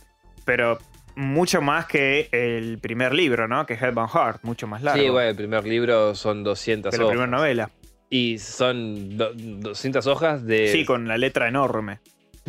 Pero 0.45 0.77
mucho 1.15 1.61
más 1.61 1.85
que 1.85 2.29
el 2.31 2.79
primer 2.79 3.13
libro, 3.13 3.47
¿no? 3.49 3.65
Que 3.65 3.73
es 3.73 3.81
Hellbound 3.81 4.09
Heart, 4.11 4.43
mucho 4.43 4.67
más 4.67 4.81
largo. 4.81 5.01
Sí, 5.01 5.09
bueno, 5.09 5.29
el 5.29 5.35
primer 5.35 5.65
libro 5.65 6.15
son 6.15 6.43
200 6.43 6.91
que 6.91 6.97
la 6.97 7.03
hojas. 7.03 7.11
primera 7.17 7.37
novela. 7.37 7.69
Y 8.09 8.39
son 8.39 9.17
do- 9.17 9.33
200 9.35 10.07
hojas 10.07 10.45
de... 10.45 10.69
Sí, 10.71 10.85
con 10.85 11.07
la 11.07 11.17
letra 11.17 11.47
enorme. 11.49 11.99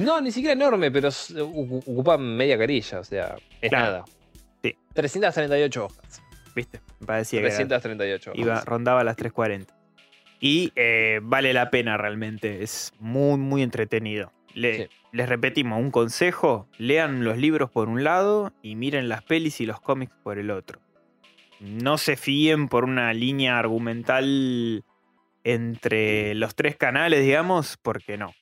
No, 0.04 0.20
ni 0.20 0.30
siquiera 0.32 0.52
enorme, 0.54 0.90
pero 0.90 1.08
s- 1.08 1.34
ocu- 1.34 1.82
ocupan 1.86 2.36
media 2.36 2.56
carilla, 2.58 3.00
o 3.00 3.04
sea, 3.04 3.36
es 3.60 3.68
Claro. 3.70 3.84
nada. 3.86 4.04
Sí. 4.62 4.76
338 4.94 5.84
hojas. 5.84 6.22
¿Viste? 6.54 6.80
Me 7.00 7.06
parecía 7.06 7.40
que 7.40 7.46
era- 7.46 7.56
338 7.56 8.30
hojas. 8.32 8.40
iba, 8.40 8.60
rondaba 8.62 9.04
las 9.04 9.16
340. 9.16 9.74
Y 10.40 10.72
eh, 10.74 11.20
vale 11.22 11.52
la 11.52 11.70
pena 11.70 11.96
realmente, 11.96 12.62
es 12.62 12.92
muy, 12.98 13.38
muy 13.38 13.62
entretenido. 13.62 14.32
Le- 14.54 14.76
Sí. 14.76 14.88
Les 15.12 15.28
repetimos, 15.28 15.78
un 15.80 15.90
consejo, 15.90 16.68
lean 16.78 17.24
los 17.24 17.36
libros 17.36 17.68
por 17.70 17.88
un 17.88 18.04
lado 18.04 18.52
y 18.62 18.76
miren 18.76 19.08
las 19.08 19.24
pelis 19.24 19.60
y 19.60 19.66
los 19.66 19.80
cómics 19.80 20.12
por 20.22 20.38
el 20.38 20.52
otro. 20.52 20.80
No 21.58 21.98
se 21.98 22.16
fíen 22.16 22.68
por 22.68 22.84
una 22.84 23.12
línea 23.12 23.58
argumental 23.58 24.84
entre 25.44 26.34
los 26.36 26.54
tres 26.54 26.76
canales, 26.76 27.24
digamos, 27.24 27.76
porque 27.82 28.16
no. 28.18 28.32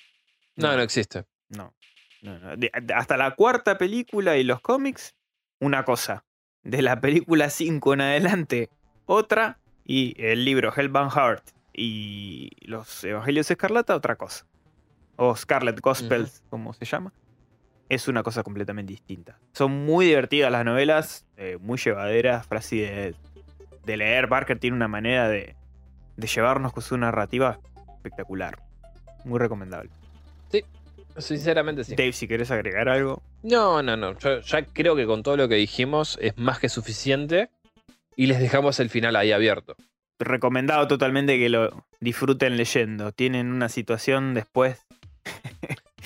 No, 0.56 0.76
no 0.76 0.82
existe. 0.82 1.24
No, 1.49 1.74
no, 2.22 2.38
no. 2.38 2.57
De- 2.57 2.70
hasta 2.94 3.16
la 3.16 3.34
cuarta 3.34 3.78
película 3.78 4.36
y 4.36 4.44
los 4.44 4.61
cómics, 4.61 5.14
una 5.61 5.84
cosa. 5.84 6.24
De 6.62 6.82
la 6.82 7.01
película 7.01 7.51
5 7.51 7.94
en 7.94 8.01
adelante, 8.01 8.70
otra. 9.07 9.59
Y 9.84 10.14
el 10.22 10.44
libro 10.44 10.72
Hellbound 10.76 11.12
Heart 11.12 11.44
y 11.72 12.51
los 12.61 13.03
Evangelios 13.05 13.51
Escarlata, 13.51 13.94
otra 13.96 14.16
cosa. 14.16 14.46
O 15.16 15.34
Scarlet 15.34 15.80
Gospels, 15.80 16.42
como 16.51 16.74
se 16.74 16.84
llama. 16.84 17.12
Es 17.88 18.07
una 18.07 18.22
cosa 18.22 18.42
completamente 18.42 18.92
distinta. 18.92 19.38
Son 19.53 19.72
muy 19.86 20.05
divertidas 20.07 20.53
las 20.53 20.64
novelas, 20.64 21.26
eh, 21.38 21.57
muy 21.59 21.78
llevaderas, 21.78 22.46
de, 22.51 23.14
de 23.86 23.96
leer. 23.96 24.26
Barker 24.26 24.59
tiene 24.59 24.76
una 24.76 24.88
manera 24.88 25.26
de, 25.28 25.57
de 26.16 26.26
llevarnos 26.26 26.74
con 26.74 26.82
su 26.82 26.99
narrativa 26.99 27.59
espectacular. 27.96 28.62
Muy 29.24 29.38
recomendable. 29.38 29.90
Sinceramente 31.20 31.84
sí. 31.84 31.94
Dave, 31.94 32.12
si 32.12 32.26
querés 32.28 32.50
agregar 32.50 32.88
algo. 32.88 33.22
No, 33.42 33.82
no, 33.82 33.96
no. 33.96 34.18
Yo 34.18 34.40
ya 34.40 34.64
creo 34.64 34.96
que 34.96 35.06
con 35.06 35.22
todo 35.22 35.36
lo 35.36 35.48
que 35.48 35.54
dijimos 35.56 36.18
es 36.20 36.36
más 36.38 36.58
que 36.58 36.68
suficiente. 36.68 37.50
Y 38.16 38.26
les 38.26 38.40
dejamos 38.40 38.80
el 38.80 38.90
final 38.90 39.14
ahí 39.16 39.30
abierto. 39.32 39.76
Recomendado 40.18 40.88
totalmente 40.88 41.38
que 41.38 41.48
lo 41.48 41.84
disfruten 42.00 42.56
leyendo. 42.56 43.12
Tienen 43.12 43.52
una 43.52 43.68
situación 43.68 44.34
después 44.34 44.84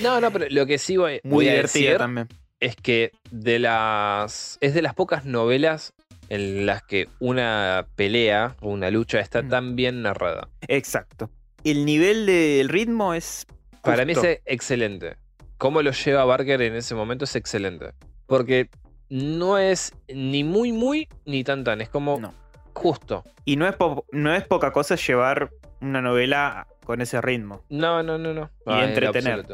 No, 0.00 0.20
no, 0.20 0.30
pero 0.30 0.46
lo 0.50 0.66
que 0.66 0.78
sí 0.78 0.96
voy, 0.96 1.20
muy 1.22 1.32
voy 1.32 1.48
a 1.48 1.52
divertida 1.52 1.82
decir 1.84 1.98
también. 1.98 2.28
es 2.60 2.76
que 2.76 3.12
de 3.30 3.58
las. 3.58 4.58
Es 4.60 4.74
de 4.74 4.82
las 4.82 4.94
pocas 4.94 5.24
novelas 5.24 5.92
en 6.28 6.66
las 6.66 6.82
que 6.82 7.08
una 7.20 7.86
pelea 7.96 8.56
o 8.60 8.70
una 8.70 8.90
lucha 8.90 9.20
está 9.20 9.42
Mm. 9.42 9.48
tan 9.48 9.76
bien 9.76 10.02
narrada. 10.02 10.48
Exacto. 10.68 11.30
El 11.64 11.84
nivel 11.84 12.26
del 12.26 12.68
ritmo 12.68 13.14
es. 13.14 13.46
Para 13.82 14.04
mí 14.04 14.12
es 14.12 14.40
excelente. 14.46 15.16
Cómo 15.58 15.82
lo 15.82 15.90
lleva 15.92 16.24
Barker 16.24 16.60
en 16.62 16.74
ese 16.74 16.94
momento 16.94 17.24
es 17.24 17.36
excelente. 17.36 17.92
Porque 18.26 18.68
no 19.08 19.58
es 19.58 19.92
ni 20.08 20.42
muy, 20.44 20.72
muy, 20.72 21.08
ni 21.26 21.44
tan, 21.44 21.64
tan. 21.64 21.80
Es 21.80 21.88
como 21.88 22.18
No. 22.18 22.32
justo. 22.74 23.24
Y 23.44 23.56
no 23.56 23.68
es, 23.68 23.74
po- 23.76 24.06
no 24.12 24.34
es 24.34 24.44
poca 24.44 24.72
cosa 24.72 24.94
llevar 24.96 25.50
una 25.80 26.00
novela 26.00 26.66
con 26.84 27.00
ese 27.00 27.20
ritmo. 27.20 27.64
No, 27.68 28.02
no, 28.02 28.18
no, 28.18 28.32
no. 28.32 28.50
Y 28.66 28.70
Ah, 28.72 28.84
en 28.84 28.88
entretener. 28.90 29.44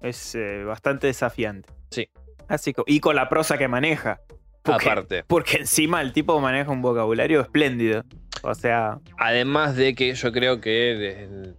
Es 0.00 0.34
eh, 0.34 0.64
bastante 0.64 1.06
desafiante. 1.06 1.68
Sí. 1.90 2.08
Así 2.48 2.72
que, 2.74 2.82
y 2.86 3.00
con 3.00 3.16
la 3.16 3.28
prosa 3.28 3.58
que 3.58 3.68
maneja. 3.68 4.20
Porque, 4.62 4.90
Aparte. 4.90 5.24
porque 5.26 5.58
encima 5.58 6.02
el 6.02 6.12
tipo 6.12 6.38
maneja 6.40 6.70
un 6.70 6.82
vocabulario 6.82 7.40
espléndido. 7.40 8.04
O 8.42 8.54
sea, 8.54 8.98
Además 9.18 9.76
de 9.76 9.94
que 9.94 10.12
yo 10.14 10.32
creo 10.32 10.60
que 10.60 11.54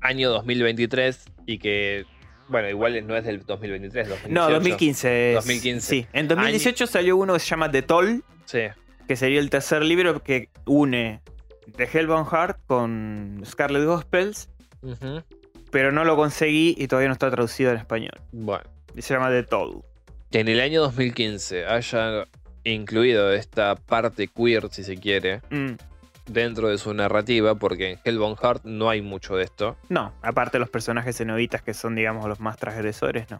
año 0.00 0.30
2023 0.30 1.24
y 1.46 1.58
que, 1.58 2.04
bueno, 2.48 2.68
igual 2.68 3.06
no 3.06 3.16
es 3.16 3.24
del 3.24 3.44
2023, 3.44 4.08
2018. 4.08 4.34
no, 4.48 4.50
2015. 4.54 5.30
es- 5.30 5.34
2015. 5.36 5.86
Sí, 5.88 6.06
en 6.12 6.28
2018 6.28 6.86
salió 6.86 7.16
uno 7.16 7.34
que 7.34 7.40
se 7.40 7.46
llama 7.46 7.70
The 7.70 7.82
Toll. 7.82 8.24
Sí. 8.44 8.60
que 9.06 9.16
sería 9.16 9.40
el 9.40 9.48
tercer 9.48 9.82
libro 9.84 10.22
que 10.22 10.50
une 10.66 11.22
The 11.76 11.88
Hellbound 11.92 12.28
Heart 12.30 12.58
con 12.66 13.40
Scarlet 13.46 13.84
Gospels, 13.86 14.50
Ujú. 14.82 15.22
pero 15.70 15.92
no 15.92 16.04
lo 16.04 16.14
conseguí 16.16 16.74
y 16.76 16.88
todavía 16.88 17.08
no 17.08 17.14
está 17.14 17.30
traducido 17.30 17.70
en 17.70 17.78
español. 17.78 18.12
Bueno, 18.32 18.64
Y 18.94 19.00
se 19.02 19.14
llama 19.14 19.30
The 19.30 19.44
Toll. 19.44 19.82
que 20.30 20.40
en 20.40 20.48
el 20.48 20.60
año 20.60 20.82
2015 20.82 21.64
haya 21.64 22.24
incluido 22.64 23.32
esta 23.32 23.76
parte 23.76 24.28
queer, 24.28 24.68
si 24.70 24.84
se 24.84 24.96
quiere, 24.98 25.40
Mm, 25.50 25.72
dentro 26.28 26.68
de 26.68 26.78
su 26.78 26.92
narrativa, 26.94 27.54
porque 27.56 27.92
en 27.92 27.98
Hellbound 28.04 28.38
Heart 28.38 28.64
no 28.64 28.88
hay 28.90 29.02
mucho 29.02 29.36
de 29.36 29.44
esto. 29.44 29.76
No, 29.88 30.12
aparte 30.22 30.58
los 30.58 30.70
personajes 30.70 31.16
cenobitas 31.16 31.62
que 31.62 31.74
son, 31.74 31.94
digamos, 31.94 32.26
los 32.28 32.40
más 32.40 32.56
transgresores, 32.56 33.30
no. 33.30 33.38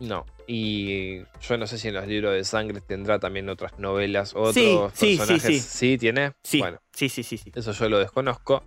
No. 0.00 0.26
Y 0.48 1.18
yo 1.40 1.56
no 1.58 1.66
sé 1.68 1.78
si 1.78 1.88
en 1.88 1.94
los 1.94 2.06
libros 2.08 2.32
de 2.32 2.42
sangre 2.42 2.80
tendrá 2.80 3.20
también 3.20 3.48
otras 3.48 3.78
novelas, 3.78 4.34
otros 4.34 4.54
Sí, 4.54 4.76
sí, 4.94 5.12
sí, 5.12 5.16
personajes. 5.18 5.62
sí. 5.62 5.98
tiene. 5.98 6.32
Sí, 6.42 6.58
Bueno, 6.58 6.78
sí, 6.92 7.08
sí, 7.08 7.22
sí. 7.22 7.36
sí. 7.38 7.52
eso 7.54 7.70
yo 7.72 7.88
lo 7.88 7.98
desconozco. 8.00 8.64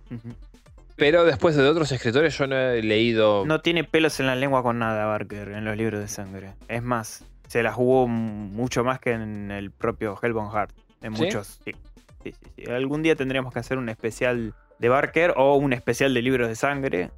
Pero 0.96 1.24
después 1.26 1.54
de 1.54 1.68
otros 1.68 1.92
escritores 1.92 2.36
yo 2.38 2.46
no 2.46 2.56
he 2.56 2.82
leído. 2.82 3.44
No 3.44 3.60
tiene 3.60 3.84
pelos 3.84 4.18
en 4.20 4.26
la 4.26 4.34
lengua 4.34 4.62
con 4.62 4.78
nada, 4.78 5.04
Barker, 5.04 5.48
en 5.48 5.66
los 5.66 5.76
libros 5.76 6.00
de 6.00 6.08
sangre. 6.08 6.54
Es 6.68 6.82
más, 6.82 7.22
se 7.48 7.62
la 7.62 7.70
jugó 7.70 8.08
mucho 8.08 8.82
más 8.82 8.98
que 8.98 9.12
en 9.12 9.50
el 9.50 9.70
propio 9.70 10.18
Hellbound 10.20 10.52
Heart. 10.52 10.70
En 11.02 11.14
¿Sí? 11.14 11.22
muchos, 11.24 11.60
sí. 12.32 12.32
Sí, 12.42 12.50
sí, 12.56 12.64
sí. 12.64 12.70
Algún 12.70 13.02
día 13.02 13.16
tendríamos 13.16 13.52
que 13.52 13.58
hacer 13.60 13.78
un 13.78 13.88
especial 13.88 14.54
de 14.78 14.88
Barker 14.88 15.34
o 15.36 15.56
un 15.56 15.72
especial 15.72 16.12
de 16.14 16.22
libros 16.22 16.48
de 16.48 16.56
sangre 16.56 17.10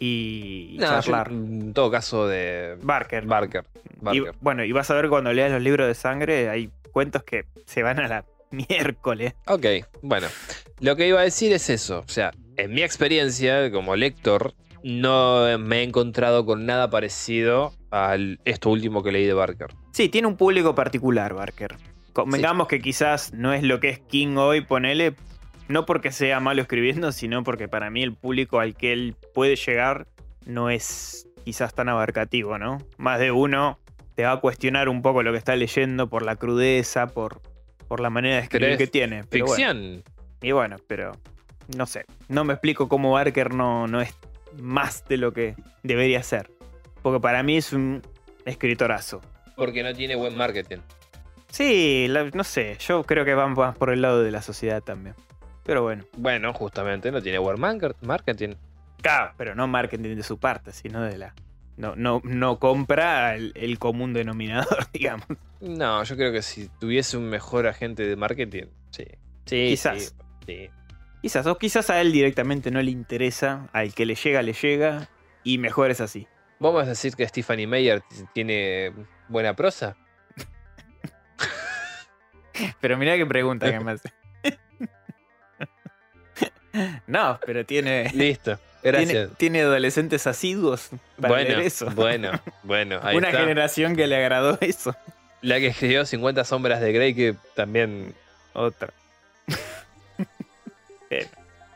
y 0.00 0.76
No, 0.80 0.86
yo, 0.86 1.00
charlar. 1.02 1.28
en 1.30 1.72
todo 1.74 1.90
caso 1.90 2.26
de 2.26 2.76
Barker. 2.82 3.26
Barker. 3.26 3.64
Y, 3.84 4.04
Barker. 4.04 4.34
bueno, 4.40 4.64
y 4.64 4.72
vas 4.72 4.90
a 4.90 4.94
ver 4.94 5.08
cuando 5.08 5.32
leas 5.32 5.50
los 5.52 5.62
libros 5.62 5.86
de 5.86 5.94
sangre, 5.94 6.48
hay 6.48 6.70
cuentos 6.92 7.22
que 7.24 7.44
se 7.66 7.82
van 7.82 8.00
a 8.00 8.08
la 8.08 8.24
miércoles. 8.50 9.34
Ok, 9.46 9.66
bueno. 10.02 10.26
Lo 10.80 10.96
que 10.96 11.06
iba 11.08 11.20
a 11.20 11.24
decir 11.24 11.52
es 11.52 11.70
eso. 11.70 12.00
O 12.00 12.08
sea, 12.08 12.32
en 12.56 12.72
mi 12.74 12.82
experiencia 12.82 13.70
como 13.70 13.94
lector, 13.96 14.54
no 14.82 15.58
me 15.58 15.78
he 15.80 15.82
encontrado 15.84 16.44
con 16.44 16.66
nada 16.66 16.90
parecido 16.90 17.72
a 17.92 18.16
esto 18.44 18.70
último 18.70 19.02
que 19.02 19.12
leí 19.12 19.26
de 19.26 19.34
Barker. 19.34 19.68
Sí, 19.92 20.08
tiene 20.08 20.26
un 20.26 20.36
público 20.36 20.74
particular, 20.74 21.34
Barker. 21.34 21.76
Convengamos 22.12 22.68
que 22.68 22.80
quizás 22.80 23.32
no 23.32 23.52
es 23.52 23.62
lo 23.62 23.80
que 23.80 23.88
es 23.88 23.98
King 24.00 24.36
hoy, 24.36 24.60
ponele, 24.60 25.14
no 25.68 25.86
porque 25.86 26.12
sea 26.12 26.40
malo 26.40 26.62
escribiendo, 26.62 27.12
sino 27.12 27.42
porque 27.42 27.68
para 27.68 27.90
mí 27.90 28.02
el 28.02 28.14
público 28.14 28.60
al 28.60 28.74
que 28.74 28.92
él 28.92 29.16
puede 29.32 29.56
llegar 29.56 30.06
no 30.44 30.70
es 30.70 31.28
quizás 31.44 31.74
tan 31.74 31.88
abarcativo, 31.88 32.58
¿no? 32.58 32.78
Más 32.98 33.18
de 33.18 33.30
uno 33.30 33.78
te 34.14 34.24
va 34.24 34.32
a 34.32 34.40
cuestionar 34.40 34.88
un 34.88 35.02
poco 35.02 35.22
lo 35.22 35.32
que 35.32 35.38
está 35.38 35.56
leyendo 35.56 36.08
por 36.08 36.22
la 36.22 36.36
crudeza, 36.36 37.06
por, 37.06 37.40
por 37.88 38.00
la 38.00 38.10
manera 38.10 38.36
de 38.36 38.42
escribir 38.42 38.66
Pero 38.66 38.72
es 38.72 38.78
que 38.78 38.86
tiene. 38.86 39.24
Pero 39.28 39.46
bueno. 39.46 39.56
Ficción. 39.56 40.04
Y 40.42 40.52
bueno, 40.52 40.76
pero 40.86 41.12
no 41.76 41.86
sé. 41.86 42.04
No 42.28 42.44
me 42.44 42.52
explico 42.52 42.88
cómo 42.88 43.12
Barker 43.12 43.54
no, 43.54 43.86
no 43.86 44.00
es 44.00 44.14
más 44.60 45.06
de 45.08 45.16
lo 45.16 45.32
que 45.32 45.54
debería 45.82 46.22
ser. 46.22 46.50
Porque 47.02 47.20
para 47.20 47.42
mí 47.42 47.56
es 47.56 47.72
un 47.72 48.02
escritorazo. 48.44 49.20
Porque 49.56 49.82
no 49.82 49.94
tiene 49.94 50.16
buen 50.16 50.36
marketing. 50.36 50.78
Sí, 51.52 52.06
la- 52.08 52.24
no 52.32 52.44
sé. 52.44 52.76
Yo 52.80 53.04
creo 53.04 53.24
que 53.24 53.34
van 53.34 53.52
más 53.54 53.76
por 53.76 53.90
el 53.90 54.00
lado 54.02 54.22
de 54.22 54.30
la 54.30 54.40
sociedad 54.42 54.82
también. 54.82 55.14
Pero 55.64 55.82
bueno. 55.82 56.04
Bueno, 56.16 56.52
justamente 56.54 57.12
no 57.12 57.20
tiene 57.22 57.38
market- 57.38 57.96
marketing. 58.00 58.54
Claro, 59.02 59.34
pero 59.36 59.54
no 59.54 59.66
marketing 59.66 60.16
de 60.16 60.22
su 60.22 60.38
parte, 60.38 60.72
sino 60.72 61.02
de 61.02 61.18
la. 61.18 61.34
No, 61.76 61.94
no, 61.96 62.20
no 62.24 62.58
compra 62.58 63.34
el, 63.34 63.52
el 63.54 63.78
común 63.78 64.12
denominador, 64.12 64.86
digamos. 64.92 65.26
No, 65.60 66.02
yo 66.04 66.16
creo 66.16 66.32
que 66.32 66.42
si 66.42 66.68
tuviese 66.80 67.16
un 67.16 67.28
mejor 67.28 67.66
agente 67.66 68.06
de 68.06 68.16
marketing, 68.16 68.64
sí. 68.90 69.04
Sí, 69.46 69.66
Quizás. 69.70 70.02
sí, 70.02 70.14
sí. 70.46 70.70
Quizás, 71.20 71.46
o 71.46 71.56
quizás 71.58 71.90
a 71.90 72.00
él 72.00 72.12
directamente 72.12 72.70
no 72.70 72.80
le 72.82 72.90
interesa. 72.90 73.68
Al 73.72 73.94
que 73.94 74.06
le 74.06 74.14
llega, 74.14 74.42
le 74.42 74.52
llega. 74.54 75.08
Y 75.44 75.58
mejor 75.58 75.90
es 75.90 76.00
así. 76.00 76.26
¿Vamos 76.60 76.84
a 76.84 76.86
decir 76.86 77.14
que 77.14 77.26
Stephanie 77.26 77.66
Meyer 77.66 78.02
tiene 78.32 78.92
buena 79.28 79.54
prosa? 79.54 79.96
Pero 82.80 82.96
mirá 82.98 83.16
qué 83.16 83.26
pregunta 83.26 83.70
que 83.70 83.80
me 83.80 83.92
hace. 83.92 84.12
No, 87.06 87.38
pero 87.44 87.66
tiene, 87.66 88.10
Listo. 88.14 88.58
tiene, 88.80 88.98
Gracias. 88.98 89.30
tiene 89.36 89.60
adolescentes 89.60 90.26
asiduos 90.26 90.88
para 91.20 91.34
bueno, 91.34 91.50
leer 91.50 91.60
eso. 91.60 91.90
bueno, 91.90 92.30
bueno. 92.62 92.98
Ahí 93.02 93.16
Una 93.16 93.28
está. 93.28 93.40
generación 93.40 93.94
que 93.94 94.06
le 94.06 94.16
agradó 94.16 94.56
eso. 94.62 94.96
La 95.42 95.58
que 95.58 95.66
escribió 95.66 96.06
50 96.06 96.44
sombras 96.44 96.80
de 96.80 96.92
Grey 96.92 97.14
que 97.14 97.34
también 97.54 98.14
Otra. 98.54 98.92
Pero, 101.10 101.28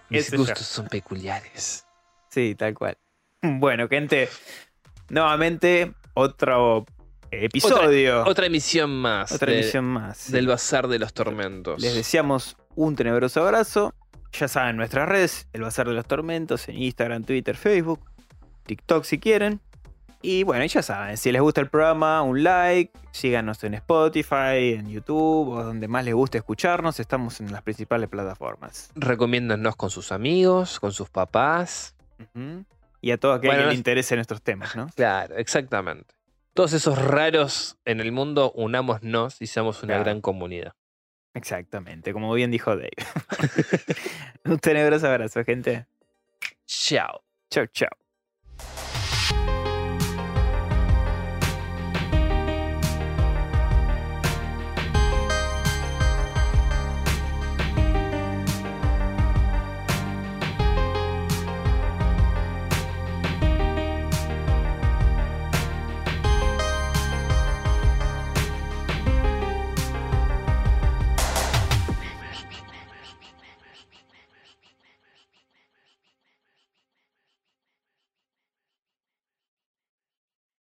mis 0.09 0.35
gustos 0.35 0.61
son 0.61 0.89
peculiares. 0.89 1.85
sí, 2.31 2.55
tal 2.55 2.73
cual. 2.75 2.97
Bueno, 3.43 3.89
gente, 3.89 4.31
nuevamente 5.11 5.93
otro 6.15 6.87
episodio. 7.31 8.21
Otra, 8.21 8.31
Otra 8.31 8.47
emisión 8.47 8.91
más 8.91 9.39
de- 9.39 9.61
emisión 9.61 9.85
más. 9.85 10.31
del 10.31 10.47
Bazar 10.47 10.89
de 10.89 10.99
los 10.99 11.13
Tormentos. 11.15 11.81
Les 11.81 11.95
deseamos 11.95 12.57
un 12.75 12.97
tenebroso 12.97 13.41
abrazo. 13.45 13.95
Ya 14.33 14.49
saben, 14.49 14.77
nuestras 14.77 15.09
redes, 15.09 15.49
el 15.53 15.63
Bazar 15.63 15.89
de 15.89 15.95
los 15.95 16.07
Tormentos, 16.07 16.69
en 16.69 16.77
Instagram, 16.83 17.25
Twitter, 17.25 17.57
Facebook, 17.57 18.01
TikTok 18.65 19.05
si 19.05 19.19
quieren. 19.19 19.61
Y 20.23 20.43
bueno, 20.43 20.65
ya 20.65 20.83
saben, 20.83 21.17
si 21.19 21.31
les 21.31 21.41
gusta 21.41 21.61
el 21.61 21.69
programa, 21.69 22.23
un 22.23 22.43
like, 22.43 22.91
síganos 23.13 23.63
en 23.65 23.75
Spotify, 23.75 24.75
en 24.77 24.89
YouTube 24.89 25.51
o 25.51 25.63
donde 25.63 25.87
más 25.89 26.05
les 26.05 26.15
guste 26.15 26.39
escucharnos. 26.39 26.99
Estamos 26.99 27.41
en 27.41 27.53
las 27.53 27.63
principales 27.63 28.09
plataformas. 28.09 28.91
Recomiéndanos 28.97 29.77
con 29.77 29.91
sus 29.91 30.11
amigos, 30.13 30.81
con 30.81 30.93
sus 30.93 31.09
papás. 31.11 31.95
Y 33.01 33.11
a 33.13 33.19
todo 33.19 33.35
aquel 33.35 33.51
Bueno, 33.51 33.63
que 33.63 33.67
le 33.69 33.73
es- 33.75 33.79
interesen 33.79 34.19
estos 34.19 34.43
temas, 34.43 34.75
¿no? 34.75 34.89
Claro, 34.97 35.37
exactamente. 35.37 36.15
Todos 36.57 36.73
esos 36.73 36.99
raros 37.01 37.77
en 37.85 38.01
el 38.01 38.11
mundo, 38.13 38.51
unámonos 38.53 39.41
y 39.43 39.47
seamos 39.47 39.83
una 39.83 39.93
Claro. 39.93 40.05
gran 40.05 40.21
comunidad. 40.21 40.73
Exactamente, 41.35 42.13
como 42.15 42.33
bien 42.33 42.51
dijo 42.51 42.75
Dave. 42.75 42.91
un 44.47 44.59
tenebroso 44.59 45.07
abrazo, 45.07 45.45
gente. 45.45 45.87
Chao. 46.67 47.23
Chau, 47.51 47.67
chau. 47.67 47.91